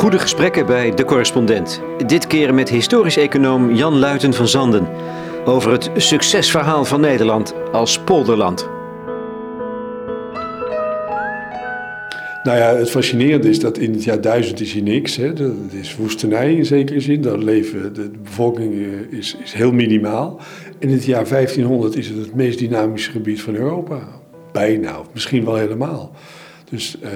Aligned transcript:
Goede 0.00 0.18
gesprekken 0.18 0.66
bij 0.66 0.94
De 0.94 1.04
Correspondent. 1.04 1.80
Dit 2.06 2.26
keer 2.26 2.54
met 2.54 2.68
historisch 2.68 3.16
econoom 3.16 3.74
Jan 3.74 3.98
Luiten 3.98 4.34
van 4.34 4.48
Zanden. 4.48 4.88
Over 5.44 5.72
het 5.72 5.90
succesverhaal 5.96 6.84
van 6.84 7.00
Nederland 7.00 7.54
als 7.72 7.98
polderland. 7.98 8.68
Nou 12.42 12.58
ja, 12.58 12.74
het 12.74 12.90
fascinerende 12.90 13.48
is 13.48 13.60
dat 13.60 13.78
in 13.78 13.92
het 13.92 14.04
jaar 14.04 14.20
1000 14.20 14.60
is 14.60 14.72
hier 14.72 14.82
niks. 14.82 15.16
Hè. 15.16 15.32
Dat 15.32 15.52
is 15.70 15.96
woestenij 15.96 16.54
in 16.54 16.66
zekere 16.66 17.00
zin. 17.00 17.20
Dan 17.20 17.44
leven, 17.44 17.94
de 17.94 18.10
bevolking 18.22 18.74
eh, 18.74 19.18
is, 19.18 19.36
is 19.44 19.52
heel 19.52 19.72
minimaal. 19.72 20.40
In 20.78 20.90
het 20.90 21.04
jaar 21.04 21.28
1500 21.28 21.96
is 21.96 22.08
het 22.08 22.18
het 22.18 22.34
meest 22.34 22.58
dynamische 22.58 23.10
gebied 23.10 23.42
van 23.42 23.54
Europa. 23.54 24.08
Bijna, 24.52 25.00
of 25.00 25.06
misschien 25.12 25.44
wel 25.44 25.56
helemaal. 25.56 26.12
Dus, 26.70 26.96
uh, 27.02 27.08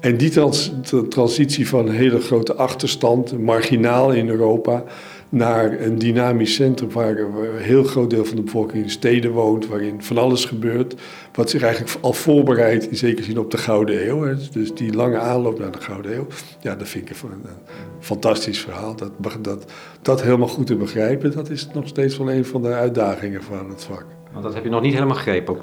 en 0.00 0.16
die 0.16 0.30
trans, 0.30 0.72
transitie 1.08 1.68
van 1.68 1.88
een 1.88 1.94
hele 1.94 2.20
grote 2.20 2.54
achterstand, 2.54 3.38
marginaal 3.38 4.12
in 4.12 4.28
Europa, 4.28 4.84
naar 5.28 5.80
een 5.80 5.98
dynamisch 5.98 6.54
centrum 6.54 6.90
waar 6.90 7.18
een 7.18 7.58
heel 7.58 7.84
groot 7.84 8.10
deel 8.10 8.24
van 8.24 8.36
de 8.36 8.42
bevolking 8.42 8.82
in 8.82 8.90
steden 8.90 9.30
woont, 9.30 9.66
waarin 9.66 10.02
van 10.02 10.18
alles 10.18 10.44
gebeurt, 10.44 10.94
wat 11.32 11.50
zich 11.50 11.62
eigenlijk 11.62 11.96
al 12.00 12.12
voorbereidt 12.12 12.88
in 12.90 12.96
zekere 12.96 13.22
zin 13.26 13.38
op 13.38 13.50
de 13.50 13.58
Gouden 13.58 14.08
Eeuw. 14.08 14.22
Hè. 14.22 14.34
Dus 14.52 14.74
die 14.74 14.92
lange 14.92 15.18
aanloop 15.18 15.58
naar 15.58 15.70
de 15.70 15.80
Gouden 15.80 16.16
Eeuw, 16.16 16.26
ja, 16.60 16.74
dat 16.74 16.88
vind 16.88 17.10
ik 17.10 17.16
een, 17.22 17.30
fantastisch 18.00 18.60
verhaal. 18.60 18.96
Dat, 18.96 19.12
dat, 19.40 19.72
dat 20.02 20.22
helemaal 20.22 20.48
goed 20.48 20.66
te 20.66 20.76
begrijpen, 20.76 21.32
dat 21.32 21.50
is 21.50 21.68
nog 21.74 21.88
steeds 21.88 22.18
wel 22.18 22.30
een 22.30 22.44
van 22.44 22.62
de 22.62 22.72
uitdagingen 22.72 23.42
van 23.42 23.68
het 23.68 23.84
vak. 23.84 24.06
Want 24.32 24.44
dat 24.44 24.54
heb 24.54 24.64
je 24.64 24.70
nog 24.70 24.82
niet 24.82 24.94
helemaal 24.94 25.16
gegrepen. 25.16 25.56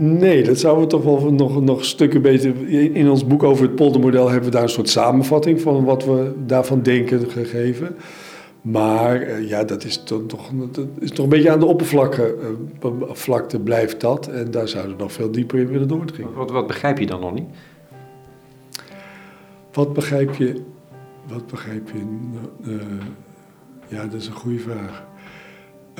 Nee, 0.00 0.42
dat 0.42 0.58
zouden 0.58 0.84
we 0.84 0.90
toch 0.90 1.02
wel 1.02 1.32
nog, 1.32 1.62
nog 1.62 1.84
stukken 1.84 2.22
beter. 2.22 2.68
In 2.94 3.10
ons 3.10 3.26
boek 3.26 3.42
over 3.42 3.64
het 3.64 3.74
poldermodel 3.74 4.28
hebben 4.28 4.48
we 4.48 4.54
daar 4.54 4.62
een 4.62 4.68
soort 4.68 4.88
samenvatting 4.88 5.60
van 5.60 5.84
wat 5.84 6.04
we 6.04 6.32
daarvan 6.46 6.82
denken 6.82 7.30
gegeven. 7.30 7.96
Maar 8.62 9.22
uh, 9.22 9.48
ja, 9.48 9.64
dat 9.64 9.84
is 9.84 10.02
toch, 10.02 10.20
dat 10.72 10.86
is 10.98 11.10
toch 11.10 11.24
een 11.24 11.30
beetje 11.30 11.50
aan 11.50 11.58
de 11.58 11.66
oppervlakte 11.66 12.34
vlakte 13.08 13.60
blijft 13.60 14.00
dat. 14.00 14.28
En 14.28 14.50
daar 14.50 14.68
zouden 14.68 14.96
we 14.96 15.02
nog 15.02 15.12
veel 15.12 15.30
dieper 15.30 15.58
in 15.58 15.68
willen 15.68 15.88
doordringen. 15.88 16.34
Wat, 16.34 16.50
wat 16.50 16.66
begrijp 16.66 16.98
je 16.98 17.06
dan 17.06 17.20
nog 17.20 17.34
niet? 17.34 17.48
Wat 19.72 19.92
begrijp 19.92 20.34
je? 20.34 20.62
Wat 21.26 21.46
begrijp 21.46 21.90
je? 21.90 22.00
Uh, 22.70 22.82
ja, 23.88 24.02
dat 24.02 24.20
is 24.20 24.26
een 24.26 24.32
goede 24.32 24.58
vraag. 24.58 25.06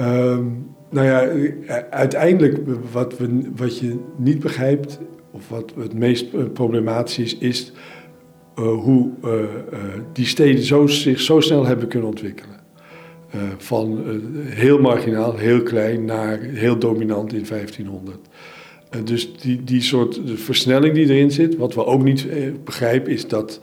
Um, 0.01 0.77
nou 0.91 1.07
ja, 1.07 1.29
uiteindelijk 1.91 2.59
wat, 2.93 3.19
we, 3.19 3.51
wat 3.57 3.79
je 3.79 3.99
niet 4.17 4.39
begrijpt, 4.39 4.99
of 5.31 5.49
wat 5.49 5.73
het 5.79 5.95
meest 5.95 6.53
problematisch 6.53 7.19
is, 7.19 7.39
is 7.39 7.73
uh, 8.59 8.65
hoe 8.65 9.11
uh, 9.25 9.31
die 10.13 10.27
steden 10.27 10.63
zo, 10.63 10.87
zich 10.87 11.21
zo 11.21 11.41
snel 11.41 11.67
hebben 11.67 11.89
kunnen 11.89 12.09
ontwikkelen. 12.09 12.57
van 13.59 14.01
heel 14.45 14.79
marginaal, 14.81 15.37
heel 15.37 15.63
klein, 15.63 16.05
naar 16.05 16.41
heel 16.41 16.79
dominant 16.79 17.33
in 17.33 17.45
1500. 17.49 18.19
dus 19.05 19.37
die, 19.37 19.65
die 19.65 19.83
soort 19.83 20.21
versnelling 20.35 20.95
die 20.95 21.09
erin 21.09 21.31
zit, 21.31 21.57
wat 21.57 21.75
we 21.75 21.85
ook 21.85 22.03
niet 22.03 22.27
begrijpen, 22.65 23.13
is 23.13 23.29
dat 23.29 23.61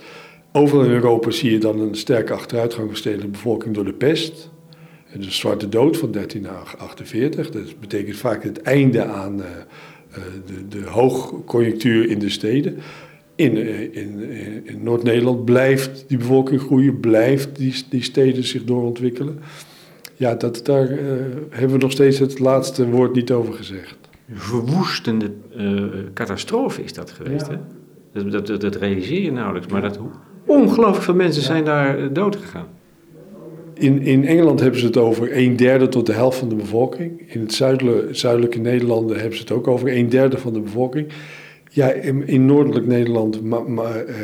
overal 0.52 0.86
in 0.86 0.91
Europa 0.91 1.31
zie 1.31 1.52
je 1.52 1.58
dan 1.58 1.80
een 1.80 1.95
sterke 1.95 2.33
achteruitgang 2.33 2.88
van 2.88 2.97
stedelijke 2.97 3.31
bevolking 3.31 3.75
door 3.75 3.86
de 3.86 3.94
pest 3.94 4.53
de 5.22 5.32
Zwarte 5.32 5.70
Dood 5.70 5.98
van 5.98 6.12
1348. 6.12 7.50
Dat 7.50 7.80
betekent 7.80 8.18
vaak 8.18 8.44
het 8.44 8.62
einde 8.62 9.06
aan 9.06 9.40
uh, 9.40 9.46
de, 10.46 10.68
de 10.68 10.86
hoogconjunctuur 10.86 12.09
in 12.09 12.20
de 12.20 12.30
steden. 12.30 12.78
In, 13.36 13.58
uh, 13.58 13.80
in, 13.80 14.30
in 14.64 14.84
Noord-Nederland 14.84 15.46
blijft 15.46 16.06
die 16.08 16.18
bevolking 16.18 16.62
groeien, 16.62 17.00
blijft 17.00 17.56
die, 17.56 17.75
die 17.90 18.04
steden 18.04 18.44
zich 18.44 18.64
doorontwikkelen. 18.64 19.40
Ja, 20.16 20.36
dat, 20.36 20.62
daar 20.64 20.92
uh, 20.92 21.00
hebben 21.50 21.78
we 21.78 21.84
nog 21.84 21.92
steeds 21.92 22.20
het 22.20 22.40
laatste 22.40 22.90
woord 22.90 23.16
niet 23.16 23.31
over 23.31 23.54
gezegd. 23.54 23.98
Verwoestende 24.34 25.31
catastrofe 26.14 26.84
is 26.84 26.94
dat 26.94 27.12
geweest, 27.12 27.48
ja. 27.48 27.62
hè? 28.14 28.30
Dat, 28.30 28.48
dat, 28.48 28.62
dat, 28.62 28.75
realiseer 28.75 29.22
je 29.22 29.31
nauwelijks, 29.31 29.68
maar 29.68 29.81
dat, 29.81 30.00
ongelooflijk 30.46 31.04
veel 31.04 31.14
mensen 31.14 31.42
ja. 31.42 31.48
zijn 31.48 31.66
daar 31.66 32.14
dood 32.14 32.36
gegaan. 32.36 32.68
In, 33.78 34.02
in 34.02 34.25
Engeland 34.25 34.59
hebben 34.59 34.80
ze 34.80 34.86
het 34.86 34.97
over 34.97 35.38
een 35.38 35.56
derde 35.56 35.88
tot 35.88 36.06
de 36.06 36.13
helft 36.13 36.38
van 36.38 36.50
de 36.50 36.56
bevolking. 36.56 37.22
In 37.28 37.41
het 37.41 37.53
zuidelijke, 37.53 38.13
zuidelijke 38.13 38.59
Nederlanden 38.59 39.16
hebben 39.18 39.36
ze 39.36 39.41
het 39.41 39.52
ook 39.52 39.68
over 39.68 39.97
een 39.97 40.09
derde 40.09 40.38
van 40.38 40.53
de 40.53 40.59
bevolking. 40.59 41.08
Ja, 41.72 41.91
in, 41.91 42.28
in 42.28 42.46
noordelijk 42.46 42.86
Nederland 42.86 43.44
maar, 43.44 44.06
uh, 44.06 44.16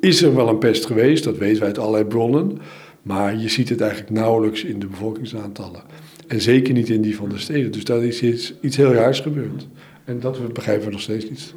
is 0.00 0.22
er 0.22 0.34
wel 0.34 0.48
een 0.48 0.58
pest 0.58 0.86
geweest, 0.86 1.24
dat 1.24 1.38
weten 1.38 1.58
wij 1.58 1.68
uit 1.68 1.78
allerlei 1.78 2.04
bronnen. 2.04 2.58
Maar 3.02 3.36
je 3.36 3.48
ziet 3.48 3.68
het 3.68 3.80
eigenlijk 3.80 4.10
nauwelijks 4.10 4.64
in 4.64 4.78
de 4.78 4.86
bevolkingsaantallen. 4.86 5.82
En 6.26 6.40
zeker 6.40 6.74
niet 6.74 6.88
in 6.88 7.02
die 7.02 7.16
van 7.16 7.28
de 7.28 7.38
steden. 7.38 7.72
Dus 7.72 7.84
daar 7.84 8.04
is 8.04 8.22
iets, 8.60 8.76
heel 8.76 8.92
raars 8.92 9.20
gebeurd. 9.20 9.68
En 10.04 10.20
dat 10.20 10.52
begrijpen 10.52 10.86
we 10.86 10.92
nog 10.92 11.00
steeds 11.00 11.30
niet. 11.30 11.54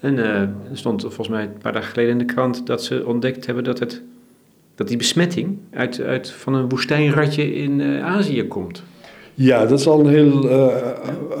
En 0.00 0.16
uh, 0.16 0.40
er 0.40 0.54
stond 0.72 1.00
volgens 1.02 1.28
mij 1.28 1.42
een 1.42 1.58
paar 1.62 1.72
dagen 1.72 1.90
geleden 1.90 2.12
in 2.12 2.18
de 2.18 2.24
krant 2.24 2.66
dat 2.66 2.84
ze 2.84 3.06
ontdekt 3.06 3.46
hebben 3.46 3.64
dat 3.64 3.78
het 3.78 4.02
dat 4.74 4.88
die 4.88 4.96
besmetting 4.96 5.58
uit, 5.70 6.00
uit, 6.00 6.30
van 6.30 6.54
een 6.54 6.68
woestijnratje 6.68 7.54
in 7.54 7.80
uh, 7.80 8.04
Azië 8.04 8.46
komt. 8.46 8.82
Ja, 9.34 9.66
dat 9.66 9.78
is 9.78 9.86
al 9.86 10.00
een 10.00 10.12
heel 10.12 10.44
uh, 10.44 10.76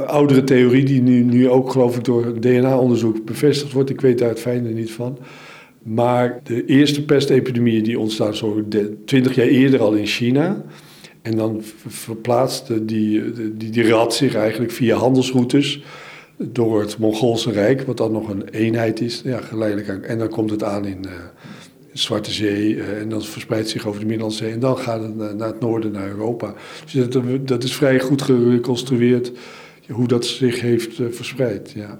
oudere 0.06 0.44
theorie 0.44 0.84
die 0.84 1.02
nu, 1.02 1.22
nu 1.22 1.48
ook 1.48 1.70
geloof 1.70 1.96
ik 1.96 2.04
door 2.04 2.40
DNA-onderzoek 2.40 3.24
bevestigd 3.24 3.72
wordt. 3.72 3.90
Ik 3.90 4.00
weet 4.00 4.18
daar 4.18 4.28
het 4.28 4.40
fijne 4.40 4.68
niet 4.68 4.92
van. 4.92 5.18
Maar 5.82 6.40
de 6.42 6.64
eerste 6.64 7.04
pestepidemieën 7.04 7.82
die 7.82 7.98
ontstaan 7.98 8.34
zo 8.34 8.64
twintig 9.04 9.34
jaar 9.34 9.46
eerder 9.46 9.80
al 9.80 9.92
in 9.92 10.06
China. 10.06 10.64
En 11.22 11.36
dan 11.36 11.60
verplaatste 11.86 12.84
die, 12.84 13.32
die, 13.56 13.70
die 13.70 13.88
rat 13.88 14.14
zich 14.14 14.34
eigenlijk 14.34 14.72
via 14.72 14.96
handelsroutes 14.96 15.82
door 16.36 16.80
het 16.80 16.98
Mongoolse 16.98 17.50
Rijk, 17.50 17.82
wat 17.82 17.96
dan 17.96 18.12
nog 18.12 18.28
een 18.28 18.48
eenheid 18.48 19.00
is. 19.00 19.22
Ja, 19.24 19.40
geleidelijk 19.40 19.88
aan. 19.88 20.02
En 20.02 20.18
dan 20.18 20.28
komt 20.28 20.50
het 20.50 20.64
aan 20.64 20.84
in, 20.84 20.98
uh, 21.04 21.12
Zwarte 21.92 22.32
Zee 22.32 22.74
uh, 22.74 23.00
en 23.00 23.08
dan 23.08 23.22
verspreidt 23.22 23.68
zich 23.68 23.86
over 23.86 24.00
de 24.00 24.06
Middellandse 24.06 24.44
Zee 24.44 24.52
en 24.52 24.60
dan 24.60 24.78
gaat 24.78 25.02
het 25.02 25.16
naar, 25.16 25.48
het 25.48 25.60
noorden, 25.60 25.92
naar 25.92 26.08
Europa. 26.08 26.54
Dus 26.92 27.08
dat, 27.08 27.48
dat, 27.48 27.62
is 27.62 27.74
vrij 27.74 28.00
goed 28.00 28.22
gereconstrueerd 28.22 29.32
hoe 29.90 30.08
dat 30.08 30.26
zich 30.26 30.60
heeft 30.60 30.98
uh, 30.98 31.06
verspreid. 31.10 31.72
Ja. 31.74 31.98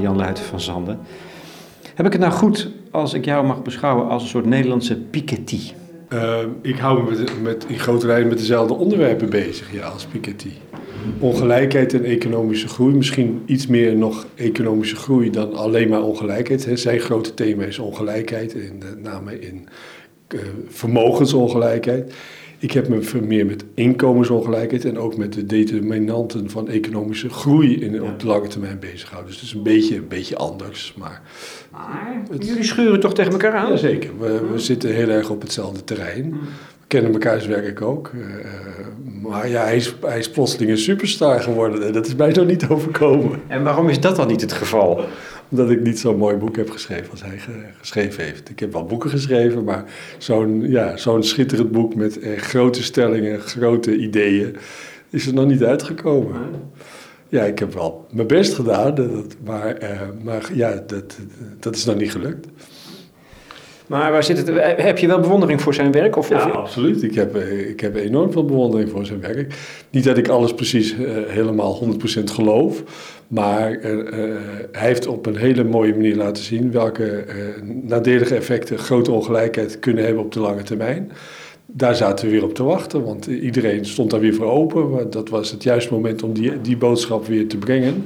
Jan 0.00 0.16
Luiten 0.16 0.44
van 0.44 0.60
Zanden. 0.60 0.98
Heb 1.94 2.06
ik 2.06 2.12
het 2.12 2.20
nou 2.20 2.32
goed 2.32 2.70
als 2.90 3.14
ik 3.14 3.24
jou 3.24 3.46
mag 3.46 3.62
beschouwen 3.62 4.08
als 4.08 4.22
een 4.22 4.28
soort 4.28 4.46
Nederlandse 4.46 4.96
Piketty? 4.96 5.60
Uh, 6.12 6.38
ik 6.62 6.78
hou 6.78 7.02
me 7.02 7.24
met, 7.42 7.64
in 7.68 7.78
grote 7.78 8.06
lijnen 8.06 8.28
met 8.28 8.38
dezelfde 8.38 8.74
onderwerpen 8.74 9.30
bezig 9.30 9.72
ja, 9.72 9.86
als 9.86 10.04
Piketty. 10.04 10.50
Ongelijkheid 11.18 11.94
en 11.94 12.04
economische 12.04 12.68
groei. 12.68 12.94
Misschien 12.94 13.42
iets 13.46 13.66
meer 13.66 13.96
nog 13.96 14.26
economische 14.34 14.96
groei 14.96 15.30
dan 15.30 15.54
alleen 15.54 15.88
maar 15.88 16.02
ongelijkheid. 16.02 16.64
Hè. 16.64 16.76
Zijn 16.76 17.00
grote 17.00 17.34
thema 17.34 17.64
is 17.64 17.78
ongelijkheid, 17.78 18.54
en 18.54 18.78
met 18.78 19.02
name 19.02 19.40
in 19.40 19.68
uh, 20.34 20.40
vermogensongelijkheid. 20.68 22.14
Ik 22.62 22.72
heb 22.72 22.88
me 22.88 23.20
meer 23.22 23.46
met 23.46 23.64
inkomensongelijkheid 23.74 24.84
en 24.84 24.98
ook 24.98 25.16
met 25.16 25.32
de 25.32 25.46
determinanten 25.46 26.50
van 26.50 26.68
economische 26.68 27.28
groei 27.28 27.80
in, 27.80 28.02
op 28.02 28.20
de 28.20 28.26
lange 28.26 28.48
termijn 28.48 28.78
bezig 28.78 29.08
gehouden. 29.08 29.32
Dus 29.32 29.40
het 29.40 29.50
is 29.50 29.54
een 29.54 29.62
beetje, 29.62 29.96
een 29.96 30.08
beetje 30.08 30.36
anders. 30.36 30.94
Maar, 30.96 31.22
maar 31.70 32.22
jullie 32.38 32.62
schuren 32.62 33.00
toch 33.00 33.14
tegen 33.14 33.32
elkaar 33.32 33.54
aan? 33.54 33.70
Jazeker, 33.70 34.10
we, 34.18 34.46
we 34.52 34.58
zitten 34.58 34.94
heel 34.94 35.08
erg 35.08 35.30
op 35.30 35.42
hetzelfde 35.42 35.84
terrein. 35.84 36.30
We 36.30 36.86
kennen 36.86 37.12
elkaars 37.12 37.46
werk 37.46 37.82
ook. 37.82 38.10
Uh, 38.14 38.24
maar 39.22 39.48
ja, 39.48 39.62
hij 39.62 39.76
is, 39.76 39.94
hij 40.00 40.18
is 40.18 40.30
plotseling 40.30 40.70
een 40.70 40.78
superstar 40.78 41.40
geworden 41.40 41.86
en 41.86 41.92
dat 41.92 42.06
is 42.06 42.14
mij 42.14 42.32
nog 42.32 42.46
niet 42.46 42.68
overkomen. 42.74 43.40
En 43.46 43.62
waarom 43.62 43.88
is 43.88 44.00
dat 44.00 44.16
dan 44.16 44.26
niet 44.26 44.40
het 44.40 44.52
geval? 44.52 45.04
Omdat 45.52 45.70
ik 45.70 45.80
niet 45.80 45.98
zo'n 45.98 46.16
mooi 46.16 46.36
boek 46.36 46.56
heb 46.56 46.70
geschreven 46.70 47.10
als 47.10 47.22
hij 47.22 47.38
geschreven 47.80 48.24
heeft. 48.24 48.50
Ik 48.50 48.58
heb 48.58 48.72
wel 48.72 48.84
boeken 48.84 49.10
geschreven, 49.10 49.64
maar 49.64 49.84
zo'n 50.18 50.70
ja, 50.70 50.96
zo'n 50.96 51.22
schitterend 51.22 51.70
boek 51.70 51.94
met 51.94 52.18
eh, 52.18 52.38
grote 52.38 52.82
stellingen, 52.82 53.40
grote 53.40 53.96
ideeën, 53.96 54.56
is 55.10 55.26
er 55.26 55.34
nog 55.34 55.46
niet 55.46 55.64
uitgekomen. 55.64 56.40
Ja, 57.28 57.42
ik 57.42 57.58
heb 57.58 57.74
wel 57.74 58.06
mijn 58.10 58.26
best 58.26 58.54
gedaan, 58.54 58.94
dat, 58.94 59.36
maar, 59.44 59.76
eh, 59.76 60.00
maar 60.22 60.50
ja, 60.54 60.82
dat, 60.86 61.18
dat 61.60 61.74
is 61.74 61.84
nog 61.84 61.96
niet 61.96 62.12
gelukt. 62.12 62.46
Maar 63.92 64.12
waar 64.12 64.24
zit 64.24 64.46
het, 64.46 64.50
heb 64.82 64.98
je 64.98 65.06
wel 65.06 65.20
bewondering 65.20 65.60
voor 65.60 65.74
zijn 65.74 65.92
werk? 65.92 66.16
Of, 66.16 66.28
ja, 66.28 66.46
of... 66.46 66.52
absoluut. 66.52 67.02
Ik 67.02 67.14
heb, 67.14 67.36
eh, 67.36 67.68
ik 67.68 67.80
heb 67.80 67.96
enorm 67.96 68.32
veel 68.32 68.44
bewondering 68.44 68.90
voor 68.90 69.06
zijn 69.06 69.20
werk. 69.20 69.54
Niet 69.90 70.04
dat 70.04 70.16
ik 70.16 70.28
alles 70.28 70.54
precies 70.54 70.94
uh, 70.94 71.10
helemaal 71.26 71.82
100% 72.20 72.24
geloof. 72.24 72.82
Maar 73.32 73.84
uh, 73.84 73.92
uh, 73.92 74.04
hij 74.72 74.86
heeft 74.86 75.06
op 75.06 75.26
een 75.26 75.36
hele 75.36 75.64
mooie 75.64 75.94
manier 75.94 76.16
laten 76.16 76.42
zien 76.42 76.70
welke 76.70 77.24
nadelige 77.82 78.34
effecten 78.34 78.78
grote 78.78 79.12
ongelijkheid 79.12 79.78
kunnen 79.78 80.04
hebben 80.04 80.24
op 80.24 80.32
de 80.32 80.40
lange 80.40 80.62
termijn. 80.62 81.12
daar 81.66 81.94
zaten 81.94 82.26
we 82.26 82.32
weer 82.32 82.44
op 82.44 82.54
te 82.54 82.62
wachten, 82.62 83.04
want 83.04 83.26
iedereen 83.26 83.84
stond 83.84 84.10
daar 84.10 84.20
weer 84.20 84.34
voor 84.34 84.46
open. 84.46 84.90
Maar 84.90 85.10
dat 85.10 85.28
was 85.28 85.50
het 85.50 85.62
juiste 85.62 85.92
moment 85.92 86.22
om 86.22 86.32
die, 86.32 86.60
die 86.60 86.76
boodschap 86.76 87.26
weer 87.26 87.48
te 87.48 87.56
brengen. 87.56 88.04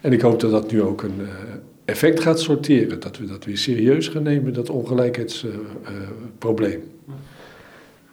En 0.00 0.12
ik 0.12 0.20
hoop 0.20 0.40
dat 0.40 0.50
dat 0.50 0.72
nu 0.72 0.82
ook 0.82 1.02
een 1.02 1.20
effect 1.84 2.20
gaat 2.20 2.40
sorteren. 2.40 3.00
Dat 3.00 3.18
we 3.18 3.26
dat 3.26 3.44
weer 3.44 3.58
serieus 3.58 4.08
gaan 4.08 4.22
nemen, 4.22 4.52
dat 4.52 4.70
ongelijkheidsprobleem. 4.70 6.82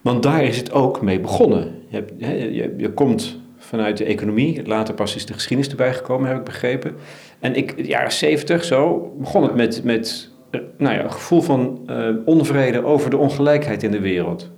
Want 0.02 0.24
daar 0.24 0.44
is 0.44 0.58
het 0.58 0.72
ook 0.72 1.02
mee 1.02 1.20
begonnen. 1.20 1.72
Je, 1.88 2.04
je, 2.18 2.74
je, 2.78 2.94
komt 2.94 3.44
vanuit 3.66 3.98
de 3.98 4.04
economie, 4.04 4.68
later 4.68 4.94
pas 4.94 5.16
is 5.16 5.26
de 5.26 5.34
geschiedenis 5.34 5.72
erbij 5.72 5.94
gekomen, 5.94 6.28
heb 6.28 6.38
ik 6.38 6.44
begrepen. 6.44 6.96
En 7.40 7.56
ik, 7.56 7.78
de 7.78 7.88
jaren 7.88 8.12
zeventig 8.12 8.64
zo, 8.64 9.12
begon 9.18 9.44
het 9.44 9.56
met, 9.56 9.84
met 9.84 10.30
nou 10.78 10.96
ja, 10.96 11.04
een 11.04 11.12
gevoel 11.12 11.42
van 11.42 11.80
uh, 11.90 12.10
onvrede 12.26 12.84
over 12.84 13.10
de 13.10 13.18
ongelijkheid 13.18 13.84
in 13.84 13.92
de 13.92 14.00
wereld. 14.00 14.52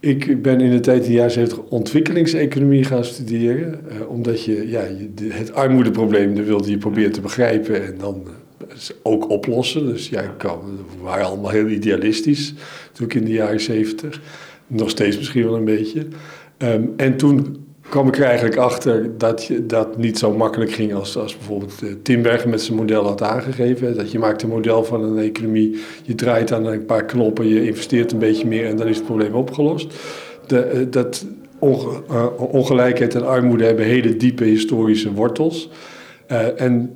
Ik 0.00 0.42
ben 0.42 0.60
in 0.60 0.70
de 0.70 0.80
tijd 0.80 1.02
in 1.02 1.08
de 1.08 1.16
jaren 1.16 1.30
70 1.30 1.58
ontwikkelingseconomie 1.58 2.84
gaan 2.84 3.04
studeren. 3.04 3.80
Uh, 3.88 4.08
omdat 4.08 4.44
je, 4.44 4.68
ja, 4.68 4.82
het 5.28 5.54
armoedeprobleem 5.54 6.34
wilde 6.34 6.70
je 6.70 6.78
proberen 6.78 7.12
te 7.12 7.20
begrijpen 7.20 7.86
en 7.86 7.98
dan 7.98 8.26
ook 9.02 9.30
oplossen. 9.30 9.86
Dus 9.86 10.08
ja, 10.08 10.22
kan, 10.22 10.60
we 10.96 11.02
waren 11.02 11.24
allemaal 11.26 11.50
heel 11.50 11.68
idealistisch 11.68 12.54
toen 12.92 13.06
ik 13.06 13.14
in 13.14 13.24
de 13.24 13.32
jaren 13.32 13.60
70. 13.60 14.20
Nog 14.66 14.90
steeds 14.90 15.16
misschien 15.16 15.44
wel 15.44 15.56
een 15.56 15.64
beetje. 15.64 16.06
Um, 16.58 16.92
en 16.96 17.16
toen 17.16 17.63
kwam 17.94 18.08
ik 18.08 18.18
er 18.18 18.24
eigenlijk 18.24 18.56
achter 18.56 19.18
dat 19.18 19.44
je, 19.44 19.66
dat 19.66 19.96
niet 19.96 20.18
zo 20.18 20.32
makkelijk 20.32 20.72
ging 20.72 20.94
als, 20.94 21.16
als 21.16 21.36
bijvoorbeeld 21.36 21.82
uh, 21.82 21.92
Timbergen 22.02 22.50
met 22.50 22.62
zijn 22.62 22.76
model 22.76 23.04
had 23.04 23.22
aangegeven. 23.22 23.96
Dat 23.96 24.12
je 24.12 24.18
maakt 24.18 24.42
een 24.42 24.48
model 24.48 24.84
van 24.84 25.02
een 25.02 25.18
economie, 25.18 25.78
je 26.02 26.14
draait 26.14 26.52
aan 26.52 26.66
een 26.66 26.84
paar 26.84 27.04
knoppen, 27.04 27.48
je 27.48 27.66
investeert 27.66 28.12
een 28.12 28.18
beetje 28.18 28.46
meer 28.46 28.66
en 28.66 28.76
dan 28.76 28.86
is 28.86 28.96
het 28.96 29.04
probleem 29.04 29.34
opgelost. 29.34 29.94
De, 30.46 30.70
uh, 30.74 30.86
dat 30.90 31.26
uh, 31.62 32.26
ongelijkheid 32.36 33.14
en 33.14 33.26
armoede 33.26 33.64
hebben 33.64 33.84
hele 33.84 34.16
diepe 34.16 34.44
historische 34.44 35.12
wortels. 35.12 35.70
en 36.56 36.92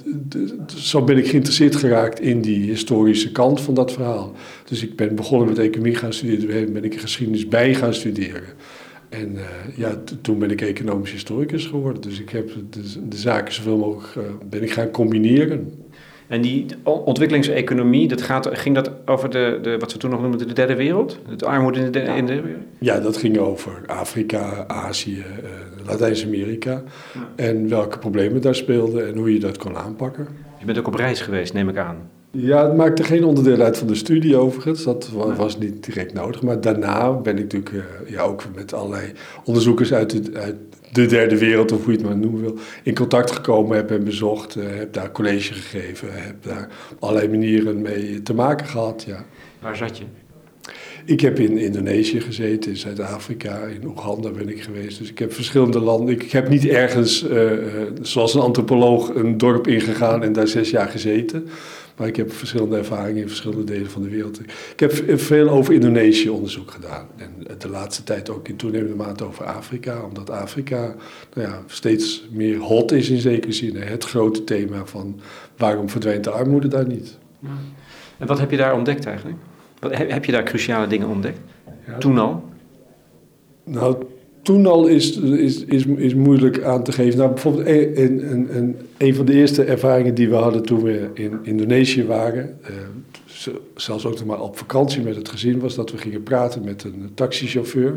zo 0.76 1.02
ben 1.02 1.18
ik 1.18 1.28
geïnteresseerd 1.28 1.76
geraakt 1.76 2.20
in 2.20 2.40
die 2.40 2.68
historische 2.68 3.32
kant 3.32 3.60
van 3.60 3.74
dat 3.74 3.92
verhaal. 3.92 4.32
Dus 4.64 4.82
ik 4.82 4.96
ben 4.96 5.14
begonnen 5.14 5.48
met 5.48 5.58
economie 5.58 5.94
gaan 5.94 6.12
studeren, 6.12 6.72
ben 6.72 6.84
ik 6.84 7.00
geschiedenis 7.00 7.48
bij 7.48 7.74
gaan 7.74 7.94
studeren. 7.94 8.42
En 9.08 9.32
uh, 9.34 9.42
ja, 9.76 9.94
toen 10.22 10.38
ben 10.38 10.50
ik 10.50 10.60
economisch 10.60 11.12
historicus 11.12 11.66
geworden. 11.66 12.02
Dus 12.02 12.20
ik 12.20 12.30
heb 12.30 12.50
de, 12.70 13.08
de 13.08 13.16
zaken 13.16 13.54
zoveel 13.54 13.76
mogelijk 13.76 14.14
uh, 14.14 14.34
ben 14.50 14.62
ik 14.62 14.70
gaan 14.70 14.90
combineren. 14.90 15.72
En 16.26 16.40
die 16.40 16.66
ontwikkelingseconomie, 16.84 18.08
dat 18.08 18.22
gaat, 18.22 18.48
ging 18.52 18.74
dat 18.74 18.90
over 19.06 19.30
de, 19.30 19.58
de, 19.62 19.78
wat 19.78 19.92
we 19.92 19.98
toen 19.98 20.10
nog 20.10 20.20
noemden 20.20 20.48
de 20.48 20.54
derde 20.54 20.74
wereld? 20.74 21.18
Het 21.28 21.44
armoede 21.44 21.80
in 21.80 21.90
de, 21.90 22.00
ja. 22.00 22.14
in 22.14 22.26
de 22.26 22.40
wereld? 22.40 22.62
Ja, 22.78 23.00
dat 23.00 23.16
ging 23.16 23.38
over 23.38 23.82
Afrika, 23.86 24.64
Azië, 24.66 25.18
uh, 25.18 25.86
Latijns-Amerika. 25.86 26.82
Ja. 27.14 27.28
En 27.36 27.68
welke 27.68 27.98
problemen 27.98 28.40
daar 28.40 28.54
speelden 28.54 29.08
en 29.08 29.16
hoe 29.16 29.32
je 29.32 29.40
dat 29.40 29.58
kon 29.58 29.76
aanpakken. 29.76 30.28
Je 30.58 30.64
bent 30.64 30.78
ook 30.78 30.86
op 30.86 30.94
reis 30.94 31.20
geweest, 31.20 31.52
neem 31.52 31.68
ik 31.68 31.76
aan. 31.76 32.10
Ja, 32.40 32.66
het 32.66 32.76
maakte 32.76 33.02
geen 33.02 33.24
onderdeel 33.24 33.60
uit 33.60 33.78
van 33.78 33.86
de 33.86 33.94
studie 33.94 34.36
overigens. 34.36 34.84
Dat 34.84 35.10
was 35.36 35.58
niet 35.58 35.84
direct 35.84 36.12
nodig. 36.14 36.42
Maar 36.42 36.60
daarna 36.60 37.12
ben 37.12 37.36
ik 37.36 37.42
natuurlijk 37.42 37.72
uh, 37.72 38.10
ja, 38.10 38.22
ook 38.22 38.42
met 38.54 38.72
allerlei 38.72 39.12
onderzoekers 39.44 39.92
uit 39.92 40.10
de, 40.10 40.38
uit 40.38 40.56
de 40.92 41.06
derde 41.06 41.38
wereld, 41.38 41.72
of 41.72 41.84
hoe 41.84 41.92
je 41.92 41.98
het 41.98 42.06
maar 42.06 42.16
noemen 42.16 42.40
wil, 42.40 42.54
in 42.82 42.94
contact 42.94 43.30
gekomen. 43.30 43.76
Heb 43.76 43.90
en 43.90 44.04
bezocht, 44.04 44.56
uh, 44.56 44.64
heb 44.68 44.92
daar 44.92 45.12
college 45.12 45.54
gegeven, 45.54 46.08
heb 46.12 46.42
daar 46.42 46.68
op 46.90 47.02
allerlei 47.02 47.28
manieren 47.28 47.82
mee 47.82 48.22
te 48.22 48.34
maken 48.34 48.66
gehad. 48.66 49.04
Ja. 49.06 49.24
Waar 49.60 49.76
zat 49.76 49.98
je? 49.98 50.04
Ik 51.04 51.20
heb 51.20 51.38
in 51.38 51.58
Indonesië 51.58 52.20
gezeten, 52.20 52.70
in 52.70 52.76
Zuid-Afrika, 52.76 53.58
in 53.58 53.86
Oeganda 53.86 54.30
ben 54.30 54.48
ik 54.48 54.62
geweest. 54.62 54.98
Dus 54.98 55.10
ik 55.10 55.18
heb 55.18 55.32
verschillende 55.32 55.80
landen. 55.80 56.14
Ik 56.14 56.32
heb 56.32 56.48
niet 56.48 56.66
ergens, 56.66 57.24
uh, 57.24 57.52
zoals 58.02 58.34
een 58.34 58.40
antropoloog, 58.40 59.14
een 59.14 59.38
dorp 59.38 59.66
ingegaan 59.66 60.22
en 60.22 60.32
daar 60.32 60.48
zes 60.48 60.70
jaar 60.70 60.88
gezeten. 60.88 61.48
Maar 61.98 62.06
ik 62.06 62.16
heb 62.16 62.32
verschillende 62.32 62.76
ervaringen 62.76 63.22
in 63.22 63.28
verschillende 63.28 63.64
delen 63.64 63.90
van 63.90 64.02
de 64.02 64.08
wereld. 64.08 64.40
Ik 64.72 64.80
heb 64.80 64.92
veel 65.20 65.48
over 65.48 65.74
Indonesië 65.74 66.28
onderzoek 66.28 66.70
gedaan. 66.70 67.06
En 67.16 67.58
de 67.58 67.68
laatste 67.68 68.04
tijd 68.04 68.30
ook 68.30 68.48
in 68.48 68.56
toenemende 68.56 68.94
mate 68.94 69.24
over 69.24 69.44
Afrika. 69.44 70.02
Omdat 70.02 70.30
Afrika 70.30 70.94
nou 71.34 71.48
ja, 71.48 71.62
steeds 71.66 72.28
meer 72.30 72.58
hot 72.58 72.92
is 72.92 73.08
in 73.10 73.18
zekere 73.18 73.52
zin. 73.52 73.76
Het 73.76 74.04
grote 74.04 74.44
thema 74.44 74.86
van 74.86 75.20
waarom 75.56 75.88
verdwijnt 75.88 76.24
de 76.24 76.30
armoede 76.30 76.68
daar 76.68 76.86
niet. 76.86 77.18
En 78.18 78.26
wat 78.26 78.38
heb 78.38 78.50
je 78.50 78.56
daar 78.56 78.74
ontdekt 78.74 79.06
eigenlijk? 79.06 79.38
Heb 79.90 80.24
je 80.24 80.32
daar 80.32 80.42
cruciale 80.44 80.86
dingen 80.86 81.08
ontdekt? 81.08 81.38
Ja, 81.86 81.98
Toen 81.98 82.18
al? 82.18 82.44
Nou, 83.64 84.04
toen 84.48 84.66
al 84.66 84.86
is, 84.86 85.16
is, 85.18 85.64
is, 85.64 85.86
is 85.86 86.14
moeilijk 86.14 86.62
aan 86.62 86.82
te 86.82 86.92
geven. 86.92 87.18
Nou, 87.18 87.32
bijvoorbeeld 87.32 87.66
een, 87.66 88.32
een, 88.32 88.56
een, 88.56 88.76
een 88.98 89.14
van 89.14 89.26
de 89.26 89.32
eerste 89.32 89.64
ervaringen 89.64 90.14
die 90.14 90.28
we 90.28 90.34
hadden 90.34 90.62
toen 90.62 90.82
we 90.82 91.10
in 91.14 91.38
Indonesië 91.42 92.04
waren, 92.06 92.58
uh, 92.62 93.54
zelfs 93.76 94.06
ook 94.06 94.14
nog 94.14 94.24
maar 94.24 94.40
op 94.40 94.58
vakantie 94.58 95.02
met 95.02 95.16
het 95.16 95.28
gezin, 95.28 95.60
was 95.60 95.74
dat 95.74 95.90
we 95.90 95.98
gingen 95.98 96.22
praten 96.22 96.64
met 96.64 96.84
een 96.84 97.10
taxichauffeur. 97.14 97.92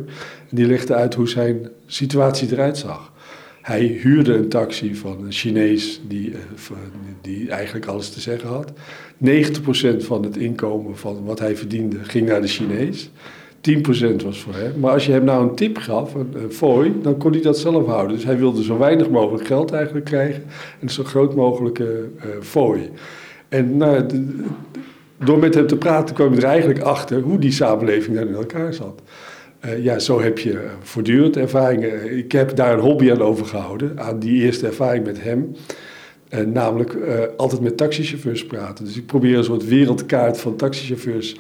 En 0.49 0.55
die 0.55 0.65
legde 0.65 0.93
uit 0.93 1.13
hoe 1.13 1.29
zijn 1.29 1.69
situatie 1.85 2.51
eruit 2.51 2.77
zag. 2.77 3.11
Hij 3.61 3.85
huurde 3.85 4.33
een 4.33 4.49
taxi 4.49 4.95
van 4.95 5.23
een 5.25 5.31
Chinees 5.31 6.01
die, 6.07 6.29
uh, 6.29 6.37
die 7.21 7.49
eigenlijk 7.49 7.85
alles 7.85 8.09
te 8.09 8.19
zeggen 8.19 8.49
had. 8.49 8.71
90% 8.71 9.97
van 9.97 10.23
het 10.23 10.37
inkomen 10.37 10.97
van 10.97 11.23
wat 11.25 11.39
hij 11.39 11.55
verdiende 11.55 11.97
ging 12.01 12.27
naar 12.27 12.41
de 12.41 12.47
Chinees. 12.47 13.09
10% 13.61 14.23
was 14.23 14.41
voor 14.41 14.53
hem. 14.53 14.79
Maar 14.79 14.91
als 14.91 15.05
je 15.05 15.11
hem 15.11 15.23
nou 15.23 15.49
een 15.49 15.55
tip 15.55 15.77
gaf, 15.77 16.13
een, 16.13 16.33
een 16.33 16.51
fooi, 16.51 16.95
dan 17.01 17.17
kon 17.17 17.31
hij 17.31 17.41
dat 17.41 17.57
zelf 17.57 17.85
houden. 17.85 18.15
Dus 18.15 18.25
hij 18.25 18.37
wilde 18.37 18.63
zo 18.63 18.77
weinig 18.77 19.09
mogelijk 19.09 19.45
geld 19.45 19.71
eigenlijk 19.71 20.05
krijgen 20.05 20.43
en 20.79 20.89
zo 20.89 21.03
groot 21.03 21.35
mogelijke 21.35 22.09
uh, 22.17 22.23
fooi. 22.41 22.89
En 23.49 23.77
nou, 23.77 24.05
door 25.17 25.39
met 25.39 25.53
hem 25.53 25.67
te 25.67 25.77
praten 25.77 26.15
kwam 26.15 26.33
je 26.33 26.37
er 26.37 26.47
eigenlijk 26.47 26.79
achter 26.79 27.21
hoe 27.21 27.39
die 27.39 27.51
samenleving 27.51 28.17
dan 28.17 28.27
in 28.27 28.33
elkaar 28.33 28.73
zat. 28.73 29.01
Uh, 29.65 29.83
ja, 29.83 29.99
zo 29.99 30.21
heb 30.21 30.39
je 30.39 30.67
voortdurend 30.81 31.37
ervaringen. 31.37 32.17
Ik 32.17 32.31
heb 32.31 32.55
daar 32.55 32.73
een 32.73 32.79
hobby 32.79 33.11
aan 33.11 33.21
overgehouden, 33.21 33.99
aan 33.99 34.19
die 34.19 34.41
eerste 34.43 34.67
ervaring 34.67 35.05
met 35.05 35.23
hem. 35.23 35.55
Uh, 36.29 36.39
namelijk 36.39 36.97
altijd 37.37 37.61
met 37.61 37.77
taxichauffeurs 37.77 38.45
praten. 38.45 38.85
Dus 38.85 38.97
ik 38.97 39.05
probeer 39.05 39.37
een 39.37 39.43
soort 39.43 39.67
wereldkaart 39.67 40.39
van 40.39 40.55
taxichauffeurs 40.55 41.35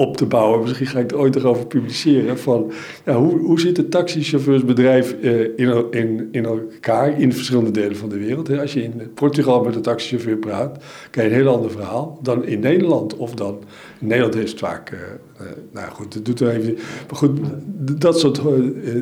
op 0.00 0.16
te 0.16 0.26
bouwen. 0.26 0.60
Misschien 0.60 0.86
ga 0.86 0.98
ik 0.98 1.10
er 1.10 1.18
ooit 1.18 1.44
over 1.44 1.66
publiceren. 1.66 2.38
Van, 2.38 2.72
ja, 3.04 3.14
hoe, 3.14 3.38
hoe 3.38 3.60
zit 3.60 3.76
het 3.76 3.90
taxichauffeursbedrijf 3.90 5.16
uh, 5.20 5.40
in, 5.40 5.84
in, 5.90 6.28
in 6.30 6.44
elkaar 6.44 7.20
in 7.20 7.32
verschillende 7.32 7.70
delen 7.70 7.96
van 7.96 8.08
de 8.08 8.18
wereld? 8.18 8.58
Als 8.58 8.72
je 8.72 8.82
in 8.82 9.12
Portugal 9.14 9.64
met 9.64 9.74
een 9.74 9.82
taxichauffeur 9.82 10.36
praat, 10.36 10.84
krijg 11.10 11.28
je 11.28 11.34
een 11.34 11.40
heel 11.42 11.54
ander 11.54 11.70
verhaal 11.70 12.18
dan 12.22 12.44
in 12.44 12.60
Nederland. 12.60 13.16
Of 13.16 13.34
dan, 13.34 13.58
Nederland 13.98 14.34
heeft 14.34 14.50
het 14.50 14.60
vaak, 14.60 14.90
uh, 14.90 14.98
uh, 15.40 15.46
nou 15.72 15.90
goed, 15.90 16.14
dat 16.14 16.24
doet 16.24 16.40
er 16.40 16.48
even 16.48 16.74
Maar 16.74 17.16
goed, 17.16 17.38
dat 18.00 18.18
soort, 18.18 18.40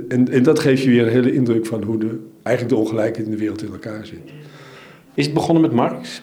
en, 0.09 0.28
en 0.31 0.43
dat 0.43 0.59
geeft 0.59 0.83
je 0.83 0.90
weer 0.90 1.07
een 1.07 1.12
hele 1.12 1.35
indruk 1.35 1.67
van 1.67 1.83
hoe 1.83 1.99
de, 1.99 2.19
eigenlijk 2.43 2.76
de 2.76 2.83
ongelijkheid 2.83 3.26
in 3.26 3.33
de 3.33 3.38
wereld 3.38 3.62
in 3.62 3.73
elkaar 3.73 4.07
zit. 4.07 4.21
Is 5.14 5.25
het 5.25 5.35
begonnen 5.35 5.62
met 5.62 5.73
Marx? 5.73 6.23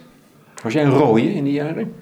Was 0.66 0.74
jij 0.74 0.84
een 0.84 0.92
rooie 0.92 1.34
in 1.34 1.44
die 1.44 1.54
jaren? 1.54 1.94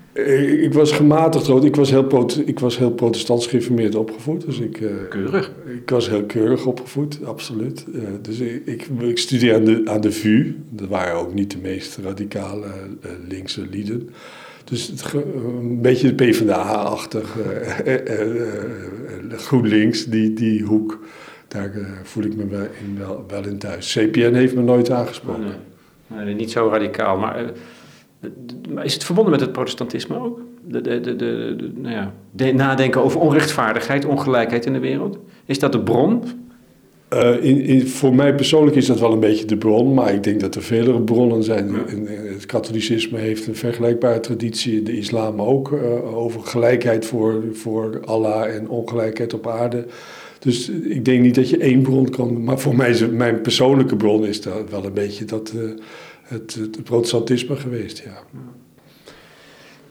Ik 0.63 0.73
was 0.73 0.91
gematigd 0.91 1.47
rood. 1.47 1.63
Ik 1.63 1.75
was 1.75 1.89
heel, 1.89 2.29
ik 2.45 2.59
was 2.59 2.77
heel 2.77 2.91
protestants 2.91 3.47
geïnformeerd 3.47 3.95
opgevoed. 3.95 4.45
Dus 4.45 4.59
ik, 4.59 4.79
uh, 4.79 4.91
keurig? 5.09 5.51
Ik 5.65 5.89
was 5.89 6.09
heel 6.09 6.23
keurig 6.23 6.65
opgevoed, 6.65 7.19
absoluut. 7.25 7.85
Uh, 7.95 8.01
dus 8.21 8.39
ik, 8.39 8.61
ik, 8.65 8.87
ik 8.99 9.17
studeerde 9.17 9.57
aan 9.57 9.65
de, 9.65 9.91
aan 9.91 10.01
de 10.01 10.11
VU. 10.11 10.55
Dat 10.69 10.87
waren 10.87 11.15
ook 11.15 11.33
niet 11.33 11.51
de 11.51 11.57
meest 11.57 11.97
radicale 11.97 12.65
uh, 12.65 13.11
linkse 13.27 13.67
lieden. 13.69 14.09
Dus 14.63 14.87
het, 14.87 15.13
een 15.13 15.81
beetje 15.81 16.15
de 16.15 16.25
PvdA-achtig, 16.25 17.37
GroenLinks, 19.29 20.05
die, 20.05 20.33
die 20.33 20.63
hoek. 20.63 20.99
Daar 21.47 21.71
voel 22.03 22.23
ik 22.23 22.35
me 22.35 22.47
wel 22.47 22.67
in, 22.85 22.97
wel, 22.97 23.25
wel 23.27 23.45
in 23.45 23.57
thuis. 23.57 23.97
CPN 23.97 24.33
heeft 24.33 24.55
me 24.55 24.61
nooit 24.61 24.91
aangesproken. 24.91 25.55
Nee, 26.07 26.25
nee 26.25 26.35
niet 26.35 26.51
zo 26.51 26.69
radicaal, 26.71 27.17
maar 27.17 27.51
maar 28.69 28.85
is 28.85 28.93
het 28.93 29.03
verbonden 29.03 29.31
met 29.31 29.41
het 29.41 29.51
protestantisme 29.51 30.19
ook? 30.19 30.41
De, 30.67 30.81
de, 30.81 30.99
de, 30.99 31.15
de, 31.15 31.71
nou 31.75 31.95
ja, 31.95 32.51
nadenken 32.51 33.03
over 33.03 33.19
onrechtvaardigheid, 33.19 34.05
ongelijkheid 34.05 34.65
in 34.65 34.73
de 34.73 34.79
wereld? 34.79 35.17
Is 35.45 35.59
dat 35.59 35.71
de 35.71 35.79
bron? 35.79 36.23
Uh, 37.13 37.43
in, 37.43 37.61
in, 37.61 37.87
voor 37.87 38.15
mij 38.15 38.35
persoonlijk 38.35 38.75
is 38.75 38.85
dat 38.85 38.99
wel 38.99 39.11
een 39.11 39.19
beetje 39.19 39.45
de 39.45 39.57
bron, 39.57 39.93
maar 39.93 40.13
ik 40.13 40.23
denk 40.23 40.39
dat 40.39 40.55
er 40.55 40.63
vele 40.63 41.01
bronnen 41.01 41.43
zijn. 41.43 41.71
Ja. 41.71 41.83
Het 42.33 42.45
katholicisme 42.45 43.17
heeft 43.17 43.47
een 43.47 43.55
vergelijkbare 43.55 44.19
traditie, 44.19 44.83
de 44.83 44.97
islam 44.97 45.41
ook, 45.41 45.71
uh, 45.71 46.17
over 46.17 46.41
gelijkheid 46.41 47.05
voor, 47.05 47.43
voor 47.53 48.01
Allah 48.05 48.55
en 48.55 48.69
ongelijkheid 48.69 49.33
op 49.33 49.47
aarde. 49.47 49.85
Dus 50.39 50.69
ik 50.69 51.05
denk 51.05 51.21
niet 51.21 51.35
dat 51.35 51.49
je 51.49 51.57
één 51.57 51.81
bron 51.81 52.09
kan, 52.09 52.43
maar 52.43 52.59
voor 52.59 52.75
mij 52.75 52.89
is 52.89 53.09
mijn 53.09 53.41
persoonlijke 53.41 53.95
bron 53.95 54.25
is 54.25 54.41
dat 54.41 54.69
wel 54.69 54.85
een 54.85 54.93
beetje 54.93 55.25
dat. 55.25 55.53
Uh, 55.55 55.69
het, 56.23 56.53
het 56.53 56.83
protestantisme 56.83 57.55
geweest, 57.55 58.03
ja. 58.05 58.23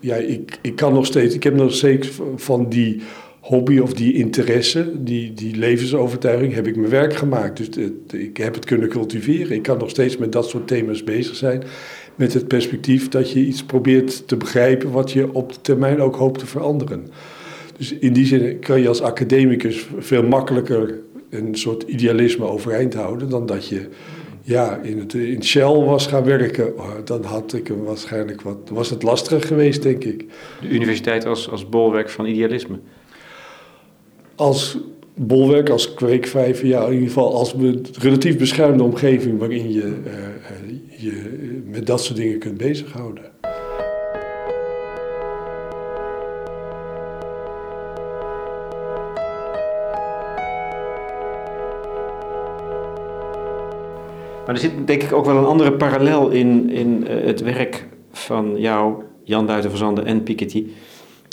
Ja, 0.01 0.15
ik, 0.15 0.59
ik 0.63 0.77
kan 0.77 0.93
nog 0.93 1.07
steeds, 1.07 1.35
ik 1.35 1.43
heb 1.43 1.55
nog 1.55 1.73
steeds 1.73 2.11
van 2.37 2.69
die 2.69 3.03
hobby 3.41 3.79
of 3.79 3.93
die 3.93 4.13
interesse, 4.15 4.93
die, 5.03 5.33
die 5.33 5.57
levensovertuiging, 5.57 6.55
heb 6.55 6.67
ik 6.67 6.77
mijn 6.77 6.91
werk 6.91 7.15
gemaakt. 7.15 7.57
Dus 7.57 7.69
ik 8.11 8.37
heb 8.37 8.55
het 8.55 8.65
kunnen 8.65 8.89
cultiveren. 8.89 9.57
Ik 9.57 9.63
kan 9.63 9.79
nog 9.79 9.91
steeds 9.91 10.17
met 10.17 10.33
dat 10.33 10.49
soort 10.49 10.69
thema's 10.69 11.05
bezig 11.05 11.37
zijn. 11.37 11.63
Met 12.15 12.35
het 12.35 12.49
perspectief 12.49 13.09
dat 13.09 13.31
je 13.31 13.41
iets 13.41 13.65
probeert 13.65 14.29
te 14.29 14.37
begrijpen 14.37 14.91
wat 14.91 15.13
je 15.13 15.35
op 15.35 15.53
de 15.53 15.61
termijn 15.61 16.01
ook 16.01 16.17
hoopt 16.17 16.39
te 16.39 16.47
veranderen. 16.47 17.07
Dus 17.77 17.93
in 17.93 18.13
die 18.13 18.27
zin 18.27 18.59
kan 18.59 18.81
je 18.81 18.89
als 18.89 19.03
academicus 19.03 19.87
veel 19.99 20.23
makkelijker 20.23 21.01
een 21.31 21.55
soort 21.55 21.83
idealisme 21.83 22.45
overeind 22.45 22.95
houden 22.95 23.29
dan 23.29 23.47
dat 23.47 23.69
je 23.69 23.89
ja, 24.43 24.77
in, 24.77 24.99
het, 24.99 25.15
in 25.15 25.45
Shell 25.45 25.85
was 25.85 26.07
gaan 26.07 26.25
werken. 26.25 26.79
Oh, 26.79 26.91
dan 27.05 27.25
had 27.25 27.53
ik 27.53 27.69
hem 27.69 27.83
waarschijnlijk 27.83 28.43
wat, 28.43 28.57
was 28.71 28.91
het 28.91 29.03
lastiger 29.03 29.43
geweest, 29.43 29.83
denk 29.83 30.05
ik. 30.05 30.25
De 30.61 30.69
universiteit 30.69 31.27
als, 31.27 31.51
als 31.51 31.69
bolwerk 31.69 32.11
van 32.11 32.27
idealisme? 32.27 32.79
Als 34.35 34.79
bolwerk, 35.15 35.69
als 35.69 35.95
kweekvijver, 35.95 36.67
ja, 36.67 36.87
in 36.87 36.93
ieder 36.93 37.09
geval 37.09 37.35
als 37.35 37.55
relatief 37.99 38.39
beschermde 38.39 38.83
omgeving 38.83 39.39
waarin 39.39 39.73
je 39.73 39.95
uh, 40.07 41.03
je 41.03 41.63
met 41.67 41.87
dat 41.87 42.03
soort 42.03 42.19
dingen 42.19 42.39
kunt 42.39 42.57
bezighouden. 42.57 43.32
Maar 54.47 54.55
er 54.55 54.61
zit 54.61 54.73
denk 54.85 55.03
ik 55.03 55.13
ook 55.13 55.25
wel 55.25 55.37
een 55.37 55.45
andere 55.45 55.73
parallel 55.73 56.31
in, 56.31 56.71
in 56.71 57.07
uh, 57.09 57.25
het 57.25 57.41
werk 57.41 57.87
van 58.13 58.55
jou, 58.57 59.03
Jan 59.25 59.47
Duiten 59.47 59.71
van 59.71 59.79
Zanden 59.79 60.07
en 60.07 60.23
Piketty. 60.23 60.67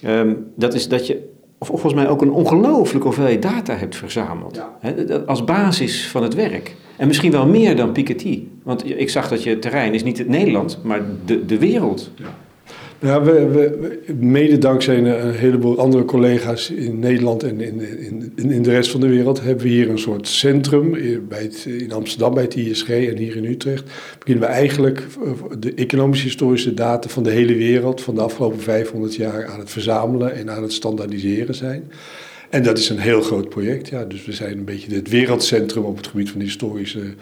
Um, 0.06 0.52
dat 0.56 0.74
is 0.74 0.88
dat 0.88 1.08
je 1.08 1.28
of 1.60 1.68
volgens 1.68 1.94
mij 1.94 2.08
ook 2.08 2.22
een 2.22 2.32
ongelooflijke 2.32 3.08
hoeveelheid 3.08 3.42
data 3.42 3.76
hebt 3.76 3.96
verzameld. 3.96 4.62
Ja. 4.82 5.18
als 5.26 5.44
basis 5.44 6.08
van 6.08 6.24
het 6.24 6.34
werk. 6.34 6.76
En 6.98 7.08
misschien 7.08 7.32
wel 7.32 7.48
meer 7.48 7.76
dan 7.76 7.92
Piketty. 7.92 8.44
Want 8.64 8.90
ik 9.00 9.10
zag 9.10 9.30
dat 9.30 9.44
je 9.44 9.60
terrein 9.60 9.94
is 9.94 10.04
niet 10.04 10.18
het 10.18 10.28
Nederland, 10.28 10.80
maar 10.84 11.02
de, 11.26 11.46
de 11.46 11.58
wereld. 11.58 12.12
Ja. 12.16 12.26
Ja, 13.02 13.22
we, 13.24 14.02
mede 14.20 14.58
dankzij 14.58 14.98
een, 14.98 15.34
heleboel 15.34 15.80
andere 15.80 16.06
collega's 16.06 16.70
in 16.70 17.00
Nederland 17.00 17.44
en 17.44 17.62
in, 17.62 17.82
in, 18.36 18.52
in 18.52 18.64
de 18.64 18.72
rest 18.72 18.92
van 18.92 19.00
de 19.00 19.08
wereld 19.08 19.42
hebben 19.42 19.64
we 19.64 19.70
hier 19.70 19.90
een 19.90 20.00
soort 20.00 20.28
centrum 20.28 20.92
bij 21.28 21.42
het, 21.42 21.66
in 21.66 21.92
Amsterdam 21.92 22.34
bij 22.34 22.44
het 22.44 22.56
ISG 22.56 22.90
en 22.90 23.18
hier 23.18 23.36
in 23.36 23.46
Utrecht. 23.46 23.84
Beginnen 24.20 24.48
we 24.48 24.54
eigenlijk 24.54 25.08
de 25.60 25.74
economische 25.74 26.26
historische 26.26 26.74
data 26.74 27.10
van 27.10 27.24
de 27.24 27.32
hele 27.32 27.56
wereld 27.56 28.02
van 28.02 28.16
de 28.16 28.22
afgelopen 28.22 28.60
500 28.60 29.16
jaar 29.16 29.46
aan 29.48 29.60
het 29.60 29.70
verzamelen 29.70 30.36
en 30.36 30.50
aan 30.50 30.64
het 30.64 30.74
standaardiseren 30.74 31.56
zijn. 31.56 31.92
En 32.50 32.64
dat 32.64 32.78
is 32.78 32.90
een 32.90 33.00
heel 33.00 33.22
groot 33.22 33.50
project. 33.50 33.88
Ja. 33.88 34.06
Dus 34.06 34.26
we 34.26 34.34
zijn 34.34 34.58
een 34.58 34.66
beetje 34.66 34.96
het 34.96 35.10
wereldcentrum 35.10 35.84
op 35.84 35.98
het 35.98 36.08
gebied 36.08 36.30
van 36.30 36.42
historische 36.42 37.14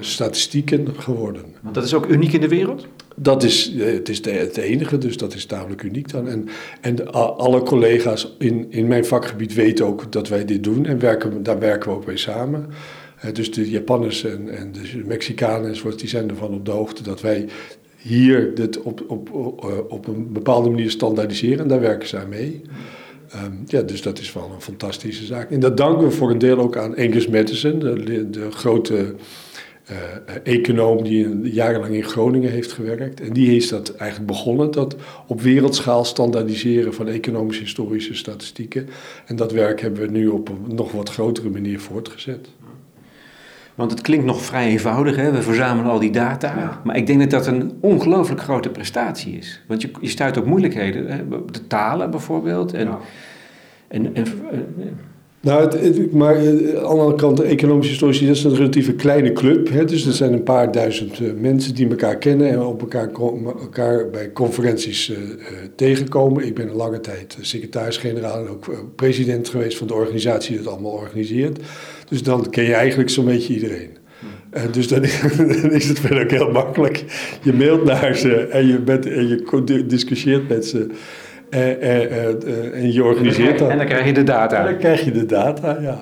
statistieken 0.00 0.94
geworden. 0.96 1.42
Want 1.62 1.74
dat 1.74 1.84
is 1.84 1.94
ook 1.94 2.06
uniek 2.06 2.32
in 2.32 2.40
de 2.40 2.48
wereld? 2.48 2.86
Dat 3.16 3.42
is, 3.42 3.74
eh, 3.74 3.92
het 3.92 4.08
is 4.08 4.22
de, 4.22 4.30
het 4.30 4.56
enige, 4.56 4.98
dus 4.98 5.16
dat 5.16 5.34
is 5.34 5.44
tamelijk 5.44 5.82
uniek 5.82 6.10
dan. 6.10 6.28
En, 6.28 6.48
en 6.80 7.12
alle 7.12 7.62
collega's 7.62 8.34
in, 8.38 8.66
in 8.70 8.86
mijn 8.86 9.04
vakgebied 9.04 9.54
weten 9.54 9.86
ook 9.86 10.12
dat 10.12 10.28
wij 10.28 10.44
dit 10.44 10.64
doen 10.64 10.86
en 10.86 10.98
werken, 10.98 11.42
daar 11.42 11.58
werken 11.58 11.90
we 11.90 11.96
ook 11.96 12.06
mee 12.06 12.16
samen. 12.16 12.66
dus 13.32 13.52
de 13.52 13.70
Japanners 13.70 14.24
en, 14.24 14.48
en 14.48 14.72
de 14.72 15.02
Mexicanen 15.06 15.68
enzovoort, 15.68 15.98
die 15.98 16.08
zijn 16.08 16.28
ervan 16.28 16.54
op 16.54 16.64
de 16.64 16.70
hoogte 16.70 17.02
dat 17.02 17.20
wij 17.20 17.48
hier 17.96 18.54
dit 18.54 18.82
op, 18.82 19.04
op, 19.08 19.32
op, 19.32 19.64
op 19.88 20.06
een 20.08 20.32
bepaalde 20.32 20.70
manier 20.70 20.90
standaardiseren 20.90 21.58
en 21.58 21.68
daar 21.68 21.80
werken 21.80 22.08
zij 22.08 22.26
mee. 22.26 22.62
Um, 23.34 23.62
ja, 23.66 23.82
dus 23.82 24.02
dat 24.02 24.18
is 24.18 24.32
wel 24.32 24.50
een 24.54 24.60
fantastische 24.60 25.24
zaak. 25.24 25.50
En 25.50 25.60
dat 25.60 25.76
danken 25.76 26.06
we 26.06 26.10
voor 26.10 26.30
een 26.30 26.38
deel 26.38 26.58
ook 26.58 26.76
aan 26.76 26.96
Angus 26.96 27.28
Madison, 27.28 27.78
de, 27.78 28.30
de 28.30 28.50
grote 28.50 29.14
uh, 29.90 29.96
econoom 30.42 31.02
die 31.02 31.40
jarenlang 31.52 31.94
in 31.94 32.04
Groningen 32.04 32.50
heeft 32.50 32.72
gewerkt. 32.72 33.20
En 33.20 33.32
die 33.32 33.48
heeft 33.48 33.70
dat 33.70 33.94
eigenlijk 33.94 34.30
begonnen, 34.30 34.70
dat 34.70 34.96
op 35.26 35.40
wereldschaal 35.40 36.04
standaardiseren 36.04 36.94
van 36.94 37.08
economische 37.08 37.62
historische 37.62 38.14
statistieken. 38.14 38.88
En 39.26 39.36
dat 39.36 39.52
werk 39.52 39.80
hebben 39.80 40.00
we 40.00 40.10
nu 40.10 40.26
op 40.26 40.48
een 40.48 40.74
nog 40.74 40.92
wat 40.92 41.10
grotere 41.10 41.50
manier 41.50 41.80
voortgezet. 41.80 42.48
Want 43.76 43.90
het 43.90 44.00
klinkt 44.00 44.24
nog 44.24 44.42
vrij 44.42 44.66
eenvoudig, 44.66 45.16
hè? 45.16 45.30
we 45.30 45.42
verzamelen 45.42 45.90
al 45.90 45.98
die 45.98 46.10
data. 46.10 46.80
Maar 46.84 46.96
ik 46.96 47.06
denk 47.06 47.20
dat 47.20 47.30
dat 47.30 47.46
een 47.46 47.78
ongelooflijk 47.80 48.40
grote 48.40 48.68
prestatie 48.68 49.36
is. 49.36 49.62
Want 49.66 49.82
je, 49.82 49.90
je 50.00 50.08
stuit 50.08 50.36
op 50.36 50.46
moeilijkheden. 50.46 51.06
Hè? 51.10 51.24
De 51.50 51.66
talen 51.66 52.10
bijvoorbeeld. 52.10 52.72
En, 52.72 52.86
ja. 52.86 52.98
en, 53.88 54.14
en, 54.14 54.26
nou, 55.46 55.78
het, 55.78 56.12
maar 56.12 56.36
eh, 56.36 56.48
aan 56.48 56.56
de 56.56 56.80
andere 56.80 57.14
kant, 57.14 57.40
economische 57.40 57.90
historici, 57.90 58.26
dat 58.26 58.36
is 58.36 58.44
een 58.44 58.54
relatieve 58.54 58.94
kleine 58.94 59.32
club. 59.32 59.68
Hè? 59.68 59.84
Dus 59.84 60.06
er 60.06 60.12
zijn 60.12 60.32
een 60.32 60.42
paar 60.42 60.72
duizend 60.72 61.20
uh, 61.20 61.32
mensen 61.40 61.74
die 61.74 61.88
elkaar 61.88 62.16
kennen 62.16 62.48
en 62.48 62.60
op 62.60 62.80
elkaar, 62.80 63.10
elkaar 63.60 64.10
bij 64.10 64.32
conferenties 64.32 65.10
uh, 65.10 65.16
tegenkomen. 65.76 66.46
Ik 66.46 66.54
ben 66.54 66.68
een 66.68 66.76
lange 66.76 67.00
tijd 67.00 67.36
secretaris-generaal 67.40 68.38
en 68.38 68.48
ook 68.48 68.92
president 68.96 69.48
geweest 69.48 69.78
van 69.78 69.86
de 69.86 69.94
organisatie 69.94 70.50
die 70.50 70.58
het 70.58 70.68
allemaal 70.68 70.92
organiseert. 70.92 71.58
Dus 72.08 72.22
dan 72.22 72.50
ken 72.50 72.64
je 72.64 72.74
eigenlijk 72.74 73.10
zo'n 73.10 73.24
beetje 73.24 73.54
iedereen. 73.54 73.90
Dus 74.70 74.88
dan, 74.88 75.00
dan, 75.36 75.72
is 75.72 75.88
het 75.88 75.98
verder 75.98 76.22
ook 76.22 76.30
heel 76.30 76.50
makkelijk. 76.50 77.04
Je 77.42 77.52
mailt 77.52 77.84
naar 77.84 78.16
ze 78.16 78.34
en 78.36 78.66
je, 78.66 78.78
bent, 78.78 79.06
en 79.06 79.28
je 79.28 79.86
discussieert 79.86 80.48
met 80.48 80.66
ze. 80.66 80.86
En 81.48 82.92
je 82.92 83.04
organiseert 83.04 83.58
dat. 83.58 83.70
En 83.70 83.76
dan 83.76 83.86
krijg 83.86 84.06
je 84.06 84.12
de 84.12 84.22
data. 84.22 84.58
En 84.58 84.64
dan 84.64 84.76
krijg 84.76 85.04
je 85.04 85.10
de 85.10 85.26
data, 85.26 85.78
ja. 85.80 85.98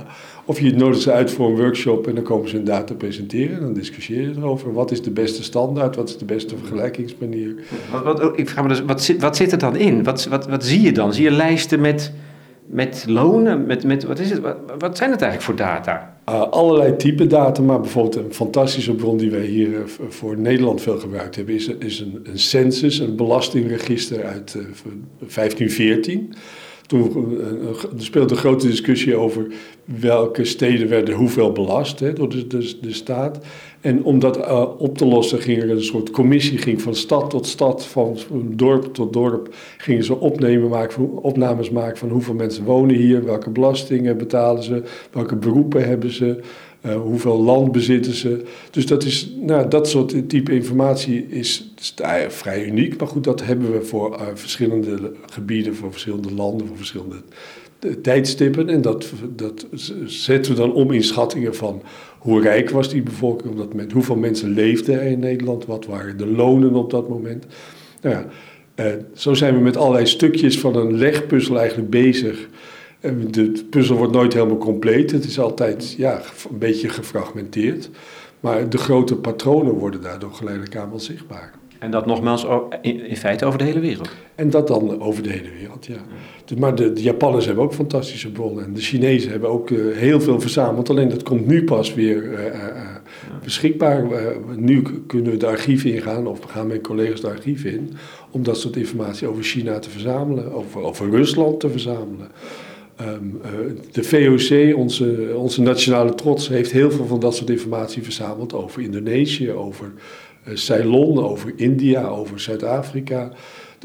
Of 0.46 0.60
je 0.60 0.74
nodigt 0.74 1.02
ze 1.02 1.12
uit 1.12 1.30
voor 1.30 1.48
een 1.48 1.56
workshop 1.56 2.06
en 2.06 2.14
dan 2.14 2.24
komen 2.24 2.48
ze 2.48 2.56
hun 2.56 2.64
data 2.64 2.94
presenteren. 2.94 3.56
En 3.56 3.60
dan 3.60 3.72
discussieer 3.72 4.20
je 4.20 4.34
erover. 4.36 4.72
Wat 4.72 4.90
is 4.90 5.02
de 5.02 5.10
beste 5.10 5.42
standaard? 5.42 5.96
Wat 5.96 6.08
is 6.08 6.18
de 6.18 6.24
beste 6.24 6.56
vergelijkingsmanier? 6.56 7.54
Wat, 7.90 8.04
wat, 8.04 8.38
ik 8.38 8.48
vraag 8.48 8.62
me 8.62 8.68
dus, 8.68 8.82
wat 8.84 9.02
zit, 9.02 9.20
wat 9.20 9.36
zit 9.36 9.52
er 9.52 9.58
dan 9.58 9.76
in? 9.76 10.02
Wat, 10.02 10.24
wat, 10.24 10.48
wat 10.48 10.64
zie 10.64 10.80
je 10.80 10.92
dan? 10.92 11.14
Zie 11.14 11.24
je 11.24 11.30
lijsten 11.30 11.80
met 11.80 12.12
met 12.66 13.04
lonen? 13.08 13.66
Met, 13.66 13.84
met, 13.84 14.04
wat, 14.04 14.18
is 14.18 14.30
het, 14.30 14.40
wat, 14.40 14.56
wat 14.78 14.96
zijn 14.96 15.10
het 15.10 15.22
eigenlijk 15.22 15.42
voor 15.42 15.66
data? 15.66 16.13
Uh, 16.28 16.50
allerlei 16.50 16.96
type 16.96 17.26
data, 17.26 17.62
maar 17.62 17.80
bijvoorbeeld 17.80 18.16
een 18.16 18.34
fantastische 18.34 18.94
bron 18.94 19.16
die 19.16 19.30
wij 19.30 19.44
hier 19.44 19.68
uh, 19.68 19.78
voor 20.08 20.38
Nederland 20.38 20.80
veel 20.80 20.98
gebruikt 20.98 21.36
hebben, 21.36 21.54
is, 21.54 21.66
is 21.66 22.00
een, 22.00 22.20
een 22.22 22.38
census, 22.38 22.98
een 22.98 23.16
belastingregister 23.16 24.24
uit 24.24 24.54
uh, 24.56 24.62
eh, 24.62 24.68
1514. 25.18 26.34
Toen 26.86 27.38
er 27.40 27.88
speelde 27.96 28.34
een 28.34 28.40
grote 28.40 28.66
discussie 28.66 29.16
over 29.16 29.46
welke 29.84 30.44
steden 30.44 30.88
werden 30.88 31.14
hoeveel 31.14 31.52
belast 31.52 32.00
hè, 32.00 32.12
door 32.12 32.28
de, 32.28 32.46
de, 32.80 32.92
staat. 32.92 33.38
En 33.80 34.04
om 34.04 34.18
dat 34.18 34.38
uh, 34.38 34.64
op 34.78 34.98
te 34.98 35.04
lossen 35.04 35.38
ging 35.38 35.62
er 35.62 35.70
een 35.70 35.82
soort 35.82 36.10
commissie, 36.10 36.58
ging 36.58 36.82
van 36.82 36.94
stad 36.94 37.30
tot 37.30 37.46
stad, 37.46 37.86
van 37.86 38.16
dorp 38.46 38.94
tot 38.94 39.12
dorp, 39.12 39.54
gingen 39.78 40.04
ze 40.04 40.20
opnemen 40.20 40.68
maken, 40.68 41.22
opnames 41.22 41.70
maken 41.70 41.98
van 41.98 42.08
hoeveel 42.08 42.34
mensen 42.34 42.64
wonen 42.64 42.96
hier, 42.96 43.24
welke 43.24 43.50
belastingen 43.50 44.16
betalen 44.16 44.62
ze, 44.62 44.82
welke 45.12 45.36
beroepen 45.36 45.86
hebben 45.88 46.10
ze, 46.10 46.40
uh, 46.86 46.96
hoeveel 46.96 47.42
land 47.42 47.72
bezitten 47.72 48.12
ze. 48.12 48.42
Dus 48.70 48.86
dat, 48.86 49.04
is, 49.04 49.30
nou, 49.40 49.68
dat 49.68 49.88
soort 49.88 50.28
type 50.28 50.52
informatie 50.52 51.26
is, 51.28 51.72
vrij 52.28 52.64
uniek, 52.64 52.98
maar 52.98 53.08
goed, 53.08 53.24
dat 53.24 53.44
hebben 53.44 53.72
we 53.72 53.82
voor 53.82 54.20
uh, 54.20 54.26
verschillende 54.34 55.12
gebieden, 55.26 55.74
voor 55.74 55.90
verschillende 55.90 56.34
landen, 56.34 56.66
voor 56.66 56.76
verschillende 56.76 57.16
tijdstippen. 58.02 58.68
En 58.68 58.82
dat, 58.82 59.12
dat 59.36 59.66
zetten 60.04 60.52
we 60.52 60.58
dan 60.58 60.72
om 60.72 60.90
in 60.90 61.04
schattingen 61.04 61.54
van 61.54 61.82
hoe 62.18 62.40
rijk 62.40 62.70
was 62.70 62.88
die 62.88 63.02
bevolking 63.02 63.50
op 63.50 63.58
dat 63.58 63.68
moment, 63.68 63.92
hoeveel 63.92 64.16
mensen 64.16 64.50
leefden 64.50 65.00
er 65.00 65.06
in 65.06 65.18
Nederland, 65.18 65.66
wat 65.66 65.86
waren 65.86 66.16
de 66.16 66.26
lonen 66.26 66.74
op 66.74 66.90
dat 66.90 67.08
moment. 67.08 67.46
Nou 68.00 68.14
ja, 68.14 68.26
eh, 68.74 68.92
zo 69.14 69.34
zijn 69.34 69.54
we 69.54 69.60
met 69.60 69.76
allerlei 69.76 70.06
stukjes 70.06 70.58
van 70.58 70.76
een 70.76 70.96
legpuzzel 70.96 71.58
eigenlijk 71.58 71.90
bezig. 71.90 72.48
De 73.30 73.64
puzzel 73.70 73.96
wordt 73.96 74.12
nooit 74.12 74.32
helemaal 74.32 74.58
compleet. 74.58 75.10
Het 75.10 75.24
is 75.24 75.38
altijd 75.38 75.94
ja, 75.98 76.20
een 76.50 76.58
beetje 76.58 76.88
gefragmenteerd. 76.88 77.90
Maar 78.40 78.68
de 78.68 78.78
grote 78.78 79.16
patronen 79.16 79.72
worden 79.72 80.02
daardoor 80.02 80.32
geleidelijk 80.32 80.76
aan 80.76 80.90
wel 80.90 81.00
zichtbaar. 81.00 81.52
En 81.78 81.90
dat 81.90 82.06
nogmaals 82.06 82.46
in 82.82 83.16
feite 83.16 83.44
over 83.44 83.58
de 83.58 83.64
hele 83.64 83.80
wereld. 83.80 84.08
En 84.34 84.50
dat 84.50 84.68
dan 84.68 85.00
over 85.00 85.22
de 85.22 85.28
hele 85.28 85.48
wereld, 85.58 85.86
ja. 85.86 85.96
Dus, 86.44 86.58
maar 86.58 86.74
de, 86.74 86.92
de, 86.92 87.02
Japanners 87.02 87.46
hebben 87.46 87.64
ook 87.64 87.74
fantastische 87.74 88.32
bronnen. 88.32 88.64
En 88.64 88.74
de 88.74 88.80
Chinezen 88.80 89.30
hebben 89.30 89.48
ook 89.48 89.70
uh, 89.70 89.96
heel 89.96 90.20
veel 90.20 90.40
verzameld. 90.40 90.90
Alleen 90.90 91.08
dat 91.08 91.22
komt 91.22 91.46
nu 91.46 91.64
pas 91.64 91.94
weer 91.94 92.22
uh, 92.22 92.44
uh, 92.44 92.50
beschikbaar. 93.42 94.06
nu 94.56 94.82
kunnen 95.06 95.30
we 95.30 95.36
de 95.36 95.46
archieven 95.46 95.94
ingaan, 95.94 96.26
of 96.26 96.40
gaan 96.40 96.66
mijn 96.66 96.80
collega's 96.80 97.20
de 97.20 97.28
archieven 97.28 97.72
in, 97.72 97.92
om 98.30 98.42
dat 98.42 98.58
soort 98.58 98.76
informatie 98.76 99.28
over 99.28 99.42
China 99.42 99.78
te 99.78 99.90
verzamelen, 99.90 100.52
over, 100.52 100.82
over 100.82 101.10
Rusland 101.10 101.60
te 101.60 101.70
verzamelen. 101.70 102.28
Um, 103.00 103.40
de 103.92 104.02
VOC, 104.02 104.76
onze, 104.76 105.32
onze 105.36 105.62
nationale 105.62 106.14
trots, 106.14 106.48
heeft 106.48 106.72
heel 106.72 106.90
veel 106.90 107.06
van 107.06 107.20
dat 107.20 107.34
soort 107.34 107.50
informatie 107.50 108.02
verzameld 108.02 108.52
over 108.52 108.82
Indonesië, 108.82 109.52
over 109.52 109.92
uh, 110.48 110.56
Ceylon, 110.56 111.24
over 111.24 111.52
India, 111.56 112.06
over 112.06 112.40
Zuid-Afrika. 112.40 113.30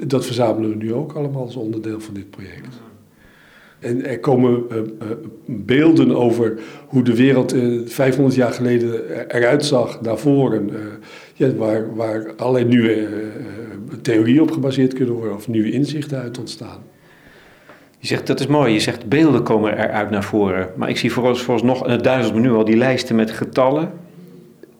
Dat 0.08 0.26
verzamelen 0.26 0.70
we 0.70 0.76
nu 0.76 0.94
ook 0.94 1.14
allemaal 1.14 1.42
als 1.42 1.56
onderdeel 1.56 2.00
van 2.00 2.14
dit 2.14 2.30
project. 2.30 2.82
En 3.80 4.06
er 4.06 4.20
komen 4.20 4.66
uh, 4.72 4.78
beelden 5.46 6.16
over 6.16 6.60
hoe 6.88 7.04
de 7.04 7.16
wereld 7.16 7.54
uh, 7.54 7.88
500 7.88 8.36
jaar 8.36 8.54
geleden 8.54 9.10
eruit 9.28 9.66
zag 9.66 10.02
naar 10.02 10.18
voren. 10.18 10.70
ja, 11.34 11.54
waar, 11.54 11.96
waar 11.96 12.34
allerlei 12.36 12.66
nieuwe 12.66 13.08
theorieën 14.02 14.42
op 14.42 14.52
gebaseerd 14.52 14.94
kunnen 14.94 15.16
worden 15.16 15.36
of 15.36 15.48
nieuwe 15.48 15.72
inzichten 15.72 16.20
uit 16.20 16.40
ontstaan. 16.40 16.84
Je 18.02 18.08
zegt, 18.08 18.28
dat 18.28 18.40
is 18.40 18.48
mooi, 18.48 18.74
je 18.74 18.80
zegt 18.80 19.10
beelden 19.10 19.44
komen 19.44 19.78
eruit 19.78 20.10
naar 20.10 20.24
voren. 20.24 20.70
Maar 20.76 20.90
ik 20.90 20.98
zie 20.98 21.12
vooralsnog, 21.12 21.86
en 21.86 21.92
het 21.92 22.04
duizend 22.04 22.36
me 22.36 22.42
nu 22.42 22.52
al, 22.52 22.66
die 22.66 22.78
lijsten 22.78 23.16
met 23.16 23.32
getallen. 23.32 23.92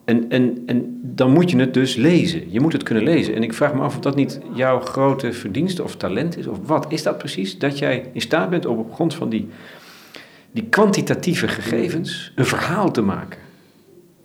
En, 0.04 0.30
en, 0.30 0.62
en 0.66 1.00
dan 1.02 1.32
moet 1.32 1.50
je 1.50 1.56
het 1.56 1.74
dus 1.74 1.96
lezen. 1.96 2.52
Je 2.52 2.60
moet 2.60 2.72
het 2.72 2.82
kunnen 2.82 3.04
lezen. 3.04 3.34
En 3.34 3.42
ik 3.42 3.54
vraag 3.54 3.74
me 3.74 3.80
af 3.80 3.96
of 3.96 4.02
dat 4.02 4.16
niet 4.16 4.40
jouw 4.54 4.80
grote 4.80 5.32
verdienste 5.32 5.82
of 5.82 5.96
talent 5.96 6.38
is. 6.38 6.46
Of 6.46 6.58
wat 6.66 6.86
is 6.88 7.02
dat 7.02 7.18
precies? 7.18 7.58
Dat 7.58 7.78
jij 7.78 8.10
in 8.12 8.20
staat 8.20 8.50
bent 8.50 8.66
om 8.66 8.78
op 8.78 8.92
grond 8.92 9.14
van 9.14 9.28
die, 9.28 9.48
die 10.50 10.64
kwantitatieve 10.64 11.48
gegevens 11.48 12.32
een 12.34 12.46
verhaal 12.46 12.90
te 12.90 13.02
maken. 13.02 13.38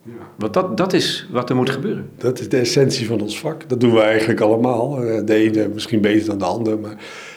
Ja. 0.04 0.12
Want 0.36 0.54
dat, 0.54 0.78
dat 0.78 0.94
is 0.94 1.28
wat 1.32 1.50
er 1.50 1.56
moet 1.56 1.70
gebeuren. 1.70 2.10
Dat 2.18 2.40
is 2.40 2.50
de 2.50 2.58
essentie 2.58 3.08
van 3.08 3.22
ons 3.22 3.40
vak. 3.40 3.70
Dat 3.70 3.80
doen 3.80 3.94
we 3.94 4.02
eigenlijk 4.02 4.40
allemaal. 4.40 5.04
Eh, 5.04 5.26
de 5.26 5.34
ene 5.34 5.68
misschien 5.74 6.02
beter 6.02 6.28
dan 6.28 6.38
de 6.38 6.46
ander. 6.46 6.80
Maar 6.80 6.96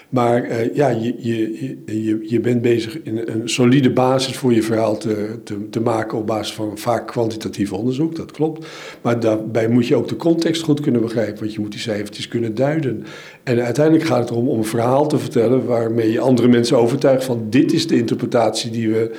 maar 0.09 0.51
uh, 0.51 0.75
ja, 0.75 0.89
je, 0.89 1.15
je, 1.19 1.77
je, 1.87 2.19
je 2.23 2.41
bent 2.41 2.63
bezig 2.63 3.03
in 3.03 3.23
een 3.25 3.49
solide 3.49 3.91
basis 3.91 4.37
voor 4.37 4.55
je 4.55 4.63
verhaal 4.63 4.97
te, 4.97 5.39
te, 5.45 5.69
te, 5.71 5.81
maken 5.81 6.19
op 6.19 6.27
basis 6.27 6.55
van 6.55 6.79
vaak 6.79 7.07
kwantitatief 7.07 7.73
onderzoek, 7.73 8.17
dat 8.17 8.31
klopt. 8.31 8.67
Maar 9.03 9.21
daarbij 9.21 9.69
moet 9.69 9.87
je 9.87 9.97
ook 9.97 10.09
de 10.09 10.17
context 10.17 10.63
goed 10.63 10.81
kunnen 10.81 11.01
begrijpen, 11.01 11.39
want 11.39 11.55
je 11.55 11.61
moet 11.61 11.71
die 11.71 11.81
cijfertjes 11.81 12.29
kunnen 12.29 12.55
duiden. 12.55 13.05
En 13.43 13.61
uiteindelijk 13.61 14.07
gaat 14.07 14.19
het 14.19 14.31
erom 14.31 14.49
om 14.49 14.59
een 14.59 14.65
verhaal 14.65 15.09
te 15.09 15.19
vertellen 15.19 15.67
waarmee 15.67 16.13
je 16.13 16.21
andere 16.21 16.49
mensen 16.49 16.79
overtuigt 16.79 17.25
van 17.25 17.47
dit 17.51 17.73
is 17.73 17.87
de 17.87 17.97
interpretatie 17.97 18.71
die 18.71 18.89
we 18.91 19.11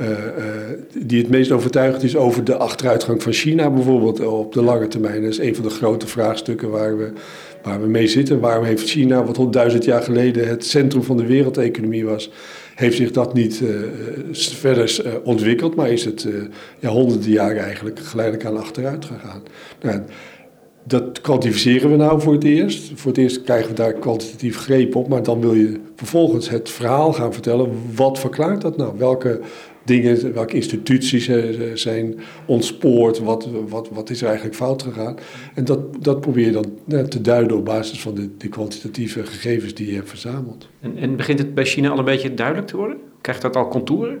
uh, 0.00 0.08
uh, 0.08 0.16
die 1.04 1.20
het 1.20 1.30
meest 1.30 1.50
overtuigend 1.50 2.02
is 2.02 2.16
over 2.16 2.44
de 2.44 2.56
achteruitgang 2.56 3.22
van 3.22 3.32
China 3.32 3.70
bijvoorbeeld 3.70 4.26
op 4.26 4.52
de 4.52 4.62
lange 4.62 4.88
termijn. 4.88 5.22
Dat 5.22 5.30
is 5.30 5.38
een 5.38 5.54
van 5.54 5.64
de 5.64 5.70
grote 5.70 6.06
vraagstukken 6.06 6.70
waar 6.70 6.98
we, 6.98 7.12
waar 7.64 7.80
we 7.80 7.86
mee 7.86 8.06
zitten. 8.06 8.40
Waarom 8.40 8.64
heeft 8.64 8.88
China, 8.88 9.24
wat 9.24 9.36
honderdduizend 9.36 9.84
jaar 9.84 10.02
geleden 10.02 10.48
het 10.48 10.64
centrum 10.64 11.02
van 11.02 11.16
de 11.16 11.26
wereldeconomie 11.26 12.04
was, 12.04 12.30
heeft 12.74 12.96
zich 12.96 13.10
dat 13.10 13.34
niet 13.34 13.60
uh, 13.60 13.68
verder 14.32 15.20
ontwikkeld, 15.24 15.74
maar 15.74 15.90
is 15.90 16.04
het 16.04 16.28
ja, 16.78 16.88
honderden 16.88 17.30
jaren 17.30 17.62
eigenlijk 17.62 17.98
geleidelijk 17.98 18.46
aan 18.46 18.56
achteruit 18.56 19.04
gegaan. 19.04 19.42
Nou, 19.82 20.00
dat 20.86 21.20
kwantificeren 21.20 21.90
we 21.90 21.96
nou 21.96 22.20
voor 22.20 22.32
het 22.32 22.44
eerst. 22.44 22.92
Voor 22.94 23.10
het 23.10 23.20
eerst 23.20 23.42
krijgen 23.42 23.68
we 23.68 23.74
daar 23.74 23.92
kwantitatief 23.92 24.56
greep 24.56 24.94
op, 24.94 25.08
maar 25.08 25.22
dan 25.22 25.40
wil 25.40 25.54
je 25.54 25.80
vervolgens 25.96 26.48
het 26.48 26.70
verhaal 26.70 27.12
gaan 27.12 27.32
vertellen. 27.32 27.72
Wat 27.94 28.18
verklaart 28.18 28.60
dat 28.60 28.76
nou? 28.76 28.92
Welke 28.98 29.40
dingen, 29.84 30.32
welke 30.32 30.54
instituties 30.54 31.30
zijn 31.74 32.14
ontspoord, 32.46 33.18
wat, 33.18 33.48
wat, 33.68 33.88
wat 33.92 34.10
is 34.10 34.20
er 34.20 34.26
eigenlijk 34.26 34.56
fout 34.56 34.82
gegaan. 34.82 35.16
En 35.54 35.64
dat, 35.64 36.04
dat 36.04 36.20
probeer 36.20 36.46
je 36.46 36.52
dan 36.52 37.08
te 37.08 37.20
duiden 37.20 37.56
op 37.56 37.64
basis 37.64 38.00
van 38.00 38.14
de, 38.14 38.36
de 38.36 38.48
kwantitatieve 38.48 39.26
gegevens 39.26 39.74
die 39.74 39.86
je 39.86 39.94
hebt 39.94 40.08
verzameld. 40.08 40.68
En, 40.80 40.96
en 40.96 41.16
begint 41.16 41.38
het 41.38 41.54
bij 41.54 41.64
China 41.64 41.88
al 41.88 41.98
een 41.98 42.04
beetje 42.04 42.34
duidelijk 42.34 42.66
te 42.66 42.76
worden? 42.76 42.96
Krijgt 43.20 43.42
dat 43.42 43.56
al 43.56 43.68
contouren? 43.68 44.18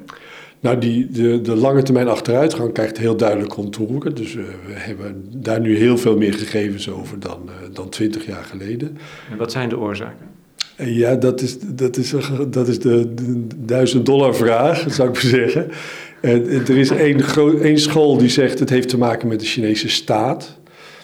Nou, 0.60 0.78
die, 0.78 1.10
de, 1.10 1.40
de 1.40 1.56
lange 1.56 1.82
termijn 1.82 2.08
achteruitgang 2.08 2.72
krijgt 2.72 2.98
heel 2.98 3.16
duidelijk 3.16 3.50
contouren. 3.50 4.14
Dus 4.14 4.34
uh, 4.34 4.44
we 4.66 4.72
hebben 4.72 5.24
daar 5.36 5.60
nu 5.60 5.76
heel 5.76 5.98
veel 5.98 6.16
meer 6.16 6.34
gegevens 6.34 6.90
over 6.90 7.20
dan, 7.20 7.40
uh, 7.46 7.52
dan 7.72 7.88
20 7.88 8.26
jaar 8.26 8.44
geleden. 8.44 8.98
En 9.30 9.36
wat 9.36 9.52
zijn 9.52 9.68
de 9.68 9.78
oorzaken? 9.78 10.33
Ja, 10.76 11.14
dat 11.14 11.40
is, 11.40 11.56
dat 11.60 11.96
is, 11.96 12.14
dat 12.50 12.68
is 12.68 12.78
de, 12.78 13.14
de 13.14 13.46
duizend 13.56 14.06
dollar 14.06 14.34
vraag, 14.34 14.84
zou 14.94 15.08
ik 15.08 15.14
maar 15.14 15.32
zeggen. 15.32 15.70
En, 16.20 16.48
er 16.48 16.76
is 16.76 16.90
één, 16.90 17.22
één 17.62 17.78
school 17.78 18.16
die 18.18 18.28
zegt 18.28 18.58
het 18.58 18.70
heeft 18.70 18.88
te 18.88 18.98
maken 18.98 19.28
met 19.28 19.40
de 19.40 19.46
Chinese 19.46 19.88
staat. 19.88 20.58